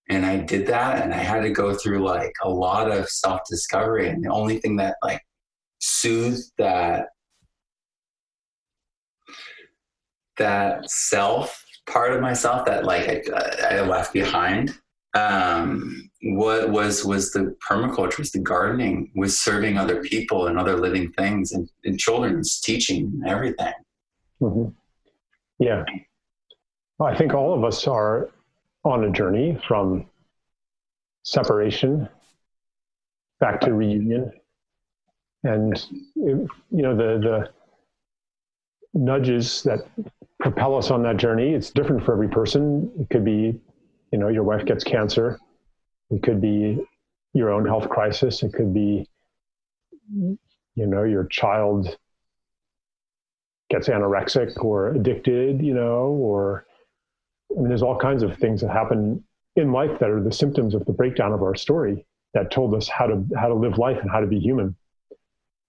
And 0.09 0.25
I 0.25 0.39
did 0.39 0.67
that 0.69 1.03
and 1.03 1.13
I 1.13 1.19
had 1.19 1.43
to 1.43 1.51
go 1.51 1.75
through 1.75 2.05
like 2.05 2.33
a 2.43 2.49
lot 2.49 2.91
of 2.91 3.09
self 3.09 3.41
discovery. 3.49 4.09
And 4.09 4.25
the 4.25 4.31
only 4.31 4.59
thing 4.59 4.77
that 4.77 4.97
like 5.03 5.21
soothed 5.81 6.51
that 6.59 7.09
that 10.39 10.89
self 10.89 11.65
part 11.87 12.13
of 12.13 12.21
myself 12.21 12.65
that 12.67 12.85
like 12.85 13.29
I, 13.35 13.79
I 13.79 13.81
left 13.81 14.13
behind 14.13 14.79
um, 15.15 16.11
what 16.23 16.71
was 16.71 17.05
was 17.05 17.33
the 17.33 17.57
permaculture, 17.69 18.19
was 18.19 18.33
the 18.33 18.41
gardening, 18.41 19.11
was 19.15 19.39
serving 19.39 19.79
other 19.79 20.03
people 20.03 20.47
and 20.47 20.59
other 20.59 20.77
living 20.77 21.13
things, 21.13 21.53
and, 21.53 21.71
and 21.85 21.99
children's 21.99 22.61
teaching 22.61 23.07
and 23.07 23.29
everything. 23.29 23.73
Mm-hmm. 24.41 24.71
Yeah, 25.59 25.85
I 27.01 27.17
think 27.17 27.35
all 27.35 27.55
of 27.55 27.65
us 27.65 27.87
are 27.87 28.31
on 28.85 29.05
a 29.05 29.11
journey 29.11 29.61
from 29.67 30.07
separation 31.23 32.09
back 33.41 33.61
to 33.63 33.73
reunion, 33.73 34.33
and 35.45 35.87
you 36.15 36.49
know 36.71 36.97
the 36.97 37.19
the 37.19 37.51
nudges 38.95 39.63
that 39.63 39.81
propel 40.41 40.77
us 40.77 40.91
on 40.91 41.03
that 41.03 41.17
journey. 41.17 41.55
It's 41.55 41.71
different 41.71 42.05
for 42.05 42.13
every 42.13 42.29
person. 42.29 42.91
It 43.01 43.11
could 43.11 43.25
be, 43.25 43.61
you 44.13 44.19
know, 44.19 44.29
your 44.29 44.43
wife 44.43 44.65
gets 44.65 44.85
cancer. 44.85 45.39
It 46.11 46.23
could 46.23 46.41
be 46.41 46.79
your 47.35 47.51
own 47.51 47.67
health 47.67 47.89
crisis. 47.89 48.43
It 48.43 48.53
could 48.53 48.73
be, 48.73 49.07
you 50.11 50.39
know, 50.77 51.05
your 51.05 51.25
child 51.25 51.97
gets 53.71 53.89
anorexic 53.89 54.65
or 54.65 54.89
addicted, 54.95 55.63
you 55.63 55.75
know, 55.75 56.07
or 56.07 56.67
I 57.51 57.61
mean, 57.61 57.69
there's 57.69 57.83
all 57.83 57.99
kinds 57.99 58.23
of 58.23 58.37
things 58.37 58.61
that 58.63 58.71
happen 58.71 59.25
in 59.57 59.73
life 59.73 59.99
that 59.99 60.11
are 60.11 60.23
the 60.23 60.33
symptoms 60.33 60.75
of 60.75 60.85
the 60.87 60.93
breakdown 60.93 61.33
of 61.33 61.43
our 61.43 61.55
story 61.55 62.07
that 62.35 62.51
told 62.51 62.75
us 62.75 62.89
how 62.89 63.07
to 63.07 63.25
how 63.37 63.49
to 63.49 63.55
live 63.55 63.79
life 63.79 63.99
and 64.01 64.11
how 64.11 64.21
to 64.21 64.27
be 64.27 64.39
human. 64.39 64.77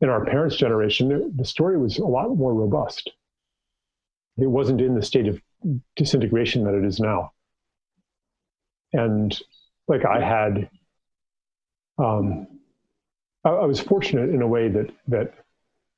In 0.02 0.10
our 0.10 0.24
parents' 0.26 0.56
generation, 0.56 1.34
the 1.36 1.46
story 1.46 1.78
was 1.78 1.98
a 1.98 2.06
lot 2.06 2.30
more 2.36 2.54
robust. 2.54 3.12
It 4.38 4.48
wasn't 4.48 4.80
in 4.80 4.96
the 4.96 5.02
state 5.02 5.28
of 5.28 5.42
disintegration 5.98 6.64
that 6.64 6.74
it 6.74 6.86
is 6.86 7.00
now. 7.00 7.34
And 8.94 9.38
like 9.88 10.06
I 10.06 10.20
had, 10.20 10.70
um, 11.98 12.48
I, 13.44 13.50
I 13.50 13.66
was 13.66 13.80
fortunate 13.80 14.30
in 14.30 14.42
a 14.42 14.48
way 14.48 14.70
that 14.70 14.92
that 15.08 15.34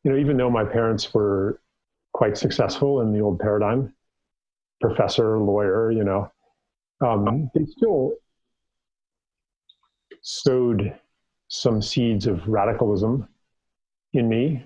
you 0.03 0.11
know 0.11 0.17
even 0.17 0.37
though 0.37 0.49
my 0.49 0.63
parents 0.63 1.13
were 1.13 1.59
quite 2.13 2.37
successful 2.37 3.01
in 3.01 3.13
the 3.13 3.19
old 3.19 3.39
paradigm, 3.39 3.93
professor, 4.81 5.39
lawyer, 5.39 5.91
you 5.91 6.03
know, 6.03 6.31
um, 7.01 7.49
they 7.55 7.65
still 7.65 8.13
sowed 10.21 10.93
some 11.47 11.81
seeds 11.81 12.27
of 12.27 12.47
radicalism 12.47 13.27
in 14.13 14.27
me, 14.29 14.63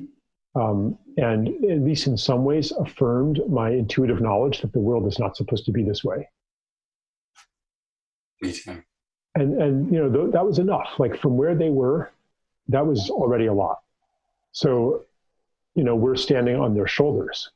um, 0.55 0.97
and 1.17 1.47
at 1.65 1.81
least 1.81 2.07
in 2.07 2.17
some 2.17 2.43
ways 2.45 2.71
affirmed 2.71 3.41
my 3.49 3.69
intuitive 3.69 4.21
knowledge 4.21 4.61
that 4.61 4.73
the 4.73 4.79
world 4.79 5.07
is 5.07 5.19
not 5.19 5.37
supposed 5.37 5.65
to 5.65 5.71
be 5.71 5.83
this 5.83 6.03
way. 6.03 6.27
Me 8.41 8.51
too. 8.51 8.83
And 9.35 9.61
and 9.61 9.91
you 9.91 9.99
know 9.99 10.11
th- 10.11 10.33
that 10.33 10.45
was 10.45 10.59
enough. 10.59 10.99
Like 10.99 11.19
from 11.19 11.37
where 11.37 11.55
they 11.55 11.69
were, 11.69 12.11
that 12.69 12.85
was 12.85 13.09
already 13.09 13.47
a 13.47 13.53
lot. 13.53 13.79
So, 14.51 15.03
you 15.75 15.83
know, 15.83 15.95
we're 15.95 16.15
standing 16.15 16.55
on 16.55 16.73
their 16.73 16.87
shoulders, 16.87 17.49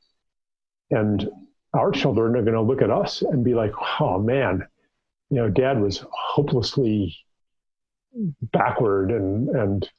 and 0.90 1.28
our 1.72 1.90
children 1.90 2.36
are 2.36 2.42
going 2.42 2.54
to 2.54 2.60
look 2.60 2.82
at 2.82 2.90
us 2.90 3.22
and 3.22 3.44
be 3.44 3.54
like, 3.54 3.72
"Oh 4.00 4.18
man, 4.18 4.66
you 5.30 5.36
know, 5.36 5.48
Dad 5.48 5.80
was 5.80 6.04
hopelessly 6.10 7.16
backward 8.52 9.10
and 9.10 9.48
and 9.50 9.90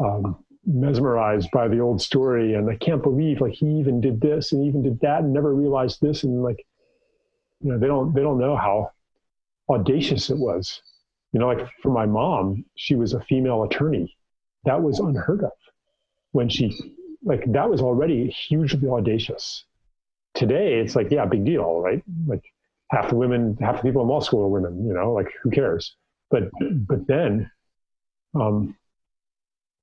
um, 0.00 0.44
mesmerized 0.64 1.50
by 1.52 1.68
the 1.68 1.80
old 1.80 2.00
story, 2.00 2.54
and 2.54 2.70
I 2.70 2.76
can't 2.76 3.02
believe 3.02 3.40
like 3.40 3.52
he 3.52 3.66
even 3.66 4.00
did 4.00 4.20
this 4.20 4.52
and 4.52 4.64
even 4.64 4.82
did 4.82 5.00
that 5.00 5.20
and 5.20 5.32
never 5.32 5.54
realized 5.54 6.00
this, 6.00 6.24
and 6.24 6.42
like, 6.42 6.64
you 7.60 7.72
know, 7.72 7.78
they 7.78 7.86
don't 7.86 8.14
they 8.14 8.22
don't 8.22 8.38
know 8.38 8.56
how 8.56 8.90
audacious 9.68 10.30
it 10.30 10.38
was. 10.38 10.82
You 11.32 11.40
know, 11.40 11.48
like 11.48 11.66
for 11.82 11.90
my 11.90 12.06
mom, 12.06 12.64
she 12.76 12.94
was 12.94 13.12
a 13.12 13.20
female 13.20 13.64
attorney. 13.64 14.16
That 14.64 14.82
was 14.82 15.00
unheard 15.00 15.42
of 15.44 15.52
when 16.32 16.48
she 16.48 16.72
like 17.24 17.44
that 17.52 17.68
was 17.68 17.80
already 17.80 18.28
hugely 18.28 18.88
audacious. 18.88 19.64
Today, 20.34 20.80
it's 20.80 20.96
like 20.96 21.10
yeah, 21.10 21.24
big 21.26 21.44
deal, 21.44 21.80
right? 21.80 22.02
Like 22.26 22.44
half 22.90 23.08
the 23.08 23.16
women, 23.16 23.56
half 23.60 23.76
the 23.76 23.82
people 23.82 24.02
in 24.02 24.08
law 24.08 24.20
school 24.20 24.44
are 24.44 24.48
women. 24.48 24.86
You 24.86 24.94
know, 24.94 25.12
like 25.12 25.32
who 25.42 25.50
cares? 25.50 25.96
But 26.30 26.50
but 26.60 27.06
then, 27.06 27.50
um, 28.34 28.76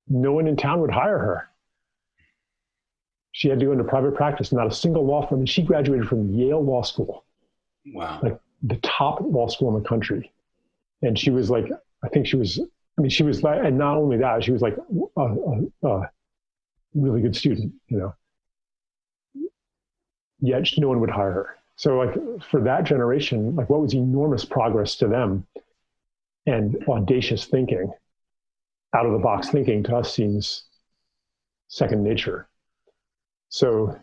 no 0.07 0.33
one 0.33 0.47
in 0.47 0.55
town 0.55 0.81
would 0.81 0.91
hire 0.91 1.19
her. 1.19 1.47
She 3.33 3.47
had 3.47 3.59
to 3.59 3.65
go 3.65 3.71
into 3.71 3.85
private 3.85 4.15
practice, 4.15 4.51
not 4.51 4.67
a 4.67 4.71
single 4.71 5.05
law 5.05 5.25
firm. 5.25 5.39
And 5.39 5.49
she 5.49 5.61
graduated 5.61 6.07
from 6.07 6.33
Yale 6.33 6.63
Law 6.63 6.81
School. 6.81 7.23
Wow. 7.93 8.19
Like 8.21 8.39
the 8.63 8.77
top 8.77 9.19
law 9.21 9.47
school 9.47 9.75
in 9.75 9.81
the 9.81 9.87
country. 9.87 10.31
And 11.01 11.17
she 11.17 11.31
was 11.31 11.49
like, 11.49 11.65
I 12.03 12.09
think 12.09 12.27
she 12.27 12.35
was, 12.35 12.59
I 12.97 13.01
mean, 13.01 13.09
she 13.09 13.23
was 13.23 13.43
and 13.43 13.77
not 13.77 13.97
only 13.97 14.17
that, 14.17 14.43
she 14.43 14.51
was 14.51 14.61
like 14.61 14.77
a, 15.17 15.21
a, 15.21 15.87
a 15.87 16.09
really 16.93 17.21
good 17.21 17.35
student, 17.35 17.73
you 17.87 17.97
know. 17.97 18.15
Yet 20.39 20.67
no 20.77 20.89
one 20.89 20.99
would 20.99 21.09
hire 21.09 21.31
her. 21.31 21.57
So, 21.75 21.97
like, 21.97 22.15
for 22.49 22.61
that 22.61 22.83
generation, 22.83 23.55
like, 23.55 23.69
what 23.69 23.81
was 23.81 23.93
enormous 23.93 24.45
progress 24.45 24.95
to 24.97 25.07
them 25.07 25.47
and 26.45 26.77
audacious 26.87 27.45
thinking, 27.45 27.91
out 28.93 29.05
of 29.05 29.13
the 29.13 29.19
box 29.19 29.49
thinking 29.49 29.83
to 29.83 29.95
us 29.95 30.13
seems 30.13 30.63
second 31.67 32.03
nature. 32.03 32.47
So, 33.49 33.97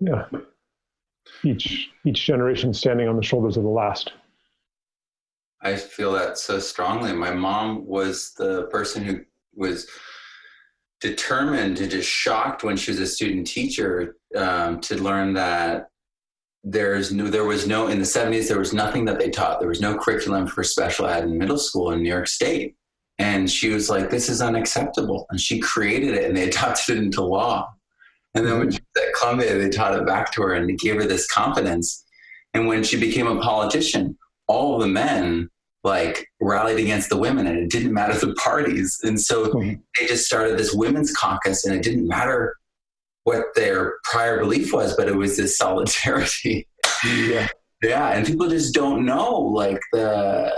yeah, 0.00 0.26
each 1.44 1.90
each 2.04 2.24
generation 2.24 2.72
standing 2.72 3.08
on 3.08 3.16
the 3.16 3.22
shoulders 3.22 3.56
of 3.56 3.62
the 3.62 3.68
last. 3.68 4.12
I 5.62 5.76
feel 5.76 6.12
that 6.12 6.38
so 6.38 6.58
strongly. 6.58 7.12
My 7.12 7.32
mom 7.32 7.86
was 7.86 8.34
the 8.34 8.64
person 8.64 9.04
who 9.04 9.20
was 9.54 9.88
determined 11.00 11.78
and 11.78 11.90
just 11.90 12.08
shocked 12.08 12.62
when 12.62 12.76
she 12.76 12.90
was 12.90 13.00
a 13.00 13.06
student 13.06 13.46
teacher 13.46 14.16
um, 14.34 14.80
to 14.80 15.02
learn 15.02 15.34
that 15.34 15.90
there's 16.64 17.12
no 17.12 17.28
there 17.28 17.44
was 17.44 17.66
no 17.66 17.86
in 17.86 18.00
the 18.00 18.04
70s 18.04 18.48
there 18.48 18.58
was 18.58 18.72
nothing 18.72 19.04
that 19.04 19.20
they 19.20 19.30
taught 19.30 19.60
there 19.60 19.68
was 19.68 19.80
no 19.80 19.96
curriculum 19.96 20.48
for 20.48 20.64
special 20.64 21.06
ed 21.06 21.22
in 21.22 21.38
middle 21.38 21.58
school 21.58 21.92
in 21.92 22.02
new 22.02 22.08
york 22.08 22.26
state 22.26 22.74
and 23.18 23.48
she 23.48 23.68
was 23.68 23.88
like 23.88 24.10
this 24.10 24.28
is 24.28 24.42
unacceptable 24.42 25.26
and 25.30 25.40
she 25.40 25.60
created 25.60 26.14
it 26.14 26.24
and 26.24 26.36
they 26.36 26.48
adopted 26.48 26.96
it 26.96 27.04
into 27.04 27.22
law 27.22 27.72
and 28.36 28.46
then 28.46 28.58
when 28.58 28.70
she 28.70 28.78
was 28.94 29.04
at 29.04 29.14
columbia 29.14 29.58
they 29.58 29.68
taught 29.68 29.94
it 29.98 30.06
back 30.06 30.30
to 30.32 30.42
her 30.42 30.52
and 30.54 30.70
it 30.70 30.78
gave 30.78 30.96
her 30.96 31.04
this 31.06 31.26
confidence. 31.26 32.04
And 32.54 32.66
when 32.68 32.84
she 32.84 32.98
became 32.98 33.26
a 33.26 33.40
politician 33.40 34.16
all 34.46 34.78
the 34.78 34.86
men 34.86 35.48
like 35.82 36.26
rallied 36.40 36.78
against 36.78 37.08
the 37.10 37.16
women 37.16 37.46
and 37.46 37.58
it 37.58 37.70
didn't 37.70 37.92
matter 37.92 38.14
the 38.18 38.34
parties. 38.34 38.98
And 39.02 39.20
so 39.20 39.46
Mhm. 39.46 39.80
they 39.98 40.06
just 40.06 40.26
started 40.26 40.58
this 40.58 40.72
women's 40.74 41.12
caucus 41.12 41.64
and 41.64 41.74
it 41.74 41.82
didn't 41.82 42.06
matter 42.08 42.54
what 43.24 43.46
their 43.54 43.94
prior 44.04 44.38
belief 44.38 44.72
was 44.72 44.96
but 44.96 45.08
it 45.08 45.16
was 45.16 45.36
this 45.36 45.56
solidarity. 45.56 46.68
Yeah. 47.04 47.48
yeah 47.82 48.08
and 48.08 48.26
people 48.26 48.48
just 48.48 48.72
don't 48.74 49.04
know 49.04 49.38
like 49.40 49.80
the 49.92 50.50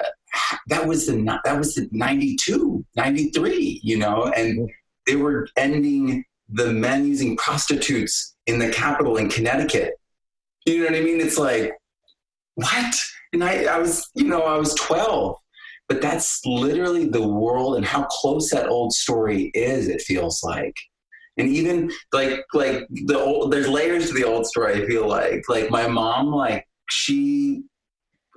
that 0.68 0.86
was 0.86 1.06
the 1.06 1.16
that 1.44 1.58
was 1.58 1.74
the 1.74 1.88
92 1.90 2.84
93 2.96 3.80
you 3.82 3.96
know 3.98 4.26
and 4.36 4.70
they 5.06 5.16
were 5.16 5.48
ending 5.56 6.24
the 6.48 6.72
men 6.72 7.06
using 7.06 7.36
prostitutes 7.36 8.36
in 8.46 8.58
the 8.58 8.70
capital 8.70 9.16
in 9.16 9.28
connecticut. 9.28 9.94
You 10.66 10.78
know 10.78 10.84
what 10.86 10.94
i 10.94 11.00
mean? 11.00 11.20
It's 11.20 11.38
like 11.38 11.72
what? 12.54 12.94
And 13.32 13.44
i 13.44 13.64
i 13.64 13.78
was 13.78 14.08
you 14.14 14.24
know 14.24 14.42
i 14.42 14.56
was 14.56 14.74
12 14.74 15.36
but 15.88 16.02
that's 16.02 16.44
literally 16.44 17.06
the 17.06 17.26
world 17.26 17.76
and 17.76 17.84
how 17.84 18.04
close 18.04 18.50
that 18.50 18.68
old 18.68 18.92
story 18.92 19.50
is 19.54 19.88
it 19.88 20.02
feels 20.02 20.42
like. 20.44 20.76
And 21.38 21.48
even 21.48 21.90
like 22.12 22.44
like 22.52 22.86
the 22.90 23.18
old 23.18 23.52
there's 23.52 23.68
layers 23.68 24.08
to 24.08 24.14
the 24.14 24.24
old 24.24 24.46
story 24.46 24.82
i 24.82 24.86
feel 24.86 25.06
like. 25.06 25.48
Like 25.48 25.70
my 25.70 25.86
mom 25.86 26.32
like 26.32 26.66
she 26.90 27.62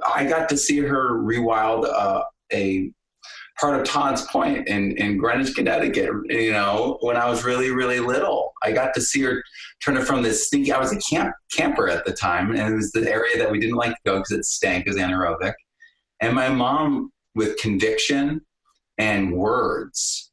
i 0.05 0.25
got 0.25 0.49
to 0.49 0.57
see 0.57 0.79
her 0.79 1.13
rewild 1.13 1.85
uh, 1.85 2.23
a 2.53 2.91
part 3.61 3.79
of 3.79 3.85
tod's 3.85 4.23
point 4.27 4.67
in 4.67 4.97
in 4.97 5.17
greenwich 5.17 5.55
connecticut 5.55 6.09
you 6.29 6.51
know 6.51 6.97
when 7.01 7.15
i 7.15 7.29
was 7.29 7.43
really 7.43 7.69
really 7.69 7.99
little 7.99 8.51
i 8.63 8.71
got 8.71 8.93
to 8.93 8.99
see 8.99 9.21
her 9.21 9.43
turn 9.83 9.95
it 9.95 10.03
from 10.03 10.21
this 10.23 10.47
stinky 10.47 10.71
i 10.71 10.79
was 10.79 10.91
a 10.91 10.99
camp 10.99 11.33
camper 11.51 11.87
at 11.87 12.03
the 12.05 12.11
time 12.11 12.49
and 12.51 12.73
it 12.73 12.75
was 12.75 12.91
the 12.91 13.09
area 13.09 13.37
that 13.37 13.51
we 13.51 13.59
didn't 13.59 13.75
like 13.75 13.91
to 13.91 14.01
go 14.05 14.17
because 14.17 14.31
it 14.31 14.43
stank 14.43 14.87
as 14.87 14.95
anaerobic 14.95 15.53
and 16.19 16.33
my 16.33 16.49
mom 16.49 17.11
with 17.35 17.57
conviction 17.57 18.41
and 18.97 19.31
words 19.31 20.31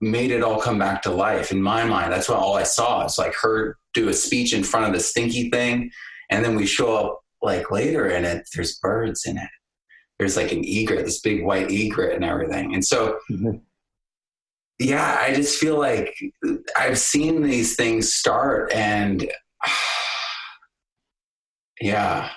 made 0.00 0.30
it 0.30 0.42
all 0.42 0.60
come 0.60 0.78
back 0.78 1.02
to 1.02 1.10
life 1.10 1.52
in 1.52 1.62
my 1.62 1.84
mind. 1.84 2.12
That's 2.12 2.28
what 2.28 2.38
all 2.38 2.56
I 2.56 2.62
saw. 2.62 3.04
It's 3.04 3.18
like 3.18 3.34
her 3.42 3.76
do 3.92 4.08
a 4.08 4.12
speech 4.12 4.54
in 4.54 4.64
front 4.64 4.86
of 4.86 4.92
the 4.92 5.00
stinky 5.00 5.50
thing, 5.50 5.90
and 6.30 6.44
then 6.44 6.56
we 6.56 6.66
show 6.66 6.96
up 6.96 7.20
like 7.42 7.70
later 7.70 8.06
and 8.06 8.26
it 8.26 8.46
there's 8.54 8.78
birds 8.78 9.24
in 9.26 9.38
it. 9.38 9.48
There's 10.20 10.36
like 10.36 10.52
an 10.52 10.62
egret, 10.66 11.06
this 11.06 11.20
big 11.22 11.42
white 11.42 11.70
egret 11.70 12.14
and 12.14 12.22
everything. 12.24 12.74
And 12.74 12.84
so 12.84 13.18
Mhm. 13.30 13.62
yeah, 14.78 15.18
I 15.20 15.32
just 15.32 15.58
feel 15.58 15.78
like 15.78 16.14
I've 16.78 16.98
seen 16.98 17.42
these 17.42 17.74
things 17.74 18.12
start 18.12 18.70
and 18.74 19.26
yeah. 21.80 22.28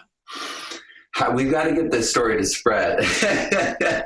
we've 1.33 1.51
got 1.51 1.65
to 1.65 1.75
get 1.75 1.91
this 1.91 2.09
story 2.09 2.37
to 2.37 2.45
spread. 2.45 3.03
yeah. 3.21 4.05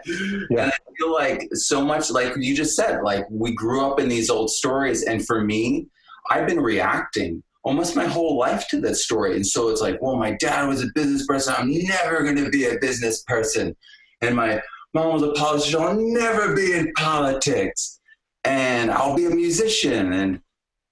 And 0.49 0.59
I 0.71 0.77
feel 0.97 1.13
like 1.13 1.47
so 1.53 1.85
much, 1.85 2.09
like 2.09 2.33
you 2.37 2.55
just 2.55 2.75
said, 2.75 3.03
like 3.03 3.25
we 3.29 3.53
grew 3.53 3.85
up 3.85 3.99
in 3.99 4.09
these 4.09 4.31
old 4.31 4.49
stories. 4.49 5.03
And 5.03 5.23
for 5.25 5.43
me, 5.43 5.85
I've 6.31 6.47
been 6.47 6.59
reacting 6.59 7.43
almost 7.67 7.97
my 7.97 8.05
whole 8.05 8.37
life 8.37 8.65
to 8.69 8.79
that 8.81 8.95
story. 8.95 9.35
And 9.35 9.45
so 9.45 9.67
it's 9.67 9.81
like, 9.81 10.01
well, 10.01 10.15
my 10.15 10.31
dad 10.31 10.67
was 10.67 10.81
a 10.81 10.87
business 10.95 11.25
person. 11.25 11.53
I'm 11.57 11.69
never 11.69 12.23
going 12.23 12.37
to 12.37 12.49
be 12.49 12.65
a 12.65 12.79
business 12.79 13.23
person. 13.23 13.75
And 14.21 14.35
my 14.35 14.61
mom 14.93 15.13
was 15.13 15.23
a 15.23 15.33
politician. 15.33 15.81
I'll 15.81 15.95
never 15.95 16.55
be 16.55 16.73
in 16.73 16.93
politics. 16.93 17.99
And 18.45 18.89
I'll 18.89 19.15
be 19.15 19.25
a 19.25 19.31
musician. 19.31 20.13
And 20.13 20.39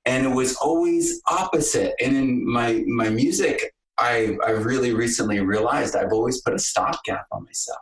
and 0.07 0.25
it 0.25 0.29
was 0.29 0.55
always 0.57 1.21
opposite. 1.31 1.93
And 2.03 2.15
in 2.15 2.45
my 2.45 2.83
my 2.87 3.09
music, 3.09 3.73
I, 3.97 4.37
I 4.45 4.51
really 4.51 4.93
recently 4.93 5.39
realized 5.39 5.95
I've 5.95 6.11
always 6.11 6.41
put 6.41 6.53
a 6.53 6.59
stopgap 6.59 7.25
on 7.31 7.45
myself. 7.45 7.79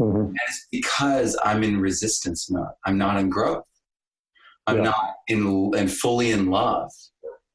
Mm-hmm. 0.00 0.28
And 0.28 0.38
it's 0.48 0.66
because 0.70 1.36
I'm 1.44 1.64
in 1.64 1.80
resistance 1.80 2.48
mode. 2.50 2.68
I'm 2.86 2.96
not 2.96 3.18
in 3.18 3.28
growth. 3.28 3.64
I'm 4.68 4.76
yeah. 4.76 4.82
not 4.84 5.14
in 5.26 5.72
and 5.76 5.90
fully 5.90 6.30
in 6.30 6.46
love 6.50 6.92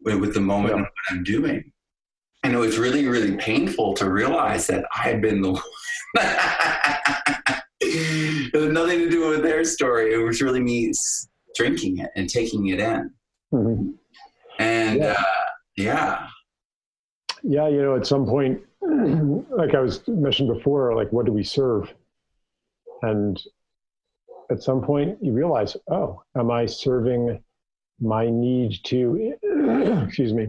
with, 0.04 0.20
with 0.20 0.34
the 0.34 0.42
moment 0.42 0.76
yeah. 0.76 0.82
of 0.82 0.82
what 0.82 0.90
I'm 1.12 1.24
doing. 1.24 1.72
And 2.44 2.54
it 2.54 2.58
was 2.58 2.78
really, 2.78 3.08
really 3.08 3.38
painful 3.38 3.94
to 3.96 4.10
realize 4.10 4.68
that 4.68 4.86
I 4.94 5.04
had 5.04 5.22
been 5.22 5.42
the 5.42 5.62
it 7.80 8.54
had 8.54 8.72
nothing 8.72 9.00
to 9.00 9.10
do 9.10 9.30
with 9.30 9.44
their 9.44 9.64
story. 9.64 10.14
It 10.14 10.18
was 10.18 10.42
really 10.42 10.60
me 10.60 10.92
drinking 11.56 12.00
it 12.00 12.10
and 12.16 12.30
taking 12.30 12.68
it 12.68 12.80
in. 12.80 13.12
Mm-hmm. 13.54 13.92
And 14.60 15.00
yeah. 15.00 15.16
Uh, 15.18 15.24
yeah 15.78 16.28
yeah, 17.44 17.68
you 17.68 17.82
know, 17.82 17.96
at 17.96 18.08
some 18.08 18.26
point, 18.26 18.62
like 18.82 19.76
I 19.76 19.80
was 19.80 20.02
mentioned 20.08 20.54
before, 20.54 20.96
like 20.96 21.12
what 21.12 21.26
do 21.26 21.34
we 21.34 21.44
serve? 21.44 21.94
And 23.02 23.42
at 24.50 24.64
some 24.64 24.82
point, 24.82 25.18
you 25.22 25.34
realize, 25.34 25.76
oh, 25.92 26.24
am 26.38 26.50
I 26.50 26.66
serving 26.66 27.44
my 28.04 28.30
need 28.30 28.80
to, 28.86 29.34
excuse 30.06 30.34
me, 30.34 30.48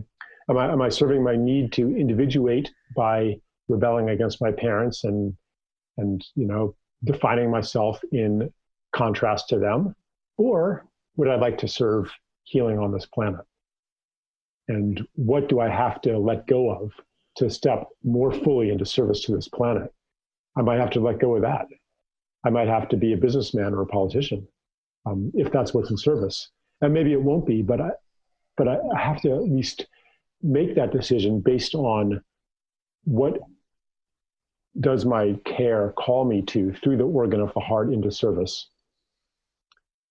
am 0.50 0.58
I, 0.58 0.72
am 0.72 0.82
I 0.82 0.88
serving 0.88 1.22
my 1.22 1.36
need 1.36 1.72
to 1.74 1.96
individuate 1.96 2.70
by 2.96 3.36
rebelling 3.68 4.10
against 4.10 4.42
my 4.42 4.52
parents 4.52 5.04
and, 5.04 5.34
and, 5.96 6.24
you 6.34 6.46
know, 6.46 6.74
defining 7.04 7.50
myself 7.50 8.00
in 8.12 8.52
contrast 8.92 9.48
to 9.50 9.58
them? 9.58 9.94
Or 10.36 10.86
would 11.16 11.28
I 11.28 11.36
like 11.36 11.58
to 11.58 11.68
serve 11.68 12.10
healing 12.42 12.78
on 12.78 12.92
this 12.92 13.06
planet? 13.06 13.40
and 14.68 15.06
what 15.14 15.48
do 15.48 15.60
I 15.60 15.68
have 15.68 16.00
to 16.02 16.18
let 16.18 16.46
go 16.46 16.70
of 16.70 16.92
to 17.36 17.50
step 17.50 17.88
more 18.02 18.32
fully 18.32 18.70
into 18.70 18.86
service 18.86 19.22
to 19.24 19.34
this 19.34 19.48
planet? 19.48 19.92
I 20.56 20.62
might 20.62 20.80
have 20.80 20.90
to 20.90 21.00
let 21.00 21.18
go 21.18 21.36
of 21.36 21.42
that. 21.42 21.66
I 22.44 22.50
might 22.50 22.68
have 22.68 22.88
to 22.90 22.96
be 22.96 23.12
a 23.12 23.16
businessman 23.16 23.74
or 23.74 23.82
a 23.82 23.86
politician 23.86 24.46
um, 25.06 25.30
if 25.34 25.50
that's 25.52 25.74
what's 25.74 25.90
in 25.90 25.96
service. 25.96 26.50
And 26.80 26.92
maybe 26.92 27.12
it 27.12 27.22
won't 27.22 27.46
be, 27.46 27.62
but 27.62 27.80
I, 27.80 27.90
but 28.56 28.68
I 28.68 28.78
have 28.98 29.20
to 29.22 29.32
at 29.32 29.42
least 29.42 29.86
make 30.42 30.74
that 30.74 30.92
decision 30.92 31.40
based 31.40 31.74
on 31.74 32.22
what 33.04 33.38
does 34.80 35.04
my 35.04 35.38
care 35.44 35.92
call 35.96 36.24
me 36.24 36.42
to 36.42 36.72
through 36.82 36.96
the 36.96 37.04
organ 37.04 37.40
of 37.40 37.52
the 37.54 37.60
heart 37.60 37.92
into 37.92 38.10
service? 38.10 38.68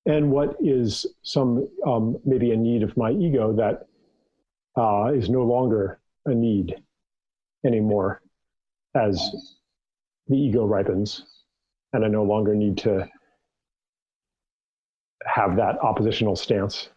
And 0.06 0.32
what 0.32 0.56
is 0.60 1.06
some 1.22 1.68
um, 1.86 2.18
maybe 2.26 2.52
a 2.52 2.58
need 2.58 2.84
of 2.84 2.96
my 2.98 3.12
ego 3.12 3.54
that 3.54 3.88
uh, 4.78 5.14
is 5.14 5.30
no 5.30 5.44
longer 5.44 6.00
a 6.26 6.34
need 6.34 6.76
anymore 7.66 8.22
as 8.96 9.32
the 10.28 10.38
ego 10.38 10.66
ripens 10.66 11.26
and 11.94 12.04
I 12.04 12.08
no 12.08 12.24
longer 12.24 12.56
need 12.56 12.78
to 12.80 13.08
have 15.26 15.56
that 15.58 15.80
oppositional 15.82 16.36
stance. 16.36 16.90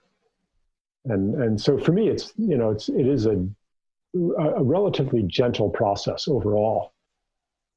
And, 1.05 1.35
and 1.41 1.61
so 1.61 1.79
for 1.79 1.93
me, 1.93 2.09
it's, 2.09 2.33
you 2.37 2.57
know, 2.57 2.71
it's, 2.71 2.89
it 2.89 3.07
is 3.07 3.27
a, 3.27 3.47
a 4.39 4.63
relatively 4.63 5.23
gentle 5.23 5.71
process 5.71 6.27
overall. 6.29 6.93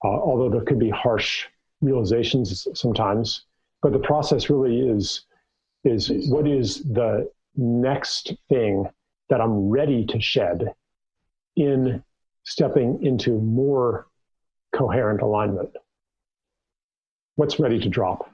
Uh, 0.03 0.07
although 0.07 0.49
there 0.49 0.63
could 0.63 0.79
be 0.79 0.89
harsh 0.89 1.45
realizations 1.81 2.67
sometimes, 2.73 3.45
but 3.81 3.91
the 3.91 3.99
process 3.99 4.49
really 4.49 4.79
is, 4.79 5.25
is 5.83 6.11
what 6.29 6.47
is 6.47 6.83
the 6.83 7.29
next 7.55 8.33
thing 8.47 8.89
that 9.29 9.41
I'm 9.41 9.69
ready 9.69 10.05
to 10.05 10.19
shed 10.19 10.73
in 11.55 12.03
stepping 12.43 13.05
into 13.05 13.39
more 13.39 14.07
coherent 14.73 15.21
alignment. 15.21 15.75
What's 17.35 17.59
ready 17.59 17.79
to 17.79 17.89
drop? 17.89 18.31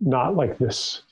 Not 0.00 0.36
like 0.36 0.58
this, 0.58 1.02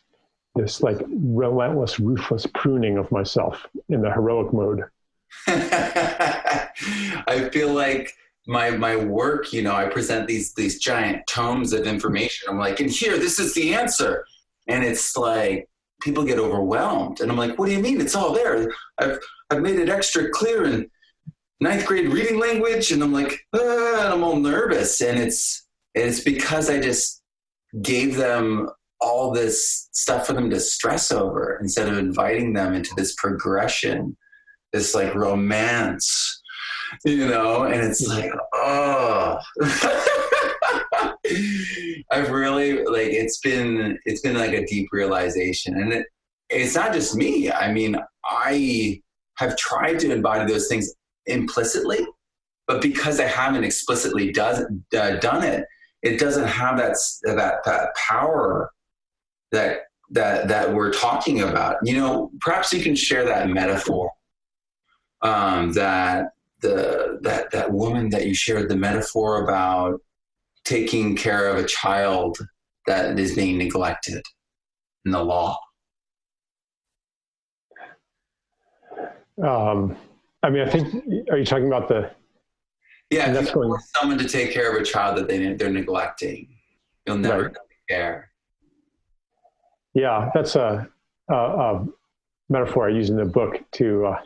this 0.54 0.82
like 0.82 0.98
relentless, 1.08 1.98
ruthless 1.98 2.46
pruning 2.54 2.98
of 2.98 3.10
myself 3.10 3.66
in 3.88 4.00
the 4.00 4.12
heroic 4.12 4.52
mode. 4.52 4.84
I 5.46 7.50
feel 7.52 7.72
like 7.72 8.12
my 8.46 8.70
my 8.70 8.96
work, 8.96 9.52
you 9.52 9.62
know, 9.62 9.74
I 9.74 9.86
present 9.86 10.28
these 10.28 10.54
these 10.54 10.78
giant 10.78 11.26
tomes 11.26 11.72
of 11.72 11.86
information. 11.86 12.48
I'm 12.48 12.58
like, 12.58 12.80
and 12.80 12.90
here, 12.90 13.18
this 13.18 13.38
is 13.38 13.54
the 13.54 13.74
answer. 13.74 14.24
And 14.68 14.84
it's 14.84 15.16
like 15.16 15.68
people 16.00 16.24
get 16.24 16.38
overwhelmed. 16.38 17.20
And 17.20 17.30
I'm 17.30 17.36
like, 17.36 17.58
what 17.58 17.66
do 17.66 17.72
you 17.72 17.80
mean? 17.80 18.00
It's 18.00 18.14
all 18.14 18.32
there. 18.32 18.72
I've, 18.98 19.18
I've 19.50 19.62
made 19.62 19.78
it 19.78 19.88
extra 19.88 20.30
clear 20.30 20.64
in 20.64 20.90
ninth 21.60 21.86
grade 21.86 22.12
reading 22.12 22.38
language. 22.38 22.92
And 22.92 23.02
I'm 23.02 23.12
like, 23.12 23.46
ah, 23.54 24.04
and 24.04 24.14
I'm 24.14 24.24
all 24.24 24.36
nervous. 24.36 25.00
And 25.00 25.18
it's, 25.18 25.66
it's 25.94 26.20
because 26.20 26.68
I 26.68 26.80
just 26.80 27.22
gave 27.82 28.16
them 28.16 28.68
all 29.00 29.32
this 29.32 29.88
stuff 29.92 30.26
for 30.26 30.32
them 30.32 30.50
to 30.50 30.60
stress 30.60 31.10
over 31.10 31.58
instead 31.60 31.88
of 31.88 31.98
inviting 31.98 32.52
them 32.52 32.74
into 32.74 32.94
this 32.96 33.14
progression, 33.16 34.16
this 34.72 34.94
like 34.94 35.14
romance, 35.14 36.42
you 37.04 37.26
know? 37.26 37.64
And 37.64 37.82
it's 37.82 38.06
like, 38.06 38.32
oh. 38.54 39.38
I've 42.10 42.30
really 42.30 42.84
like 42.84 43.08
it's 43.08 43.38
been 43.40 43.98
it's 44.04 44.20
been 44.20 44.36
like 44.36 44.52
a 44.52 44.64
deep 44.66 44.88
realization, 44.92 45.74
and 45.74 45.92
it, 45.92 46.06
it's 46.48 46.74
not 46.74 46.92
just 46.92 47.16
me. 47.16 47.50
I 47.50 47.72
mean, 47.72 47.96
I 48.24 49.00
have 49.38 49.56
tried 49.56 49.98
to 50.00 50.12
embody 50.12 50.50
those 50.50 50.68
things 50.68 50.92
implicitly, 51.26 52.06
but 52.66 52.80
because 52.80 53.20
I 53.20 53.26
haven't 53.26 53.64
explicitly 53.64 54.32
does, 54.32 54.64
uh, 54.96 55.16
done 55.16 55.42
it, 55.42 55.64
it 56.02 56.18
doesn't 56.18 56.46
have 56.46 56.78
that 56.78 56.96
that 57.24 57.64
that 57.64 57.88
power 57.96 58.70
that 59.52 59.80
that 60.10 60.48
that 60.48 60.72
we're 60.72 60.92
talking 60.92 61.42
about. 61.42 61.76
You 61.82 61.96
know, 61.96 62.30
perhaps 62.40 62.72
you 62.72 62.82
can 62.82 62.94
share 62.94 63.24
that 63.24 63.48
metaphor 63.48 64.10
um, 65.22 65.72
that 65.72 66.26
the 66.60 67.18
that 67.22 67.50
that 67.52 67.72
woman 67.72 68.10
that 68.10 68.26
you 68.26 68.34
shared 68.34 68.68
the 68.68 68.76
metaphor 68.76 69.44
about 69.44 70.00
taking 70.64 71.16
care 71.16 71.48
of 71.48 71.56
a 71.56 71.66
child 71.66 72.38
that 72.86 73.18
is 73.18 73.34
being 73.34 73.58
neglected 73.58 74.22
in 75.04 75.12
the 75.12 75.22
law? 75.22 75.58
Um, 79.42 79.96
I 80.42 80.50
mean, 80.50 80.66
I 80.66 80.70
think, 80.70 81.04
are 81.30 81.38
you 81.38 81.44
talking 81.44 81.66
about 81.66 81.88
the? 81.88 82.10
Yeah, 83.10 83.32
that's 83.32 83.50
going... 83.50 83.72
someone 83.94 84.18
to 84.18 84.28
take 84.28 84.52
care 84.52 84.74
of 84.74 84.80
a 84.80 84.84
child 84.84 85.18
that 85.18 85.28
they, 85.28 85.52
they're 85.54 85.70
neglecting. 85.70 86.48
You'll 87.06 87.18
never 87.18 87.44
right. 87.44 87.56
care. 87.88 88.30
Yeah, 89.96 90.30
that's 90.34 90.56
a, 90.56 90.86
a, 91.30 91.34
a, 91.34 91.86
metaphor 92.50 92.86
I 92.86 92.92
use 92.92 93.08
in 93.08 93.16
the 93.16 93.24
book 93.24 93.58
to 93.72 94.04
uh, 94.04 94.20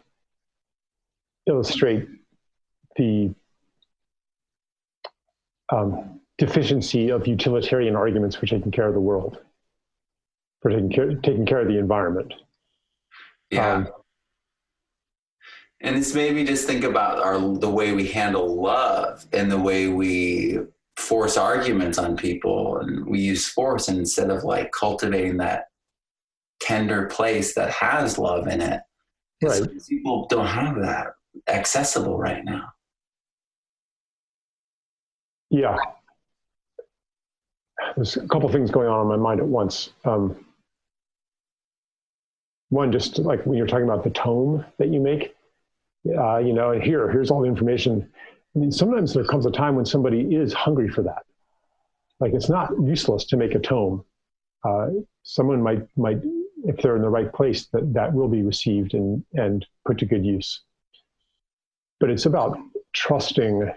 illustrate 1.46 2.08
the 2.96 3.32
um, 5.72 6.20
deficiency 6.38 7.10
of 7.10 7.28
utilitarian 7.28 7.94
arguments 7.94 8.34
for 8.34 8.46
taking 8.46 8.72
care 8.72 8.88
of 8.88 8.94
the 8.94 9.00
world, 9.00 9.38
for 10.60 10.72
taking 10.72 10.90
care, 10.90 11.14
taking 11.14 11.46
care 11.46 11.60
of 11.60 11.68
the 11.68 11.78
environment. 11.78 12.34
Yeah. 13.52 13.74
Um, 13.74 13.88
and 15.80 15.96
it's 15.96 16.14
maybe 16.16 16.42
just 16.42 16.66
think 16.66 16.82
about 16.82 17.20
our 17.20 17.38
the 17.38 17.70
way 17.70 17.92
we 17.92 18.08
handle 18.08 18.60
love 18.60 19.24
and 19.32 19.48
the 19.48 19.58
way 19.58 19.86
we 19.86 20.58
force 21.00 21.36
arguments 21.36 21.98
on 21.98 22.16
people 22.16 22.78
and 22.78 23.06
we 23.06 23.20
use 23.20 23.48
force 23.48 23.88
and 23.88 23.98
instead 23.98 24.30
of 24.30 24.44
like 24.44 24.70
cultivating 24.72 25.38
that 25.38 25.66
tender 26.60 27.06
place 27.06 27.54
that 27.54 27.70
has 27.70 28.18
love 28.18 28.46
in 28.46 28.60
it. 28.60 28.80
Right. 29.42 29.62
People 29.88 30.26
don't 30.28 30.46
have 30.46 30.76
that 30.82 31.08
accessible 31.48 32.18
right 32.18 32.44
now. 32.44 32.72
Yeah, 35.50 35.76
there's 37.96 38.16
a 38.16 38.26
couple 38.28 38.48
things 38.48 38.70
going 38.70 38.88
on 38.88 39.02
in 39.02 39.08
my 39.08 39.16
mind 39.16 39.40
at 39.40 39.46
once. 39.46 39.90
Um, 40.04 40.44
one, 42.68 42.92
just 42.92 43.18
like 43.18 43.44
when 43.46 43.58
you're 43.58 43.66
talking 43.66 43.84
about 43.84 44.04
the 44.04 44.10
tome 44.10 44.64
that 44.78 44.88
you 44.88 45.00
make, 45.00 45.34
uh, 46.16 46.38
you 46.38 46.52
know, 46.52 46.72
here, 46.72 47.10
here's 47.10 47.30
all 47.30 47.40
the 47.42 47.48
information. 47.48 48.08
I 48.54 48.58
mean, 48.58 48.72
sometimes 48.72 49.14
there 49.14 49.24
comes 49.24 49.46
a 49.46 49.50
time 49.50 49.76
when 49.76 49.86
somebody 49.86 50.34
is 50.34 50.52
hungry 50.52 50.88
for 50.88 51.02
that. 51.02 51.24
Like 52.18 52.34
it's 52.34 52.48
not 52.48 52.70
useless 52.82 53.24
to 53.26 53.36
make 53.36 53.54
a 53.54 53.58
tome. 53.58 54.04
Uh, 54.64 54.88
someone 55.22 55.62
might 55.62 55.86
might, 55.96 56.18
if 56.64 56.76
they're 56.78 56.96
in 56.96 57.02
the 57.02 57.08
right 57.08 57.32
place, 57.32 57.66
that 57.72 57.94
that 57.94 58.12
will 58.12 58.28
be 58.28 58.42
received 58.42 58.94
and 58.94 59.24
and 59.34 59.66
put 59.86 59.98
to 59.98 60.06
good 60.06 60.24
use. 60.24 60.62
But 61.98 62.10
it's 62.10 62.26
about 62.26 62.58
trusting 62.92 63.70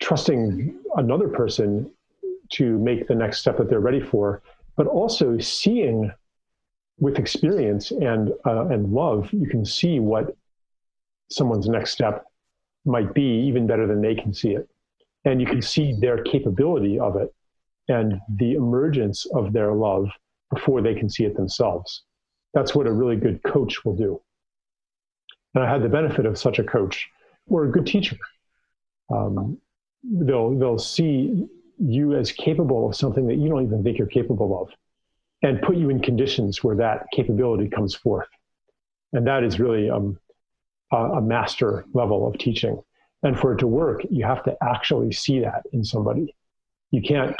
trusting 0.00 0.78
another 0.96 1.28
person 1.28 1.90
to 2.50 2.78
make 2.78 3.08
the 3.08 3.14
next 3.14 3.40
step 3.40 3.56
that 3.56 3.68
they're 3.70 3.80
ready 3.80 4.00
for, 4.00 4.42
but 4.76 4.86
also 4.86 5.38
seeing 5.38 6.12
with 6.98 7.18
experience 7.18 7.90
and 7.90 8.32
uh, 8.46 8.66
and 8.66 8.92
love, 8.92 9.32
you 9.32 9.48
can 9.48 9.64
see 9.64 9.98
what 9.98 10.36
someone's 11.30 11.68
next 11.68 11.92
step 11.92 12.24
might 12.84 13.14
be 13.14 13.44
even 13.46 13.66
better 13.66 13.86
than 13.86 14.00
they 14.00 14.14
can 14.14 14.32
see 14.32 14.50
it, 14.50 14.68
and 15.24 15.40
you 15.40 15.46
can 15.46 15.62
see 15.62 15.94
their 15.98 16.22
capability 16.22 16.98
of 16.98 17.16
it 17.16 17.34
and 17.88 18.20
the 18.36 18.54
emergence 18.54 19.26
of 19.34 19.52
their 19.52 19.72
love 19.72 20.08
before 20.52 20.80
they 20.80 20.94
can 20.94 21.08
see 21.08 21.24
it 21.24 21.36
themselves. 21.36 22.02
That's 22.52 22.74
what 22.74 22.86
a 22.86 22.92
really 22.92 23.16
good 23.16 23.42
coach 23.42 23.84
will 23.84 23.96
do. 23.96 24.20
And 25.54 25.64
I 25.64 25.70
had 25.70 25.82
the 25.82 25.88
benefit 25.88 26.26
of 26.26 26.38
such 26.38 26.58
a 26.58 26.64
coach 26.64 27.08
or 27.46 27.64
a 27.64 27.70
good 27.70 27.86
teacher. 27.86 28.16
Um, 29.12 29.58
they'll 30.02 30.56
they'll 30.58 30.78
see 30.78 31.46
you 31.78 32.14
as 32.14 32.32
capable 32.32 32.88
of 32.88 32.96
something 32.96 33.26
that 33.26 33.36
you 33.36 33.48
don't 33.48 33.64
even 33.64 33.82
think 33.82 33.98
you're 33.98 34.06
capable 34.06 34.60
of 34.60 34.70
and 35.42 35.60
put 35.62 35.76
you 35.76 35.90
in 35.90 36.00
conditions 36.00 36.62
where 36.62 36.76
that 36.76 37.06
capability 37.12 37.68
comes 37.68 37.94
forth 37.94 38.28
and 39.12 39.26
that 39.26 39.42
is 39.42 39.58
really 39.58 39.90
um, 39.90 40.18
a, 40.94 41.20
master 41.20 41.84
level 41.92 42.26
of 42.26 42.38
teaching 42.38 42.80
and 43.22 43.38
for 43.38 43.54
it 43.54 43.58
to 43.58 43.66
work 43.66 44.02
you 44.10 44.24
have 44.24 44.42
to 44.44 44.56
actually 44.62 45.12
see 45.12 45.40
that 45.40 45.62
in 45.72 45.84
somebody 45.84 46.34
you 46.90 47.02
can't 47.02 47.34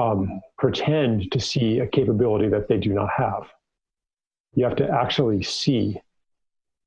um, 0.00 0.40
pretend 0.58 1.30
to 1.30 1.40
see 1.40 1.78
a 1.78 1.86
capability 1.86 2.48
that 2.48 2.68
they 2.68 2.78
do 2.78 2.92
not 2.92 3.10
have 3.16 3.44
you 4.54 4.64
have 4.64 4.76
to 4.76 4.88
actually 4.88 5.42
see 5.42 6.00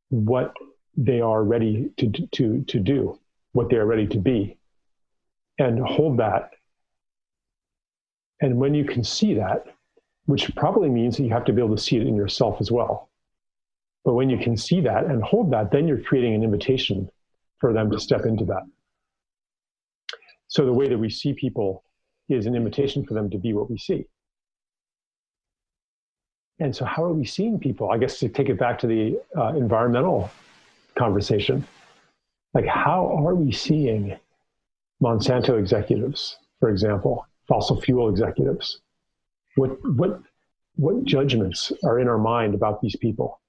what 0.09 0.53
they 0.95 1.21
are 1.21 1.43
ready 1.43 1.91
to, 1.97 2.09
to, 2.31 2.63
to 2.63 2.79
do 2.79 3.19
what 3.51 3.69
they 3.69 3.75
are 3.75 3.85
ready 3.85 4.07
to 4.07 4.17
be 4.17 4.57
and 5.59 5.79
hold 5.79 6.17
that. 6.17 6.51
And 8.41 8.57
when 8.57 8.73
you 8.73 8.85
can 8.85 9.03
see 9.03 9.33
that, 9.35 9.65
which 10.25 10.53
probably 10.55 10.89
means 10.89 11.17
that 11.17 11.23
you 11.23 11.29
have 11.29 11.45
to 11.45 11.53
be 11.53 11.61
able 11.61 11.75
to 11.75 11.81
see 11.81 11.97
it 11.97 12.05
in 12.05 12.15
yourself 12.15 12.59
as 12.59 12.71
well. 12.71 13.09
But 14.07 14.13
when 14.13 14.29
you 14.29 14.37
can 14.37 14.55
see 14.55 14.79
that 14.79 15.07
and 15.07 15.21
hold 15.21 15.51
that, 15.51 15.69
then 15.69 15.85
you're 15.85 15.99
creating 15.99 16.33
an 16.33 16.41
invitation 16.41 17.09
for 17.59 17.73
them 17.73 17.91
to 17.91 17.99
step 17.99 18.25
into 18.25 18.45
that. 18.45 18.63
So 20.47 20.65
the 20.65 20.71
way 20.71 20.87
that 20.87 20.97
we 20.97 21.09
see 21.09 21.33
people 21.33 21.83
is 22.29 22.45
an 22.45 22.55
invitation 22.55 23.05
for 23.05 23.13
them 23.15 23.29
to 23.31 23.37
be 23.37 23.51
what 23.51 23.69
we 23.69 23.77
see. 23.77 24.07
And 26.59 26.73
so, 26.73 26.85
how 26.85 27.03
are 27.03 27.11
we 27.11 27.25
seeing 27.25 27.59
people? 27.59 27.91
I 27.91 27.97
guess 27.97 28.17
to 28.19 28.29
take 28.29 28.47
it 28.47 28.57
back 28.57 28.79
to 28.79 28.87
the 28.87 29.19
uh, 29.37 29.49
environmental 29.57 30.31
conversation, 30.97 31.67
like 32.53 32.65
how 32.65 33.07
are 33.07 33.35
we 33.35 33.51
seeing 33.51 34.17
Monsanto 35.03 35.59
executives, 35.59 36.37
for 36.61 36.69
example, 36.69 37.27
fossil 37.45 37.81
fuel 37.81 38.07
executives? 38.07 38.79
What, 39.55 39.71
what, 39.97 40.21
what 40.77 41.03
judgments 41.03 41.73
are 41.83 41.99
in 41.99 42.07
our 42.07 42.17
mind 42.17 42.55
about 42.55 42.79
these 42.81 42.95
people? 42.95 43.41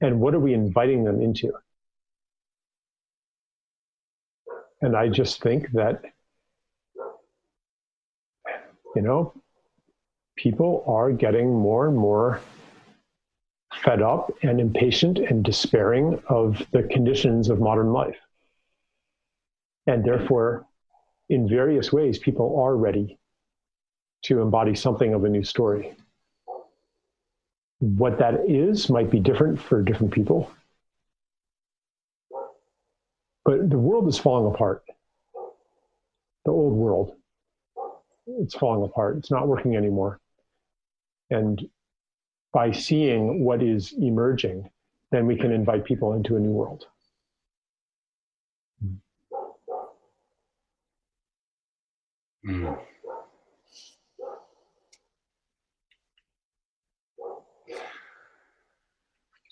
And 0.00 0.20
what 0.20 0.34
are 0.34 0.40
we 0.40 0.54
inviting 0.54 1.04
them 1.04 1.20
into? 1.20 1.52
And 4.82 4.96
I 4.96 5.08
just 5.08 5.42
think 5.42 5.72
that, 5.72 6.02
you 8.94 9.02
know, 9.02 9.32
people 10.36 10.84
are 10.86 11.10
getting 11.12 11.52
more 11.52 11.88
and 11.88 11.96
more 11.96 12.40
fed 13.82 14.02
up 14.02 14.30
and 14.42 14.60
impatient 14.60 15.18
and 15.18 15.44
despairing 15.44 16.22
of 16.28 16.64
the 16.72 16.82
conditions 16.82 17.48
of 17.48 17.58
modern 17.58 17.92
life. 17.92 18.16
And 19.86 20.04
therefore, 20.04 20.66
in 21.28 21.48
various 21.48 21.92
ways, 21.92 22.18
people 22.18 22.60
are 22.60 22.76
ready 22.76 23.18
to 24.24 24.40
embody 24.40 24.74
something 24.74 25.14
of 25.14 25.24
a 25.24 25.28
new 25.28 25.44
story. 25.44 25.96
What 27.78 28.18
that 28.18 28.48
is 28.48 28.88
might 28.88 29.10
be 29.10 29.20
different 29.20 29.60
for 29.60 29.82
different 29.82 30.12
people. 30.12 30.50
But 33.44 33.70
the 33.70 33.78
world 33.78 34.08
is 34.08 34.18
falling 34.18 34.52
apart. 34.52 34.82
The 36.44 36.50
old 36.50 36.74
world, 36.74 37.16
it's 38.26 38.54
falling 38.54 38.82
apart. 38.88 39.18
It's 39.18 39.30
not 39.30 39.46
working 39.46 39.76
anymore. 39.76 40.20
And 41.30 41.68
by 42.52 42.72
seeing 42.72 43.44
what 43.44 43.62
is 43.62 43.92
emerging, 43.92 44.70
then 45.12 45.26
we 45.26 45.36
can 45.36 45.52
invite 45.52 45.84
people 45.84 46.14
into 46.14 46.36
a 46.36 46.40
new 46.40 46.50
world. 46.50 46.86
Mm. 52.44 52.78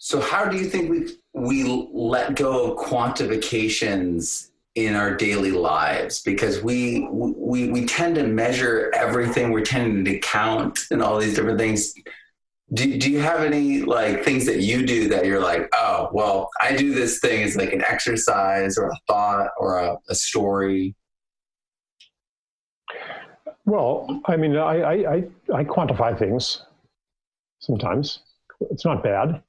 So, 0.05 0.21
how 0.21 0.45
do 0.45 0.59
you 0.59 0.67
think 0.67 0.91
we 0.91 1.17
we 1.33 1.89
let 1.91 2.37
go 2.37 2.73
of 2.73 2.79
quantifications 2.79 4.51
in 4.75 4.95
our 4.95 5.17
daily 5.17 5.51
lives? 5.51 6.21
Because 6.21 6.63
we 6.63 7.09
we 7.11 7.71
we 7.71 7.87
tend 7.87 8.17
to 8.17 8.27
measure 8.27 8.93
everything. 8.95 9.51
We're 9.51 9.65
tending 9.65 10.05
to 10.05 10.19
count 10.19 10.79
and 10.91 11.03
all 11.03 11.19
these 11.19 11.35
different 11.35 11.59
things. 11.59 11.95
Do, 12.75 12.99
do 12.99 13.11
you 13.11 13.21
have 13.21 13.41
any 13.45 13.81
like 13.81 14.23
things 14.25 14.45
that 14.45 14.61
you 14.61 14.85
do 14.85 15.09
that 15.09 15.25
you're 15.25 15.41
like, 15.41 15.71
oh, 15.73 16.11
well, 16.13 16.51
I 16.61 16.77
do 16.77 16.93
this 16.93 17.21
thing 17.21 17.43
as 17.43 17.57
like 17.57 17.73
an 17.73 17.83
exercise 17.83 18.77
or 18.77 18.89
a 18.91 18.99
thought 19.07 19.53
or 19.57 19.79
a, 19.79 19.97
a 20.11 20.15
story? 20.15 20.95
Well, 23.65 24.21
I 24.27 24.37
mean, 24.37 24.55
I, 24.55 24.83
I, 24.83 25.25
I, 25.55 25.65
quantify 25.65 26.19
things 26.19 26.63
sometimes. 27.61 28.19
It's 28.71 28.85
not 28.85 29.03
bad. 29.03 29.43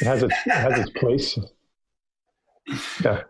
It 0.00 0.04
has 0.04 0.22
its, 0.22 0.34
it 0.46 0.52
has 0.52 0.78
its 0.80 0.90
place. 0.90 1.38
Yeah. 3.04 3.22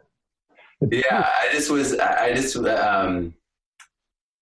Yeah, 0.91 1.29
I 1.43 1.53
just 1.53 1.71
was, 1.71 1.99
I 1.99 2.33
just, 2.35 2.57
um, 2.57 3.35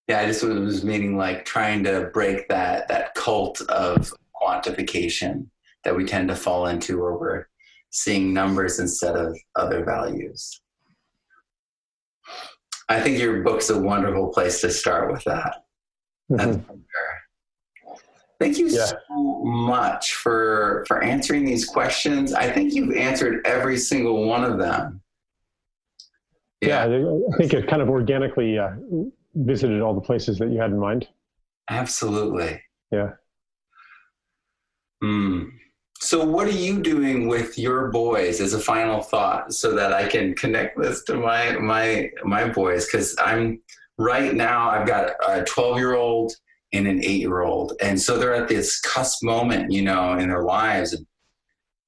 yeah, 0.06 0.20
I 0.20 0.26
just 0.26 0.42
was 0.44 0.84
meaning 0.84 1.16
like 1.16 1.44
trying 1.44 1.82
to 1.84 2.10
break 2.12 2.48
that 2.48 2.88
that 2.88 3.14
cult 3.14 3.60
of 3.62 4.14
quantification 4.40 5.46
that 5.84 5.96
we 5.96 6.04
tend 6.04 6.28
to 6.28 6.36
fall 6.36 6.66
into, 6.66 7.00
where 7.00 7.16
we're 7.16 7.48
seeing 7.90 8.32
numbers 8.32 8.78
instead 8.78 9.16
of 9.16 9.36
other 9.56 9.84
values. 9.84 10.60
I 12.88 13.00
think 13.00 13.18
your 13.18 13.42
book's 13.42 13.70
a 13.70 13.80
wonderful 13.80 14.28
place 14.28 14.60
to 14.60 14.70
start 14.70 15.12
with 15.12 15.24
that. 15.24 15.64
Mm-hmm. 16.30 16.74
Thank 18.40 18.58
you 18.58 18.68
yeah. 18.68 18.84
so 18.86 19.42
much 19.44 20.14
for 20.14 20.84
for 20.86 21.02
answering 21.02 21.44
these 21.44 21.64
questions. 21.64 22.32
I 22.32 22.50
think 22.50 22.72
you've 22.72 22.96
answered 22.96 23.44
every 23.44 23.76
single 23.76 24.26
one 24.26 24.44
of 24.44 24.58
them. 24.58 25.00
Yeah, 26.60 26.86
yeah 26.86 27.18
I 27.34 27.36
think 27.36 27.52
it 27.52 27.68
kind 27.68 27.82
of 27.82 27.88
organically 27.88 28.58
uh, 28.58 28.70
visited 29.34 29.80
all 29.80 29.94
the 29.94 30.00
places 30.00 30.38
that 30.38 30.50
you 30.50 30.60
had 30.60 30.70
in 30.70 30.78
mind. 30.78 31.08
Absolutely. 31.68 32.62
Yeah. 32.92 33.12
Hmm. 35.02 35.44
So, 36.00 36.24
what 36.24 36.46
are 36.46 36.52
you 36.52 36.80
doing 36.80 37.26
with 37.26 37.58
your 37.58 37.90
boys 37.90 38.40
as 38.40 38.54
a 38.54 38.60
final 38.60 39.02
thought, 39.02 39.52
so 39.52 39.74
that 39.74 39.92
I 39.92 40.06
can 40.06 40.34
connect 40.34 40.78
this 40.80 41.02
to 41.04 41.16
my 41.16 41.52
my 41.58 42.10
my 42.24 42.48
boys? 42.48 42.86
Because 42.86 43.16
I'm 43.18 43.60
right 43.98 44.32
now 44.32 44.70
I've 44.70 44.86
got 44.86 45.10
a 45.28 45.42
12 45.42 45.76
year 45.76 45.94
old 45.96 46.32
and 46.72 46.86
an 46.86 47.02
eight 47.02 47.20
year 47.20 47.42
old. 47.42 47.72
And 47.80 48.00
so 48.00 48.18
they're 48.18 48.34
at 48.34 48.48
this 48.48 48.80
cusp 48.80 49.22
moment, 49.22 49.72
you 49.72 49.82
know, 49.82 50.14
in 50.18 50.28
their 50.28 50.42
lives 50.42 50.92
and, 50.92 51.06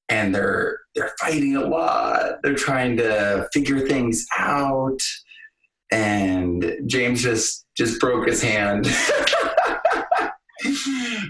and 0.09 0.35
they're, 0.35 0.79
they're 0.95 1.13
fighting 1.19 1.55
a 1.55 1.65
lot. 1.65 2.41
They're 2.43 2.55
trying 2.55 2.97
to 2.97 3.47
figure 3.53 3.87
things 3.87 4.25
out. 4.37 4.99
And 5.91 6.73
James 6.85 7.21
just, 7.21 7.65
just 7.77 7.99
broke 7.99 8.27
his 8.27 8.41
hand. 8.41 8.87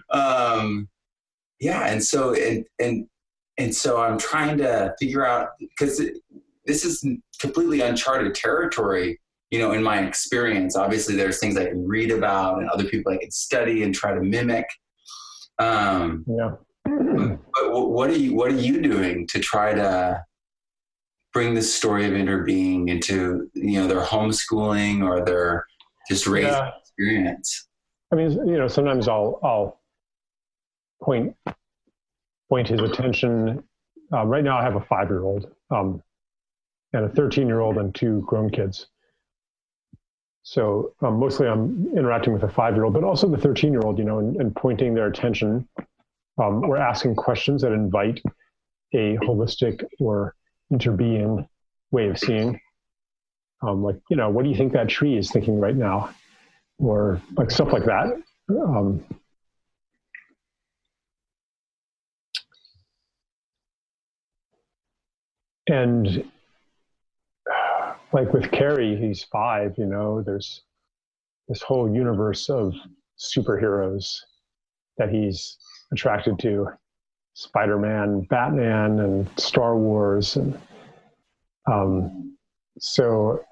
um, 0.09 0.87
yeah. 1.59 1.87
And 1.87 2.03
so, 2.03 2.33
and, 2.33 2.65
and, 2.79 3.07
and 3.57 3.75
so 3.75 4.01
I'm 4.01 4.17
trying 4.17 4.57
to 4.59 4.95
figure 4.99 5.25
out 5.25 5.49
because 5.59 6.01
this 6.65 6.85
is 6.85 7.05
completely 7.39 7.81
uncharted 7.81 8.33
territory 8.33 9.19
you 9.51 9.59
know, 9.59 9.73
in 9.73 9.83
my 9.83 9.99
experience, 9.99 10.77
obviously 10.77 11.15
there's 11.15 11.39
things 11.39 11.57
I 11.57 11.65
can 11.65 11.85
read 11.85 12.09
about 12.09 12.59
and 12.59 12.69
other 12.69 12.85
people 12.85 13.11
I 13.11 13.17
can 13.17 13.31
study 13.31 13.83
and 13.83 13.93
try 13.93 14.13
to 14.13 14.21
mimic. 14.21 14.65
Um, 15.59 16.25
yeah. 16.25 16.51
but 16.85 17.89
what 17.89 18.09
are 18.09 18.17
you 18.17 18.33
What 18.33 18.51
are 18.51 18.55
you 18.55 18.81
doing 18.81 19.27
to 19.27 19.39
try 19.39 19.73
to 19.73 20.23
bring 21.33 21.53
the 21.53 21.61
story 21.61 22.05
of 22.05 22.13
interbeing 22.13 22.89
into 22.89 23.49
you 23.53 23.79
know 23.79 23.87
their 23.87 24.01
homeschooling 24.01 25.03
or 25.03 25.23
their 25.23 25.65
just 26.09 26.25
raising 26.27 26.51
yeah. 26.51 26.71
experience? 26.79 27.67
I 28.11 28.15
mean, 28.15 28.31
you 28.31 28.57
know, 28.57 28.67
sometimes 28.67 29.07
I'll 29.07 29.39
I'll 29.43 29.81
point 31.03 31.35
point 32.49 32.69
his 32.69 32.81
attention. 32.81 33.63
Um, 34.13 34.27
right 34.27 34.43
now, 34.43 34.57
I 34.57 34.63
have 34.63 34.75
a 34.75 34.81
five 34.81 35.09
year 35.09 35.23
old 35.23 35.51
um, 35.69 36.01
and 36.93 37.05
a 37.05 37.09
thirteen 37.09 37.47
year 37.47 37.59
old 37.59 37.77
and 37.77 37.93
two 37.93 38.23
grown 38.25 38.49
kids. 38.49 38.87
So 40.43 40.93
um, 41.01 41.19
mostly 41.19 41.47
I'm 41.47 41.87
interacting 41.95 42.33
with 42.33 42.43
a 42.43 42.49
five 42.49 42.75
year 42.75 42.85
old, 42.85 42.93
but 42.93 43.03
also 43.03 43.27
the 43.27 43.37
13 43.37 43.71
year 43.71 43.81
old, 43.81 43.99
you 43.99 44.05
know, 44.05 44.19
and, 44.19 44.35
and, 44.37 44.55
pointing 44.55 44.93
their 44.93 45.07
attention. 45.07 45.67
Um, 46.41 46.61
we're 46.61 46.77
asking 46.77 47.15
questions 47.15 47.61
that 47.61 47.71
invite 47.71 48.21
a 48.93 49.17
holistic 49.17 49.83
or 49.99 50.35
interbeing 50.73 51.47
way 51.91 52.09
of 52.09 52.17
seeing. 52.17 52.59
Um, 53.61 53.83
like, 53.83 53.97
you 54.09 54.17
know, 54.17 54.29
what 54.29 54.43
do 54.43 54.49
you 54.49 54.55
think 54.55 54.73
that 54.73 54.89
tree 54.89 55.17
is 55.17 55.29
thinking 55.29 55.59
right 55.59 55.75
now? 55.75 56.09
Or 56.79 57.21
like 57.37 57.51
stuff 57.51 57.71
like 57.71 57.85
that. 57.85 58.19
Um, 58.49 59.03
and 65.67 66.23
like 68.13 68.33
with 68.33 68.51
Cary, 68.51 68.95
he's 68.95 69.23
five, 69.23 69.73
you 69.77 69.85
know, 69.85 70.21
there's 70.21 70.63
this 71.47 71.61
whole 71.61 71.93
universe 71.93 72.49
of 72.49 72.73
superheroes 73.19 74.17
that 74.97 75.09
he's 75.09 75.57
attracted 75.91 76.39
to 76.39 76.67
Spider-Man, 77.33 78.21
Batman, 78.29 78.99
and 78.99 79.29
Star 79.39 79.77
Wars, 79.77 80.35
and 80.35 80.59
um, 81.71 82.37
so 82.79 83.43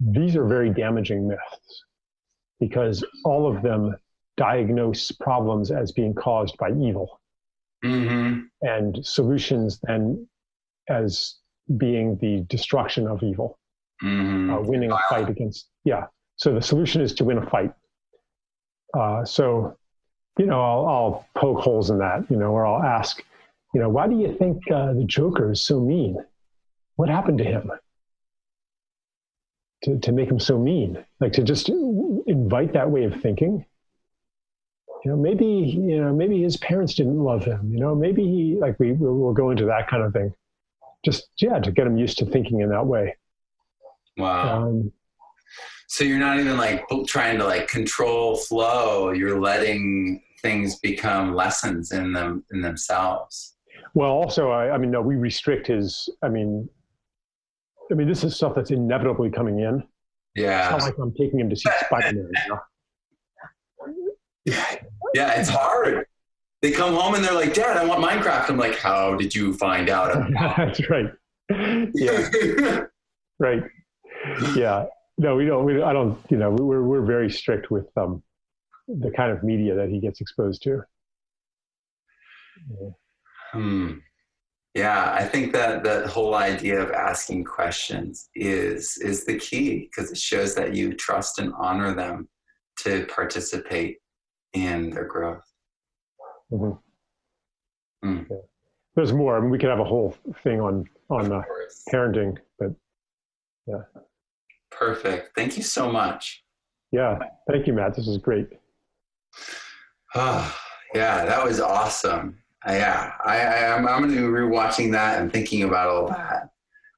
these 0.00 0.36
are 0.36 0.46
very 0.46 0.70
damaging 0.70 1.28
myths 1.28 1.84
because 2.60 3.04
all 3.24 3.46
of 3.46 3.62
them 3.62 3.96
diagnose 4.36 5.10
problems 5.12 5.70
as 5.70 5.92
being 5.92 6.14
caused 6.14 6.56
by 6.56 6.70
evil, 6.70 7.20
mm-hmm. 7.84 8.40
and 8.62 9.04
solutions 9.04 9.78
then 9.82 10.26
as 10.88 11.36
being 11.76 12.16
the 12.16 12.40
destruction 12.48 13.06
of 13.06 13.22
evil, 13.22 13.58
mm-hmm. 14.02 14.50
uh, 14.50 14.60
winning 14.60 14.90
a 14.90 14.98
fight 15.08 15.28
against. 15.28 15.68
Yeah. 15.84 16.06
So 16.36 16.54
the 16.54 16.62
solution 16.62 17.02
is 17.02 17.14
to 17.14 17.24
win 17.24 17.38
a 17.38 17.46
fight. 17.46 17.72
Uh, 18.96 19.24
so, 19.24 19.76
you 20.38 20.46
know, 20.46 20.60
I'll, 20.60 20.86
I'll, 20.86 21.26
poke 21.34 21.60
holes 21.60 21.90
in 21.90 21.98
that, 21.98 22.24
you 22.30 22.36
know, 22.36 22.52
or 22.52 22.66
I'll 22.66 22.82
ask, 22.82 23.22
you 23.74 23.80
know, 23.80 23.88
why 23.88 24.08
do 24.08 24.16
you 24.16 24.34
think 24.34 24.62
uh, 24.70 24.94
the 24.94 25.04
Joker 25.04 25.52
is 25.52 25.62
so 25.62 25.80
mean? 25.80 26.16
What 26.96 27.08
happened 27.08 27.38
to 27.38 27.44
him? 27.44 27.70
To, 29.84 29.98
to 29.98 30.10
make 30.10 30.28
him 30.28 30.40
so 30.40 30.58
mean, 30.58 31.04
like 31.20 31.34
to 31.34 31.44
just 31.44 31.68
invite 31.68 32.72
that 32.72 32.90
way 32.90 33.04
of 33.04 33.20
thinking. 33.20 33.64
You 35.04 35.12
know, 35.12 35.16
maybe 35.16 35.46
you 35.46 36.00
know, 36.00 36.12
maybe 36.12 36.42
his 36.42 36.56
parents 36.56 36.94
didn't 36.94 37.22
love 37.22 37.44
him. 37.44 37.70
You 37.72 37.78
know, 37.78 37.94
maybe 37.94 38.24
he 38.24 38.56
like 38.58 38.80
we 38.80 38.90
we'll, 38.90 39.14
we'll 39.14 39.34
go 39.34 39.50
into 39.50 39.66
that 39.66 39.86
kind 39.86 40.02
of 40.02 40.12
thing 40.12 40.34
just 41.04 41.28
yeah 41.40 41.58
to 41.58 41.70
get 41.70 41.84
them 41.84 41.96
used 41.96 42.18
to 42.18 42.26
thinking 42.26 42.60
in 42.60 42.70
that 42.70 42.86
way. 42.86 43.16
Wow. 44.16 44.62
Um, 44.64 44.92
so 45.88 46.04
you're 46.04 46.18
not 46.18 46.38
even 46.38 46.56
like 46.56 46.84
trying 47.06 47.38
to 47.38 47.44
like 47.44 47.68
control 47.68 48.36
flow. 48.36 49.12
You're 49.12 49.40
letting 49.40 50.22
things 50.42 50.78
become 50.80 51.34
lessons 51.34 51.92
in 51.92 52.12
them 52.12 52.44
in 52.52 52.60
themselves. 52.60 53.56
Well 53.94 54.10
also 54.10 54.50
i, 54.50 54.70
I 54.70 54.78
mean 54.78 54.90
no 54.90 55.00
we 55.00 55.16
restrict 55.16 55.66
his 55.66 56.08
i 56.22 56.28
mean 56.28 56.68
i 57.90 57.94
mean 57.94 58.06
this 58.06 58.22
is 58.22 58.36
stuff 58.36 58.54
that's 58.54 58.70
inevitably 58.70 59.30
coming 59.30 59.60
in. 59.60 59.82
Yeah. 60.36 60.74
It's 60.74 60.84
not 60.84 60.90
like 60.90 60.98
i'm 60.98 61.14
taking 61.14 61.40
him 61.40 61.50
to 61.50 61.56
see 61.56 61.70
spider-man 61.86 62.30
you 62.46 62.52
know? 62.52 62.60
yeah 65.14 65.40
it's 65.40 65.48
hard 65.48 66.06
they 66.62 66.72
come 66.72 66.94
home 66.94 67.14
and 67.14 67.24
they're 67.24 67.34
like, 67.34 67.54
Dad, 67.54 67.76
I 67.76 67.84
want 67.84 68.02
Minecraft. 68.04 68.50
I'm 68.50 68.56
like, 68.56 68.76
How 68.78 69.14
did 69.16 69.34
you 69.34 69.54
find 69.54 69.88
out? 69.88 70.28
That's 70.56 70.88
right. 70.88 71.06
Yeah. 71.94 72.84
right. 73.38 73.62
Yeah. 74.54 74.86
No, 75.18 75.36
we 75.36 75.46
don't. 75.46 75.64
We, 75.64 75.82
I 75.82 75.92
don't. 75.92 76.18
You 76.30 76.36
know, 76.36 76.50
we're 76.50 76.82
we're 76.82 77.04
very 77.04 77.30
strict 77.30 77.70
with 77.70 77.86
um, 77.96 78.22
the 78.86 79.10
kind 79.10 79.32
of 79.32 79.42
media 79.42 79.74
that 79.74 79.88
he 79.88 80.00
gets 80.00 80.20
exposed 80.20 80.62
to. 80.62 80.82
Yeah. 82.70 82.90
Hmm. 83.52 83.92
Yeah, 84.74 85.12
I 85.12 85.24
think 85.24 85.52
that 85.54 85.82
that 85.84 86.06
whole 86.06 86.34
idea 86.34 86.80
of 86.80 86.92
asking 86.92 87.44
questions 87.44 88.28
is 88.36 88.96
is 88.98 89.24
the 89.24 89.38
key 89.38 89.88
because 89.90 90.12
it 90.12 90.18
shows 90.18 90.54
that 90.54 90.74
you 90.74 90.92
trust 90.92 91.40
and 91.40 91.52
honor 91.58 91.94
them 91.94 92.28
to 92.80 93.06
participate 93.06 93.98
in 94.52 94.90
their 94.90 95.06
growth. 95.06 95.42
Mm-hmm. 96.52 98.08
Mm. 98.08 98.26
Yeah. 98.30 98.36
There's 98.94 99.12
more. 99.12 99.36
I 99.36 99.40
mean, 99.40 99.50
we 99.50 99.58
could 99.58 99.70
have 99.70 99.80
a 99.80 99.84
whole 99.84 100.14
thing 100.42 100.60
on 100.60 100.84
on 101.10 101.32
uh, 101.32 101.42
parenting, 101.92 102.36
but 102.58 102.74
yeah. 103.66 103.82
Perfect. 104.70 105.34
Thank 105.34 105.56
you 105.56 105.62
so 105.62 105.90
much. 105.90 106.42
Yeah. 106.92 107.18
Thank 107.50 107.66
you, 107.66 107.72
Matt. 107.72 107.94
This 107.94 108.08
is 108.08 108.18
great. 108.18 108.48
Oh, 110.14 110.56
yeah, 110.94 111.24
that 111.24 111.44
was 111.44 111.60
awesome. 111.60 112.38
Uh, 112.66 112.72
yeah, 112.72 113.12
I, 113.24 113.38
I, 113.38 113.56
am 113.76 113.86
I'm, 113.86 113.88
I'm 113.88 114.02
going 114.02 114.14
to 114.14 114.20
be 114.20 114.26
rewatching 114.26 114.90
that 114.92 115.20
and 115.20 115.32
thinking 115.32 115.62
about 115.62 115.88
all 115.88 116.08
that. 116.08 116.50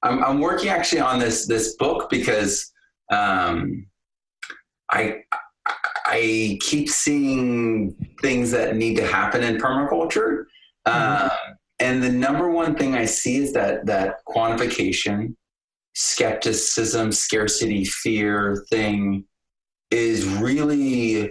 I'm, 0.02 0.24
I'm 0.24 0.40
working 0.40 0.70
actually 0.70 1.02
on 1.02 1.18
this 1.18 1.46
this 1.46 1.76
book 1.76 2.08
because 2.08 2.72
um, 3.12 3.86
I 4.90 5.22
I 6.10 6.58
keep 6.60 6.88
seeing 6.88 7.94
things 8.20 8.50
that 8.50 8.76
need 8.76 8.96
to 8.96 9.06
happen 9.06 9.44
in 9.44 9.58
permaculture. 9.58 10.44
Mm-hmm. 10.86 11.26
Uh, 11.26 11.28
and 11.78 12.02
the 12.02 12.10
number 12.10 12.50
one 12.50 12.74
thing 12.74 12.96
I 12.96 13.04
see 13.04 13.36
is 13.36 13.52
that 13.52 13.86
that 13.86 14.16
quantification, 14.26 15.36
skepticism, 15.94 17.12
scarcity, 17.12 17.84
fear 17.84 18.64
thing 18.70 19.24
is 19.92 20.26
really 20.26 21.30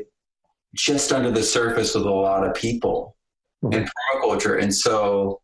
just 0.73 1.11
under 1.11 1.29
the 1.29 1.43
surface 1.43 1.93
with 1.93 2.05
a 2.05 2.09
lot 2.09 2.47
of 2.47 2.53
people 2.55 3.17
mm-hmm. 3.63 3.73
in 3.73 3.89
permaculture. 3.89 4.63
And 4.63 4.73
so 4.73 5.41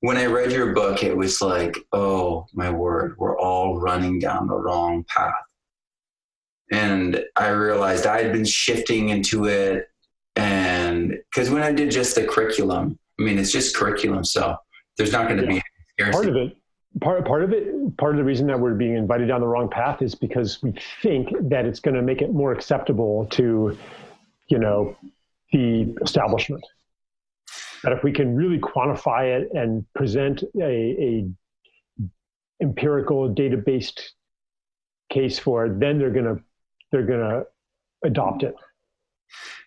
when 0.00 0.18
I 0.18 0.26
read 0.26 0.52
your 0.52 0.74
book, 0.74 1.02
it 1.02 1.16
was 1.16 1.40
like, 1.40 1.78
oh 1.92 2.46
my 2.52 2.70
word, 2.70 3.16
we're 3.16 3.38
all 3.38 3.80
running 3.80 4.18
down 4.18 4.48
the 4.48 4.56
wrong 4.56 5.04
path 5.08 5.32
and 6.70 7.24
I 7.36 7.48
realized 7.48 8.06
I 8.06 8.22
had 8.22 8.32
been 8.32 8.44
shifting 8.44 9.08
into 9.08 9.46
it. 9.46 9.88
And 10.36 11.18
because 11.30 11.50
when 11.50 11.62
I 11.62 11.72
did 11.72 11.90
just 11.90 12.14
the 12.14 12.24
curriculum, 12.24 12.98
I 13.18 13.22
mean, 13.22 13.38
it's 13.38 13.52
just 13.52 13.76
curriculum, 13.76 14.24
so 14.24 14.56
there's 14.96 15.12
not 15.12 15.28
going 15.28 15.40
to 15.40 15.54
yeah. 15.54 15.60
be 16.06 16.12
part 16.12 16.26
of 16.26 16.36
it. 16.36 16.56
Part 17.00 17.24
part 17.24 17.44
of 17.44 17.52
it, 17.52 17.96
part 17.98 18.14
of 18.14 18.18
the 18.18 18.24
reason 18.24 18.46
that 18.48 18.58
we're 18.58 18.74
being 18.74 18.96
invited 18.96 19.28
down 19.28 19.40
the 19.40 19.46
wrong 19.46 19.68
path 19.68 20.02
is 20.02 20.14
because 20.14 20.60
we 20.62 20.74
think 21.02 21.28
that 21.48 21.64
it's 21.64 21.78
going 21.78 21.94
to 21.94 22.02
make 22.02 22.20
it 22.20 22.32
more 22.32 22.52
acceptable 22.52 23.26
to, 23.26 23.76
you 24.48 24.58
know, 24.58 24.96
the 25.52 25.94
establishment. 26.02 26.64
That 27.84 27.92
if 27.92 28.02
we 28.02 28.12
can 28.12 28.34
really 28.34 28.58
quantify 28.58 29.40
it 29.40 29.50
and 29.52 29.84
present 29.94 30.42
a, 30.60 30.64
a 30.64 31.28
empirical 32.60 33.28
data 33.28 33.56
based 33.56 34.14
case 35.10 35.38
for 35.38 35.66
it, 35.66 35.80
then 35.80 35.98
they're 35.98 36.10
going 36.10 36.36
to 36.36 36.42
they're 36.90 37.06
going 37.06 37.20
to 37.20 37.46
adopt 38.04 38.42
it. 38.42 38.54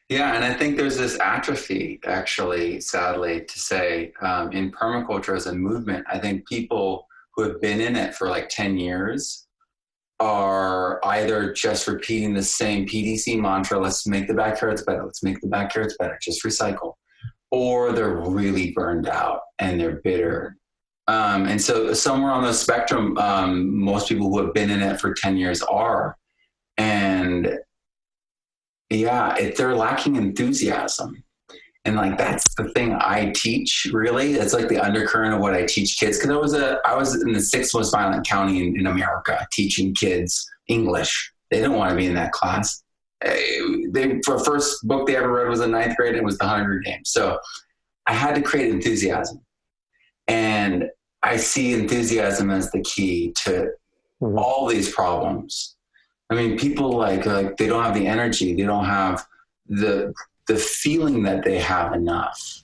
Yeah, 0.10 0.36
and 0.36 0.44
I 0.44 0.54
think 0.54 0.78
there's 0.78 0.98
this 0.98 1.18
atrophy, 1.20 2.00
actually, 2.06 2.82
sadly 2.82 3.46
to 3.46 3.60
say, 3.60 4.14
um, 4.22 4.52
in 4.52 4.72
permaculture 4.72 5.36
as 5.36 5.48
a 5.48 5.56
movement. 5.56 6.06
I 6.10 6.20
think 6.20 6.48
people 6.48 7.08
who 7.36 7.44
have 7.44 7.62
been 7.62 7.82
in 7.82 7.96
it 7.96 8.14
for 8.14 8.30
like 8.30 8.50
10 8.50 8.78
years 8.78 9.48
are 10.20 11.00
either 11.06 11.52
just 11.54 11.88
repeating 11.88 12.34
the 12.34 12.44
same 12.44 12.86
PDC 12.86 13.40
mantra 13.40 13.80
let's 13.80 14.06
make 14.06 14.28
the 14.28 14.34
backyards 14.34 14.84
better, 14.84 15.04
let's 15.04 15.24
make 15.24 15.42
the 15.42 15.48
backyards 15.48 15.96
better, 15.98 16.18
just 16.22 16.44
recycle, 16.44 16.94
or 17.52 17.92
they're 17.92 18.18
really 18.18 18.72
burned 18.72 19.08
out 19.08 19.42
and 19.60 19.80
they're 19.80 20.02
bitter. 20.04 20.58
Um, 21.08 21.46
and 21.48 21.62
so, 21.62 21.94
somewhere 21.94 22.32
on 22.32 22.44
the 22.44 22.54
spectrum, 22.54 23.18
um, 23.18 23.78
most 23.78 24.08
people 24.08 24.30
who 24.30 24.46
have 24.46 24.54
been 24.54 24.70
in 24.70 24.82
it 24.82 25.02
for 25.02 25.14
10 25.14 25.36
years 25.36 25.62
are 25.64 26.16
and 26.78 27.60
yeah 28.90 29.36
it, 29.38 29.56
they're 29.56 29.76
lacking 29.76 30.16
enthusiasm. 30.16 31.24
And 31.86 31.98
like 31.98 32.18
that's 32.18 32.56
the 32.56 32.70
thing 32.70 32.94
i 32.94 33.32
teach 33.36 33.88
really. 33.92 34.34
It's 34.36 34.54
like 34.54 34.70
the 34.70 34.80
undercurrent 34.80 35.34
of 35.34 35.42
what 35.42 35.54
i 35.54 35.66
teach 35.66 36.00
kids. 36.00 36.18
Because 36.18 36.32
i 36.32 36.38
was 36.38 36.54
a 36.54 36.80
i 36.86 36.96
was 36.96 37.22
in 37.22 37.34
the 37.34 37.42
sixth 37.42 37.74
most 37.74 37.92
violent 37.92 38.26
county 38.26 38.68
in, 38.68 38.80
in 38.80 38.88
america 38.88 39.46
teaching 39.52 39.94
kids 39.94 40.50
english. 40.68 41.34
They 41.52 41.62
don't 41.62 41.76
want 41.76 41.92
to 41.92 41.96
be 41.96 42.08
in 42.08 42.16
that 42.16 42.32
class. 42.32 42.84
Eh, 43.22 43.60
they 43.92 44.20
for 44.26 44.40
first 44.40 44.88
book 44.88 45.08
they 45.08 45.16
ever 45.16 45.32
read 45.32 45.50
was 45.50 45.62
in 45.62 45.72
ninth 45.72 45.96
grade 45.98 46.14
and 46.14 46.20
it 46.20 46.24
was 46.24 46.38
the 46.38 46.48
hunger 46.48 46.80
games. 46.80 47.10
So 47.10 47.38
i 48.08 48.14
had 48.14 48.36
to 48.36 48.42
create 48.42 48.70
enthusiasm. 48.72 49.42
And 50.28 50.86
I 51.24 51.38
see 51.38 51.74
enthusiasm 51.74 52.52
as 52.52 52.70
the 52.72 52.82
key 52.82 53.34
to 53.44 53.72
mm-hmm. 54.22 54.38
all 54.38 54.68
these 54.68 54.94
problems. 54.94 55.73
I 56.34 56.36
mean, 56.36 56.58
people 56.58 56.90
like 56.98 57.28
like 57.28 57.58
they 57.58 57.68
don't 57.68 57.84
have 57.84 57.94
the 57.94 58.08
energy, 58.08 58.56
they 58.56 58.64
don't 58.64 58.86
have 58.86 59.24
the 59.68 60.14
the 60.48 60.56
feeling 60.56 61.22
that 61.24 61.44
they 61.44 61.60
have 61.60 61.94
enough, 61.94 62.64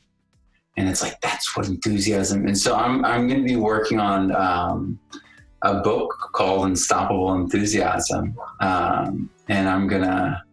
and 0.76 0.90
it's 0.90 1.04
like 1.04 1.22
that's 1.22 1.56
what 1.56 1.68
enthusiasm. 1.68 2.48
And 2.48 2.58
so 2.58 2.76
I'm 2.76 3.06
I'm 3.06 3.28
going 3.28 3.42
to 3.42 3.46
be 3.48 3.58
working 3.58 4.00
on 4.00 4.36
um, 4.36 5.00
a 5.62 5.82
book 5.82 6.12
called 6.34 6.66
Unstoppable 6.66 7.36
Enthusiasm, 7.36 8.36
um, 8.60 9.30
and 9.50 9.70
I'm 9.70 9.88
gonna 9.88 10.44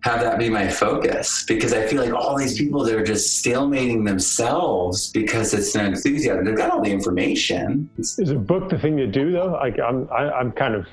have 0.00 0.20
that 0.22 0.36
be 0.36 0.50
my 0.50 0.68
focus 0.68 1.44
because 1.46 1.72
I 1.72 1.86
feel 1.86 2.02
like 2.02 2.12
all 2.12 2.36
these 2.36 2.58
people 2.58 2.82
they're 2.82 3.04
just 3.04 3.44
stalemating 3.44 4.04
themselves 4.04 5.12
because 5.12 5.54
it's 5.54 5.72
an 5.76 5.86
enthusiasm. 5.86 6.44
They've 6.44 6.56
got 6.56 6.72
all 6.72 6.82
the 6.82 6.90
information. 6.90 7.88
Is 7.96 8.18
a 8.18 8.34
book 8.34 8.70
the 8.70 8.78
thing 8.78 8.96
to 8.96 9.06
do 9.06 9.30
though? 9.30 9.52
Like 9.52 9.78
I'm 9.78 10.08
I, 10.10 10.24
am 10.24 10.32
i 10.32 10.40
am 10.40 10.50
kind 10.50 10.74
of 10.74 10.88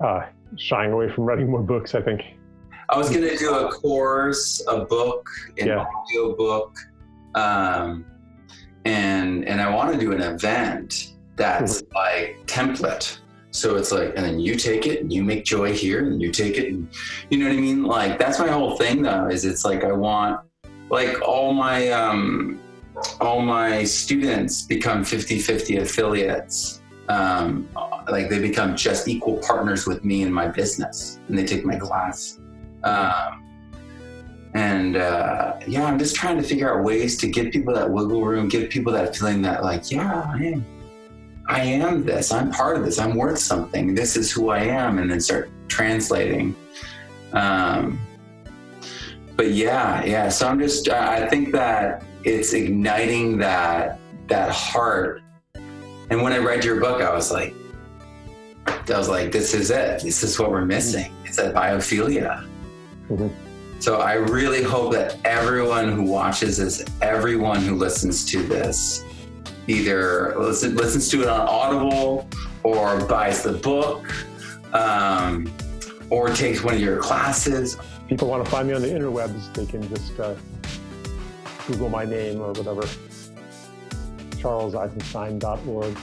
uh, 0.00 0.26
shying 0.56 0.92
away 0.92 1.10
from 1.12 1.24
writing 1.24 1.50
more 1.50 1.62
books. 1.62 1.94
I 1.94 2.02
think. 2.02 2.22
I 2.90 2.96
was 2.96 3.10
gonna 3.10 3.36
do 3.36 3.54
a 3.54 3.70
course, 3.70 4.64
a 4.66 4.84
book, 4.84 5.28
an 5.58 5.68
yeah. 5.68 5.84
audio 5.84 6.34
book, 6.34 6.76
um, 7.34 8.06
and 8.84 9.46
and 9.46 9.60
I 9.60 9.74
want 9.74 9.92
to 9.92 10.00
do 10.00 10.12
an 10.12 10.22
event 10.22 11.14
that's 11.36 11.82
mm-hmm. 11.82 11.96
like 11.96 12.46
template 12.46 13.18
so 13.50 13.76
it's 13.76 13.90
like, 13.90 14.12
and 14.14 14.24
then 14.24 14.38
you 14.38 14.56
take 14.56 14.86
it 14.86 15.00
and 15.00 15.12
you 15.12 15.24
make 15.24 15.44
joy 15.44 15.72
here 15.72 16.06
and 16.06 16.20
you 16.20 16.30
take 16.30 16.56
it 16.56 16.68
and 16.68 16.88
you 17.30 17.38
know 17.38 17.46
what 17.46 17.56
I 17.56 17.60
mean? 17.60 17.82
Like 17.82 18.18
that's 18.18 18.38
my 18.38 18.48
whole 18.48 18.76
thing 18.76 19.02
though, 19.02 19.26
is 19.26 19.44
it's 19.44 19.64
like 19.64 19.84
I 19.84 19.92
want 19.92 20.40
like 20.90 21.20
all 21.22 21.52
my 21.52 21.88
um 21.90 22.60
all 23.20 23.40
my 23.40 23.84
students 23.84 24.62
become 24.62 25.02
50-50 25.02 25.80
affiliates. 25.82 26.77
Um 27.08 27.68
like 28.10 28.28
they 28.28 28.38
become 28.38 28.76
just 28.76 29.08
equal 29.08 29.38
partners 29.38 29.86
with 29.86 30.04
me 30.04 30.22
in 30.22 30.32
my 30.32 30.48
business 30.48 31.20
and 31.28 31.38
they 31.38 31.44
take 31.44 31.64
my 31.64 31.76
class. 31.76 32.38
Um 32.84 33.44
and 34.54 34.96
uh, 34.96 35.60
yeah, 35.66 35.84
I'm 35.84 35.98
just 35.98 36.16
trying 36.16 36.38
to 36.38 36.42
figure 36.42 36.74
out 36.74 36.82
ways 36.82 37.18
to 37.18 37.28
give 37.28 37.52
people 37.52 37.74
that 37.74 37.88
wiggle 37.88 38.24
room, 38.24 38.48
give 38.48 38.70
people 38.70 38.92
that 38.94 39.14
feeling 39.14 39.42
that 39.42 39.62
like, 39.62 39.90
yeah, 39.90 40.24
I 40.26 40.42
am 40.42 40.66
I 41.48 41.62
am 41.62 42.04
this. 42.04 42.30
I'm 42.30 42.50
part 42.50 42.76
of 42.76 42.84
this. 42.84 42.98
I'm 42.98 43.16
worth 43.16 43.38
something. 43.38 43.94
This 43.94 44.16
is 44.16 44.30
who 44.30 44.50
I 44.50 44.60
am, 44.60 44.98
and 44.98 45.10
then 45.10 45.18
start 45.18 45.50
translating. 45.66 46.54
Um, 47.32 47.98
but 49.34 49.52
yeah, 49.52 50.04
yeah. 50.04 50.28
So 50.28 50.46
I'm 50.46 50.58
just. 50.58 50.90
I 50.90 51.26
think 51.28 51.52
that 51.52 52.04
it's 52.22 52.52
igniting 52.52 53.38
that 53.38 53.98
that 54.28 54.50
heart. 54.50 55.22
And 56.10 56.22
when 56.22 56.32
I 56.32 56.38
read 56.38 56.64
your 56.64 56.80
book, 56.80 57.02
I 57.02 57.12
was 57.12 57.30
like, 57.30 57.54
I 58.66 58.96
was 58.96 59.08
like, 59.08 59.32
this 59.32 59.54
is 59.54 59.70
it. 59.70 60.02
This 60.02 60.22
is 60.22 60.38
what 60.38 60.50
we're 60.50 60.64
missing. 60.64 61.12
It's 61.24 61.36
that 61.36 61.54
biophilia. 61.54 62.46
Mm-hmm. 63.08 63.28
So 63.80 64.00
I 64.00 64.14
really 64.14 64.62
hope 64.62 64.92
that 64.92 65.16
everyone 65.24 65.92
who 65.92 66.02
watches 66.02 66.56
this, 66.56 66.84
everyone 67.00 67.60
who 67.60 67.76
listens 67.76 68.24
to 68.26 68.42
this, 68.42 69.04
either 69.68 70.34
listen, 70.38 70.74
listens 70.74 71.08
to 71.10 71.22
it 71.22 71.28
on 71.28 71.40
Audible 71.40 72.28
or 72.64 73.04
buys 73.06 73.42
the 73.42 73.52
book 73.52 74.10
um, 74.72 75.52
or 76.10 76.30
takes 76.30 76.64
one 76.64 76.74
of 76.74 76.80
your 76.80 76.98
classes. 76.98 77.76
People 78.08 78.28
want 78.28 78.44
to 78.44 78.50
find 78.50 78.66
me 78.66 78.74
on 78.74 78.82
the 78.82 78.88
interwebs, 78.88 79.52
they 79.54 79.66
can 79.66 79.86
just 79.88 80.18
uh, 80.18 80.34
Google 81.66 81.88
my 81.88 82.04
name 82.04 82.40
or 82.40 82.52
whatever, 82.52 82.86
charleseisenstein.org. 84.38 85.96